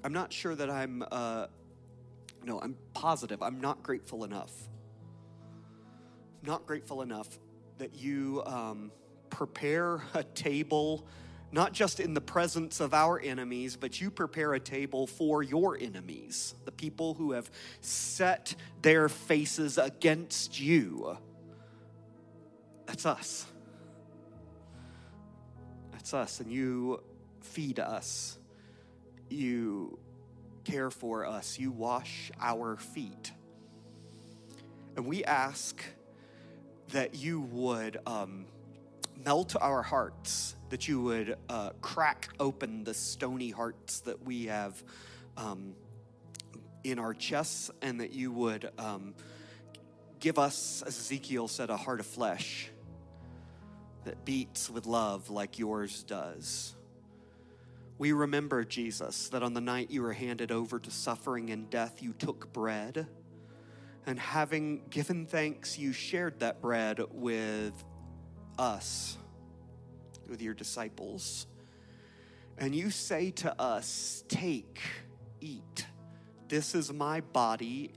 I'm 0.03 0.13
not 0.13 0.33
sure 0.33 0.55
that 0.55 0.71
I'm, 0.71 1.05
uh, 1.11 1.47
no, 2.45 2.61
I'm 2.61 2.77
positive. 2.95 3.43
I'm 3.43 3.61
not 3.61 3.83
grateful 3.83 4.25
enough. 4.25 4.53
Not 6.43 6.67
grateful 6.67 7.03
enough 7.03 7.39
that 7.79 7.95
you 7.95 8.43
um, 8.47 8.93
prepare 9.29 10.03
a 10.15 10.25
table 10.25 11.07
not 11.53 11.73
just 11.73 11.99
in 11.99 12.15
the 12.15 12.21
presence 12.21 12.81
of 12.81 12.95
our 12.95 13.19
enemies, 13.19 13.77
but 13.77 14.01
you 14.01 14.11
prepare 14.11 14.55
a 14.55 14.61
table 14.61 15.07
for 15.07 15.43
your 15.43 15.77
enemies, 15.81 16.55
the 16.65 16.73
people 16.73 17.15
who 17.15 17.33
have 17.33 17.51
set 17.81 18.55
their 18.83 19.09
faces 19.09 19.77
against 19.77 20.61
you. 20.61 21.17
That's 22.87 23.05
us. 23.05 23.47
That's 25.93 26.15
us. 26.15 26.41
And 26.41 26.53
you 26.53 27.03
feed 27.41 27.81
us, 27.81 28.39
you 29.31 29.99
care 30.65 30.91
for 30.91 31.27
us, 31.27 31.59
you 31.59 31.71
wash 31.71 32.31
our 32.41 32.77
feet. 32.77 33.33
And 34.97 35.07
we 35.07 35.25
ask 35.25 35.83
that 36.93 37.15
you 37.15 37.41
would 37.41 37.99
um, 38.07 38.47
melt 39.25 39.57
our 39.61 39.83
hearts, 39.83 40.57
that 40.71 40.89
you 40.89 41.01
would 41.03 41.37
uh, 41.49 41.71
crack 41.81 42.29
open 42.39 42.85
the 42.85 42.95
stony 42.95 43.51
hearts 43.51 44.01
that 44.01 44.25
we 44.25 44.47
have 44.47 44.83
um, 45.37 45.75
in 46.85 46.99
our 46.99 47.15
chests, 47.15 47.71
and 47.83 48.01
that 48.01 48.13
you 48.13 48.33
would 48.33 48.71
um, 48.79 49.15
give 50.19 50.39
us, 50.39 50.83
as 50.87 50.99
Ezekiel 50.99 51.49
said, 51.49 51.71
a 51.71 51.77
heart 51.77 52.01
of 52.01 52.07
flesh 52.07 52.71
that 54.05 54.25
beats 54.25 54.71
with 54.71 54.87
love 54.87 55.31
like 55.31 55.59
yours 55.59 56.03
does. 56.03 56.75
We 58.01 58.13
remember, 58.13 58.65
Jesus, 58.65 59.29
that 59.29 59.43
on 59.43 59.53
the 59.53 59.61
night 59.61 59.91
you 59.91 60.01
were 60.01 60.15
handed 60.15 60.51
over 60.51 60.79
to 60.79 60.91
suffering 60.91 61.51
and 61.51 61.69
death, 61.69 62.03
you 62.03 62.15
took 62.15 62.51
bread. 62.51 63.07
And 64.07 64.19
having 64.19 64.89
given 64.89 65.27
thanks, 65.27 65.79
you 65.79 65.93
shared 65.93 66.41
that 66.41 66.63
bread 66.63 67.03
with 67.11 67.75
us, 68.59 69.19
with 70.31 70.41
your 70.41 70.55
disciples. 70.55 71.47
And 72.57 72.75
you 72.75 72.89
say 72.89 73.33
to 73.33 73.61
us, 73.61 74.25
Take, 74.29 74.81
eat. 75.43 75.85
This 76.49 76.75
is 76.75 76.91
my 76.91 77.21
body, 77.21 77.93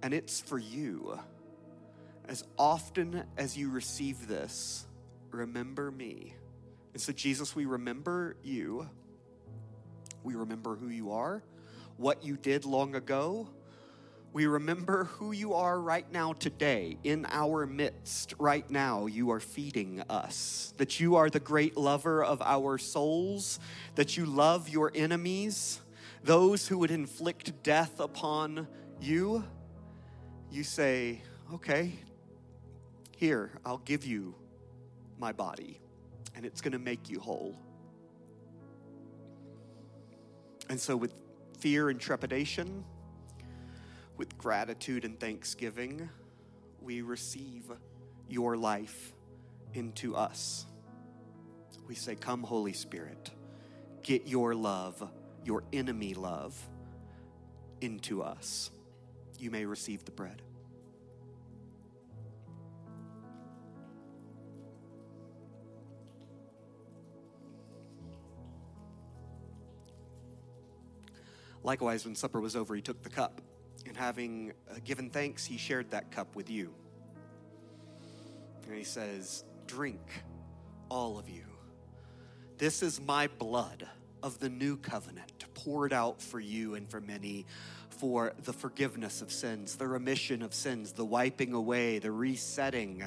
and 0.00 0.14
it's 0.14 0.40
for 0.40 0.60
you. 0.60 1.18
As 2.28 2.44
often 2.56 3.24
as 3.36 3.58
you 3.58 3.68
receive 3.68 4.28
this, 4.28 4.86
remember 5.32 5.90
me. 5.90 6.36
And 6.92 7.02
so, 7.02 7.12
Jesus, 7.12 7.56
we 7.56 7.64
remember 7.64 8.36
you. 8.44 8.88
We 10.28 10.34
remember 10.34 10.76
who 10.76 10.88
you 10.88 11.12
are, 11.12 11.42
what 11.96 12.22
you 12.22 12.36
did 12.36 12.66
long 12.66 12.94
ago 12.94 13.48
we 14.32 14.46
remember 14.46 15.04
who 15.04 15.32
you 15.32 15.54
are 15.54 15.80
right 15.80 16.10
now, 16.12 16.34
today, 16.34 16.98
in 17.02 17.26
our 17.30 17.66
midst. 17.66 18.34
Right 18.38 18.68
now, 18.70 19.06
you 19.06 19.30
are 19.30 19.40
feeding 19.40 20.02
us. 20.10 20.74
That 20.76 21.00
you 21.00 21.16
are 21.16 21.30
the 21.30 21.40
great 21.40 21.76
lover 21.76 22.22
of 22.22 22.42
our 22.42 22.76
souls. 22.76 23.58
That 23.94 24.16
you 24.16 24.26
love 24.26 24.68
your 24.68 24.92
enemies, 24.94 25.80
those 26.22 26.68
who 26.68 26.78
would 26.78 26.90
inflict 26.90 27.62
death 27.62 28.00
upon 28.00 28.68
you. 29.00 29.44
You 30.50 30.62
say, 30.62 31.22
okay, 31.54 31.92
here, 33.16 33.50
I'll 33.64 33.78
give 33.78 34.04
you 34.04 34.34
my 35.18 35.32
body, 35.32 35.80
and 36.36 36.44
it's 36.44 36.60
to 36.72 36.78
make 36.78 37.08
you 37.08 37.18
whole. 37.18 37.56
And 40.68 40.78
so, 40.78 40.96
with 40.96 41.14
fear 41.58 41.88
and 41.90 42.00
trepidation, 42.00 42.84
with 44.16 44.36
gratitude 44.36 45.04
and 45.04 45.18
thanksgiving, 45.18 46.08
we 46.80 47.02
receive 47.02 47.64
your 48.28 48.56
life 48.56 49.12
into 49.74 50.14
us. 50.14 50.66
We 51.86 51.94
say, 51.94 52.14
Come, 52.14 52.42
Holy 52.42 52.72
Spirit, 52.72 53.30
get 54.02 54.26
your 54.26 54.54
love, 54.54 55.08
your 55.44 55.64
enemy 55.72 56.14
love, 56.14 56.54
into 57.80 58.22
us. 58.22 58.70
You 59.38 59.50
may 59.50 59.64
receive 59.64 60.04
the 60.04 60.10
bread. 60.10 60.42
Likewise, 71.68 72.06
when 72.06 72.14
supper 72.14 72.40
was 72.40 72.56
over, 72.56 72.74
he 72.74 72.80
took 72.80 73.02
the 73.02 73.10
cup 73.10 73.42
and 73.86 73.94
having 73.94 74.54
uh, 74.70 74.76
given 74.86 75.10
thanks, 75.10 75.44
he 75.44 75.58
shared 75.58 75.90
that 75.90 76.10
cup 76.10 76.34
with 76.34 76.48
you. 76.48 76.72
And 78.66 78.74
he 78.74 78.84
says, 78.84 79.44
Drink, 79.66 80.00
all 80.88 81.18
of 81.18 81.28
you. 81.28 81.44
This 82.56 82.82
is 82.82 83.02
my 83.02 83.26
blood 83.26 83.86
of 84.22 84.38
the 84.38 84.48
new 84.48 84.78
covenant, 84.78 85.44
poured 85.52 85.92
out 85.92 86.22
for 86.22 86.40
you 86.40 86.74
and 86.74 86.88
for 86.88 87.02
many 87.02 87.44
for 87.90 88.32
the 88.44 88.54
forgiveness 88.54 89.20
of 89.20 89.30
sins, 89.30 89.76
the 89.76 89.86
remission 89.86 90.40
of 90.40 90.54
sins, 90.54 90.94
the 90.94 91.04
wiping 91.04 91.52
away, 91.52 91.98
the 91.98 92.10
resetting, 92.10 93.06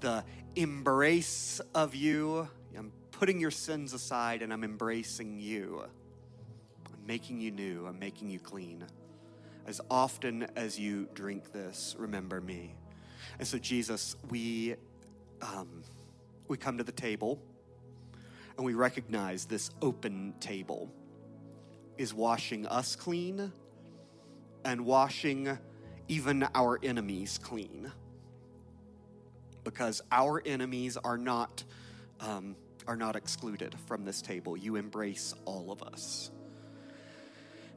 the 0.00 0.24
embrace 0.56 1.60
of 1.76 1.94
you. 1.94 2.48
I'm 2.76 2.90
putting 3.12 3.38
your 3.38 3.52
sins 3.52 3.92
aside 3.92 4.42
and 4.42 4.52
I'm 4.52 4.64
embracing 4.64 5.38
you. 5.38 5.84
I'm 7.00 7.06
making 7.06 7.40
you 7.40 7.50
new, 7.50 7.86
I'm 7.86 7.98
making 7.98 8.28
you 8.30 8.38
clean. 8.38 8.84
As 9.66 9.80
often 9.90 10.46
as 10.56 10.78
you 10.78 11.08
drink 11.14 11.52
this, 11.52 11.96
remember 11.98 12.40
me. 12.40 12.74
And 13.38 13.46
so, 13.46 13.58
Jesus, 13.58 14.16
we, 14.28 14.74
um, 15.40 15.82
we 16.48 16.56
come 16.56 16.78
to 16.78 16.84
the 16.84 16.92
table 16.92 17.40
and 18.56 18.66
we 18.66 18.74
recognize 18.74 19.46
this 19.46 19.70
open 19.80 20.34
table 20.40 20.90
is 21.96 22.12
washing 22.12 22.66
us 22.66 22.96
clean 22.96 23.52
and 24.64 24.84
washing 24.84 25.58
even 26.08 26.46
our 26.54 26.78
enemies 26.82 27.38
clean. 27.42 27.90
Because 29.64 30.02
our 30.10 30.42
enemies 30.44 30.96
are 30.96 31.18
not, 31.18 31.62
um, 32.20 32.56
are 32.86 32.96
not 32.96 33.16
excluded 33.16 33.74
from 33.86 34.04
this 34.04 34.20
table. 34.20 34.56
You 34.56 34.76
embrace 34.76 35.34
all 35.44 35.70
of 35.70 35.82
us. 35.82 36.30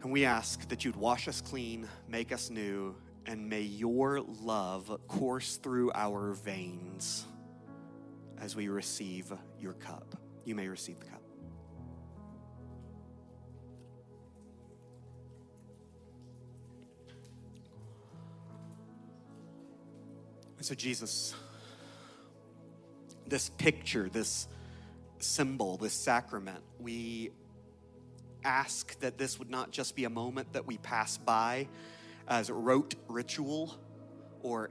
And 0.04 0.12
we 0.12 0.26
ask 0.26 0.68
that 0.68 0.84
you'd 0.84 0.98
wash 0.98 1.30
us 1.30 1.40
clean, 1.40 1.88
make 2.10 2.34
us 2.34 2.50
new, 2.50 2.94
and 3.26 3.50
may 3.50 3.62
your 3.62 4.20
love 4.20 5.00
course 5.08 5.56
through 5.56 5.94
our 5.96 6.34
veins 6.34 7.26
as 8.38 8.54
we 8.54 8.68
receive 8.68 9.32
your 9.58 9.72
cup. 9.72 10.14
You 10.44 10.56
may 10.56 10.68
receive 10.68 11.00
the 11.00 11.06
cup. 11.06 11.22
And 20.58 20.66
so, 20.66 20.76
Jesus, 20.76 21.34
this 23.26 23.50
picture, 23.52 24.10
this 24.10 24.50
symbol, 25.20 25.78
this 25.78 25.94
sacrament, 25.94 26.60
we 26.78 27.32
ask 28.44 29.00
that 29.00 29.18
this 29.18 29.40
would 29.40 29.50
not 29.50 29.72
just 29.72 29.96
be 29.96 30.06
a 30.06 30.10
moment 30.10 30.54
that 30.54 30.66
we 30.66 30.78
pass 30.78 31.18
by 31.18 31.68
as 32.28 32.50
rote 32.50 32.96
ritual 33.08 33.78
or 34.42 34.70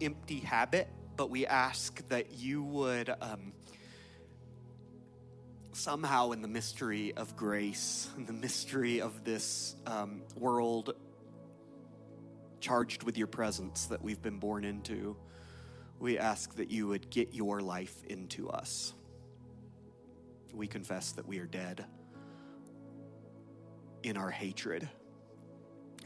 empty 0.00 0.40
habit, 0.40 0.88
but 1.16 1.30
we 1.30 1.46
ask 1.46 2.06
that 2.08 2.32
you 2.32 2.62
would 2.62 3.14
um, 3.20 3.52
somehow, 5.72 6.32
in 6.32 6.42
the 6.42 6.48
mystery 6.48 7.12
of 7.16 7.36
grace, 7.36 8.08
in 8.16 8.26
the 8.26 8.32
mystery 8.32 9.00
of 9.00 9.24
this 9.24 9.76
um, 9.86 10.22
world 10.36 10.94
charged 12.60 13.02
with 13.02 13.18
your 13.18 13.26
presence 13.26 13.86
that 13.86 14.02
we've 14.02 14.22
been 14.22 14.38
born 14.38 14.64
into, 14.64 15.16
we 16.00 16.18
ask 16.18 16.54
that 16.56 16.70
you 16.70 16.88
would 16.88 17.10
get 17.10 17.34
your 17.34 17.60
life 17.60 17.94
into 18.08 18.48
us. 18.48 18.94
We 20.52 20.66
confess 20.66 21.12
that 21.12 21.26
we 21.26 21.38
are 21.40 21.46
dead 21.46 21.84
in 24.04 24.18
our 24.18 24.30
hatred. 24.30 24.88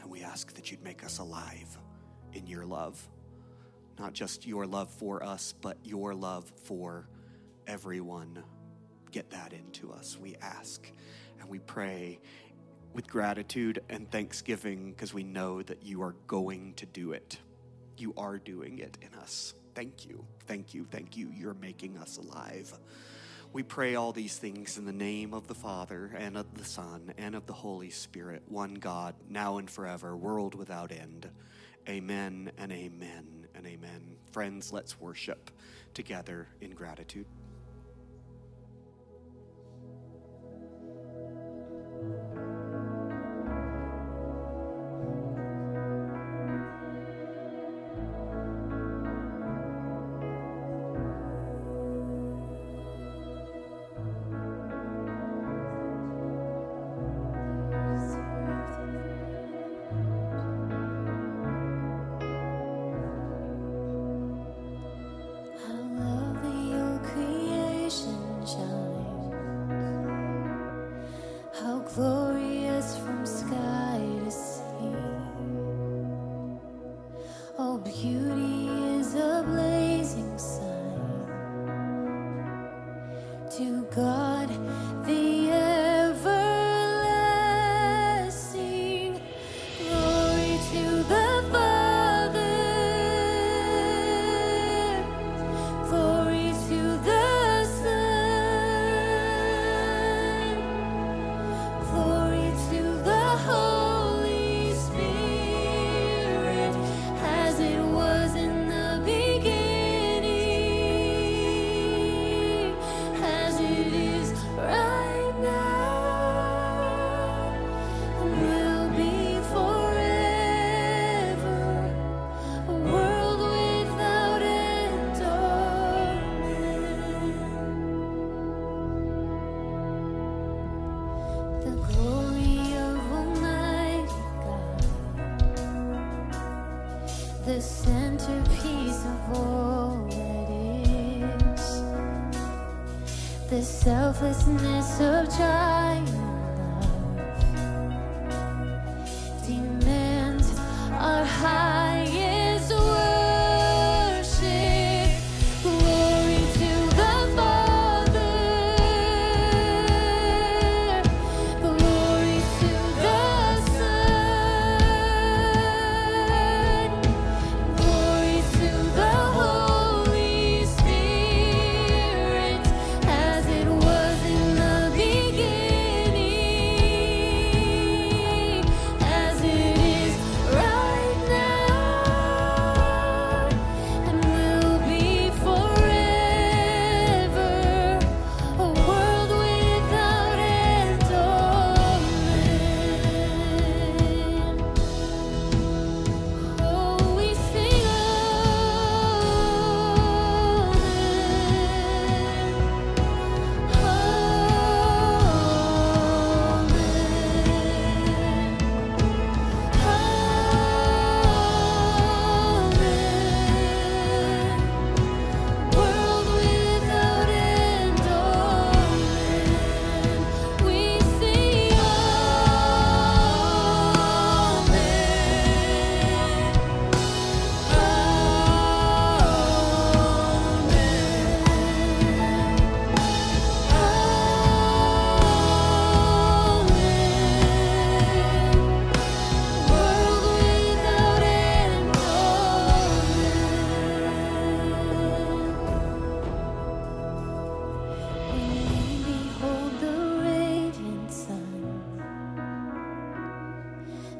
And 0.01 0.09
we 0.09 0.23
ask 0.23 0.53
that 0.55 0.71
you'd 0.71 0.83
make 0.83 1.03
us 1.03 1.19
alive 1.19 1.77
in 2.33 2.47
your 2.47 2.65
love. 2.65 3.07
Not 3.99 4.13
just 4.13 4.47
your 4.47 4.65
love 4.65 4.89
for 4.89 5.21
us, 5.21 5.53
but 5.61 5.77
your 5.83 6.15
love 6.15 6.51
for 6.63 7.09
everyone. 7.67 8.41
Get 9.11 9.29
that 9.31 9.53
into 9.53 9.91
us, 9.91 10.17
we 10.19 10.35
ask. 10.41 10.89
And 11.41 11.49
we 11.49 11.59
pray 11.59 12.19
with 12.93 13.07
gratitude 13.07 13.81
and 13.89 14.09
thanksgiving 14.09 14.91
because 14.91 15.13
we 15.13 15.23
know 15.23 15.61
that 15.63 15.83
you 15.83 16.01
are 16.01 16.15
going 16.27 16.73
to 16.75 16.85
do 16.85 17.11
it. 17.11 17.37
You 17.97 18.13
are 18.15 18.37
doing 18.37 18.79
it 18.79 18.97
in 19.01 19.13
us. 19.19 19.53
Thank 19.75 20.05
you. 20.05 20.25
Thank 20.47 20.73
you. 20.73 20.85
Thank 20.89 21.17
you. 21.17 21.29
You're 21.35 21.53
making 21.55 21.97
us 21.97 22.17
alive. 22.17 22.73
We 23.51 23.63
pray 23.63 23.95
all 23.95 24.11
these 24.11 24.37
things 24.37 24.77
in 24.77 24.85
the 24.85 24.93
name 24.93 25.33
of 25.33 25.47
the 25.47 25.55
Father, 25.55 26.11
and 26.15 26.37
of 26.37 26.53
the 26.53 26.63
Son, 26.63 27.11
and 27.17 27.33
of 27.33 27.47
the 27.47 27.53
Holy 27.53 27.89
Spirit, 27.89 28.43
one 28.47 28.75
God, 28.75 29.15
now 29.27 29.57
and 29.57 29.67
forever, 29.67 30.15
world 30.15 30.53
without 30.53 30.91
end. 30.91 31.27
Amen 31.87 32.51
and 32.59 32.71
amen 32.71 33.47
and 33.55 33.65
amen. 33.65 34.17
Friends, 34.31 34.71
let's 34.71 35.01
worship 35.01 35.49
together 35.95 36.47
in 36.61 36.75
gratitude. 36.75 37.25
To 83.59 83.83
God, 83.93 84.78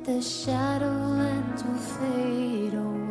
The 0.05 0.21
shadowlands 0.21 1.65
will 1.65 1.75
fade 1.75 2.73
away. 2.73 3.08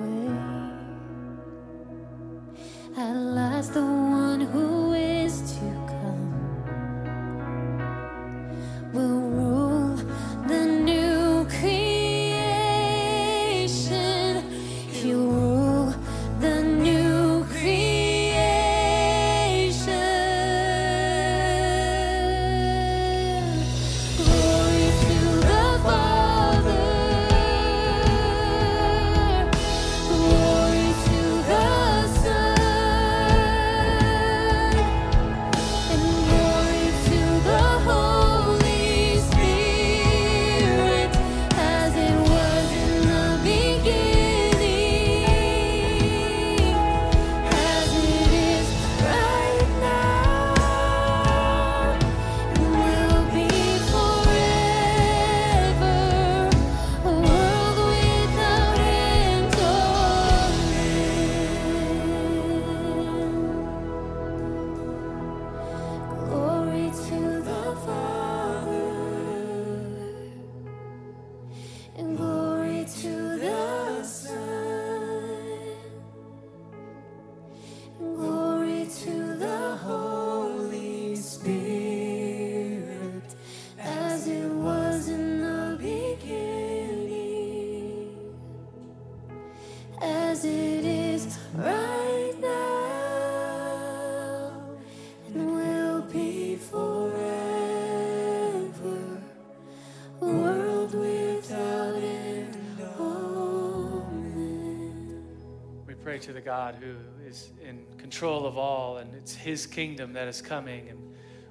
The 106.38 106.44
God 106.44 106.76
who 106.80 106.94
is 107.26 107.50
in 107.60 107.84
control 107.98 108.46
of 108.46 108.56
all, 108.56 108.98
and 108.98 109.12
it's 109.12 109.34
His 109.34 109.66
kingdom 109.66 110.12
that 110.12 110.28
is 110.28 110.40
coming. 110.40 110.88
And 110.88 110.98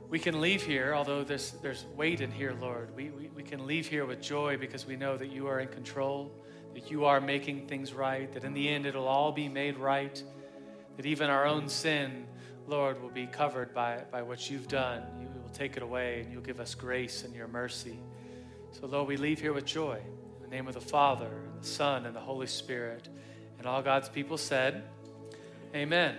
we 0.10 0.18
can 0.18 0.40
leave 0.40 0.64
here, 0.64 0.94
although 0.96 1.26
there's, 1.26 1.52
there's 1.62 1.86
weight 1.98 2.22
in 2.22 2.32
here, 2.32 2.56
Lord. 2.62 2.96
We, 2.96 3.10
we, 3.10 3.30
we 3.36 3.44
can 3.44 3.68
leave 3.68 3.88
here 3.88 4.06
with 4.06 4.22
joy 4.22 4.56
because 4.56 4.86
we 4.86 4.96
know 4.96 5.18
that 5.18 5.30
you 5.30 5.48
are 5.48 5.60
in 5.60 5.68
control, 5.68 6.32
that 6.74 6.90
you 6.90 7.04
are 7.04 7.20
making 7.20 7.68
things 7.68 7.92
right, 7.92 8.32
that 8.32 8.46
in 8.46 8.54
the 8.54 8.70
end 8.70 8.86
it'll 8.86 9.10
all 9.10 9.34
be 9.34 9.50
made 9.50 9.78
right, 9.78 10.24
that 10.96 11.06
even 11.06 11.30
our 11.30 11.46
own 11.46 11.68
sin 11.68 12.26
Lord, 12.66 13.02
will 13.02 13.10
be 13.10 13.28
covered 13.28 13.74
by, 13.74 14.04
by 14.12 14.22
what 14.22 14.50
you've 14.50 14.68
done. 14.68 15.02
You 15.22 15.28
will 15.42 15.50
take 15.52 15.78
it 15.78 15.84
away 15.84 16.22
and 16.22 16.32
you'll 16.32 16.42
give 16.42 16.60
us 16.60 16.76
grace 16.76 17.24
and 17.24 17.34
your 17.34 17.48
mercy. 17.48 17.98
So, 18.72 18.88
Lord, 18.88 19.08
we 19.08 19.16
leave 19.16 19.40
here 19.40 19.54
with 19.54 19.66
joy. 19.66 20.02
In 20.36 20.42
the 20.44 20.54
name 20.54 20.68
of 20.68 20.74
the 20.74 20.82
Father, 20.82 21.32
and 21.54 21.62
the 21.62 21.66
Son, 21.66 22.06
and 22.06 22.14
the 22.14 22.20
Holy 22.20 22.46
Spirit. 22.46 23.08
And 23.58 23.68
all 23.68 23.82
God's 23.82 24.10
people 24.10 24.38
said, 24.38 24.84
Amen. 25.76 26.16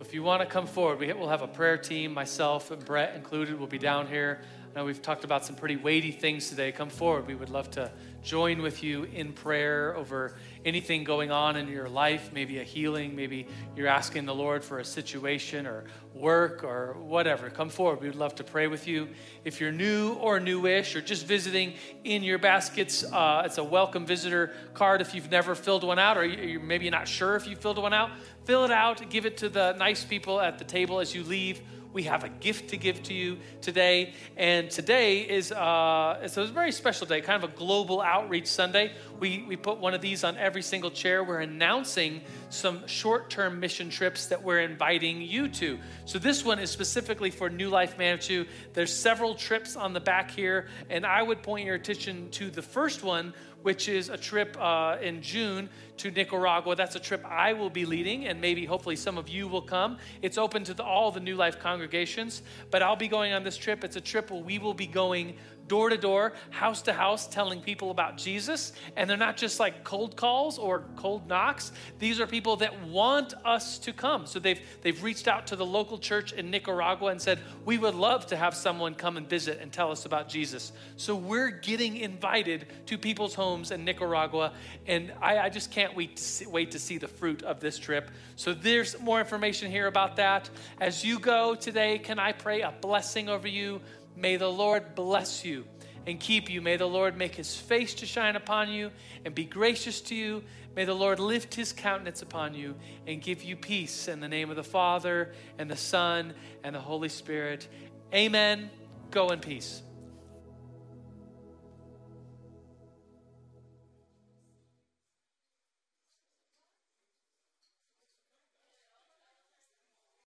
If 0.00 0.12
you 0.12 0.22
want 0.22 0.42
to 0.42 0.46
come 0.46 0.66
forward, 0.66 0.98
we 0.98 1.12
will 1.12 1.28
have 1.28 1.42
a 1.42 1.48
prayer 1.48 1.78
team, 1.78 2.12
myself 2.12 2.70
and 2.70 2.84
Brett 2.84 3.14
included, 3.14 3.58
will 3.58 3.66
be 3.66 3.78
down 3.78 4.06
here. 4.06 4.42
I 4.70 4.78
know 4.78 4.84
we've 4.84 5.00
talked 5.00 5.24
about 5.24 5.46
some 5.46 5.56
pretty 5.56 5.76
weighty 5.76 6.10
things 6.10 6.48
today. 6.48 6.72
Come 6.72 6.90
forward. 6.90 7.26
We 7.26 7.34
would 7.34 7.48
love 7.48 7.70
to 7.72 7.90
join 8.24 8.62
with 8.62 8.82
you 8.82 9.04
in 9.04 9.32
prayer 9.32 9.94
over 9.96 10.34
anything 10.64 11.04
going 11.04 11.30
on 11.30 11.56
in 11.56 11.68
your 11.68 11.88
life, 11.88 12.30
maybe 12.32 12.58
a 12.58 12.64
healing, 12.64 13.14
maybe 13.14 13.46
you're 13.76 13.86
asking 13.86 14.24
the 14.24 14.34
Lord 14.34 14.64
for 14.64 14.78
a 14.78 14.84
situation 14.84 15.66
or 15.66 15.84
work 16.14 16.64
or 16.64 16.94
whatever. 16.94 17.50
Come 17.50 17.68
forward. 17.68 18.00
We 18.00 18.06
would 18.08 18.16
love 18.16 18.34
to 18.36 18.44
pray 18.44 18.66
with 18.66 18.88
you. 18.88 19.08
If 19.44 19.60
you're 19.60 19.72
new 19.72 20.14
or 20.14 20.40
newish 20.40 20.96
or 20.96 21.02
just 21.02 21.26
visiting 21.26 21.74
in 22.02 22.22
your 22.22 22.38
baskets, 22.38 23.04
uh, 23.04 23.42
it's 23.44 23.58
a 23.58 23.64
welcome 23.64 24.06
visitor 24.06 24.52
card 24.72 25.02
if 25.02 25.14
you've 25.14 25.30
never 25.30 25.54
filled 25.54 25.84
one 25.84 25.98
out 25.98 26.16
or 26.16 26.24
you're 26.24 26.60
maybe 26.60 26.88
not 26.88 27.06
sure 27.06 27.36
if 27.36 27.46
you 27.46 27.56
filled 27.56 27.78
one 27.78 27.92
out. 27.92 28.10
Fill 28.44 28.64
it 28.64 28.70
out, 28.70 29.08
give 29.10 29.26
it 29.26 29.36
to 29.38 29.50
the 29.50 29.72
nice 29.72 30.02
people 30.02 30.40
at 30.40 30.58
the 30.58 30.64
table 30.64 30.98
as 30.98 31.14
you 31.14 31.24
leave 31.24 31.60
we 31.94 32.02
have 32.02 32.24
a 32.24 32.28
gift 32.28 32.70
to 32.70 32.76
give 32.76 33.02
to 33.04 33.14
you 33.14 33.38
today. 33.62 34.12
And 34.36 34.68
today 34.68 35.20
is 35.20 35.52
uh, 35.52 36.18
it's 36.22 36.36
a 36.36 36.44
very 36.46 36.72
special 36.72 37.06
day, 37.06 37.20
kind 37.20 37.42
of 37.42 37.48
a 37.48 37.52
global 37.54 38.02
outreach 38.02 38.48
Sunday. 38.48 38.92
We, 39.20 39.44
we 39.48 39.56
put 39.56 39.78
one 39.78 39.94
of 39.94 40.00
these 40.00 40.24
on 40.24 40.36
every 40.36 40.60
single 40.60 40.90
chair. 40.90 41.22
We're 41.22 41.40
announcing 41.40 42.20
some 42.50 42.86
short 42.86 43.30
term 43.30 43.60
mission 43.60 43.88
trips 43.88 44.26
that 44.26 44.42
we're 44.42 44.60
inviting 44.60 45.22
you 45.22 45.48
to. 45.48 45.78
So 46.04 46.18
this 46.18 46.44
one 46.44 46.58
is 46.58 46.70
specifically 46.70 47.30
for 47.30 47.48
New 47.48 47.70
Life 47.70 47.96
Manitou. 47.96 48.44
There's 48.72 48.92
several 48.92 49.36
trips 49.36 49.76
on 49.76 49.92
the 49.92 50.00
back 50.00 50.32
here, 50.32 50.66
and 50.90 51.06
I 51.06 51.22
would 51.22 51.42
point 51.42 51.64
your 51.64 51.76
attention 51.76 52.28
to 52.32 52.50
the 52.50 52.62
first 52.62 53.04
one 53.04 53.32
which 53.64 53.88
is 53.88 54.10
a 54.10 54.16
trip 54.18 54.54
uh, 54.60 54.98
in 55.00 55.22
June 55.22 55.70
to 55.96 56.10
Nicaragua. 56.10 56.76
That's 56.76 56.96
a 56.96 57.00
trip 57.00 57.24
I 57.24 57.54
will 57.54 57.70
be 57.70 57.86
leading, 57.86 58.26
and 58.26 58.38
maybe 58.38 58.66
hopefully 58.66 58.94
some 58.94 59.16
of 59.16 59.26
you 59.26 59.48
will 59.48 59.62
come. 59.62 59.96
It's 60.20 60.36
open 60.36 60.64
to 60.64 60.74
the, 60.74 60.84
all 60.84 61.10
the 61.10 61.20
New 61.20 61.34
Life 61.34 61.58
congregations, 61.58 62.42
but 62.70 62.82
I'll 62.82 62.94
be 62.94 63.08
going 63.08 63.32
on 63.32 63.42
this 63.42 63.56
trip. 63.56 63.82
It's 63.82 63.96
a 63.96 64.02
trip 64.02 64.30
where 64.30 64.42
we 64.42 64.58
will 64.58 64.74
be 64.74 64.86
going 64.86 65.38
door 65.68 65.88
to 65.88 65.96
door, 65.96 66.32
house 66.50 66.82
to 66.82 66.92
house, 66.92 67.26
telling 67.26 67.60
people 67.60 67.90
about 67.90 68.16
Jesus. 68.16 68.72
And 68.96 69.08
they're 69.08 69.16
not 69.16 69.36
just 69.36 69.58
like 69.60 69.84
cold 69.84 70.16
calls 70.16 70.58
or 70.58 70.84
cold 70.96 71.26
knocks. 71.26 71.72
These 71.98 72.20
are 72.20 72.26
people 72.26 72.56
that 72.56 72.86
want 72.86 73.34
us 73.44 73.78
to 73.80 73.92
come. 73.92 74.26
So 74.26 74.38
they've, 74.38 74.60
they've 74.82 75.02
reached 75.02 75.28
out 75.28 75.46
to 75.48 75.56
the 75.56 75.66
local 75.66 75.98
church 75.98 76.32
in 76.32 76.50
Nicaragua 76.50 77.10
and 77.10 77.20
said, 77.20 77.38
We 77.64 77.78
would 77.78 77.94
love 77.94 78.26
to 78.26 78.36
have 78.36 78.54
someone 78.54 78.94
come 78.94 79.16
and 79.16 79.28
visit 79.28 79.58
and 79.60 79.72
tell 79.72 79.90
us 79.90 80.04
about 80.04 80.28
Jesus. 80.28 80.72
So 80.96 81.14
we're 81.14 81.50
getting 81.50 81.96
invited 81.96 82.66
to 82.86 82.98
people's 82.98 83.34
homes 83.34 83.70
in 83.70 83.84
Nicaragua. 83.84 84.52
And 84.86 85.12
I, 85.20 85.38
I 85.38 85.48
just 85.48 85.70
can't 85.70 85.96
wait 85.96 86.16
to, 86.16 86.22
see, 86.22 86.46
wait 86.46 86.72
to 86.72 86.78
see 86.78 86.98
the 86.98 87.08
fruit 87.08 87.42
of 87.42 87.60
this 87.60 87.78
trip. 87.78 88.10
So 88.36 88.52
there's 88.52 88.98
more 89.00 89.20
information 89.20 89.70
here 89.70 89.86
about 89.86 90.16
that. 90.16 90.50
As 90.80 91.04
you 91.04 91.18
go 91.18 91.54
today, 91.54 91.98
can 91.98 92.18
I 92.18 92.32
pray 92.32 92.60
a 92.62 92.72
blessing 92.80 93.28
over 93.28 93.48
you? 93.48 93.80
May 94.16 94.36
the 94.36 94.50
Lord 94.50 94.94
bless 94.94 95.44
you 95.44 95.64
and 96.06 96.20
keep 96.20 96.50
you. 96.50 96.60
May 96.60 96.76
the 96.76 96.86
Lord 96.86 97.16
make 97.16 97.34
his 97.34 97.56
face 97.56 97.94
to 97.94 98.06
shine 98.06 98.36
upon 98.36 98.70
you 98.70 98.90
and 99.24 99.34
be 99.34 99.44
gracious 99.44 100.00
to 100.02 100.14
you. 100.14 100.42
May 100.76 100.84
the 100.84 100.94
Lord 100.94 101.20
lift 101.20 101.54
his 101.54 101.72
countenance 101.72 102.22
upon 102.22 102.54
you 102.54 102.74
and 103.06 103.22
give 103.22 103.42
you 103.42 103.56
peace 103.56 104.08
in 104.08 104.20
the 104.20 104.28
name 104.28 104.50
of 104.50 104.56
the 104.56 104.64
Father 104.64 105.32
and 105.58 105.70
the 105.70 105.76
Son 105.76 106.34
and 106.62 106.74
the 106.74 106.80
Holy 106.80 107.08
Spirit. 107.08 107.68
Amen. 108.12 108.70
Go 109.10 109.30
in 109.30 109.40
peace. 109.40 109.83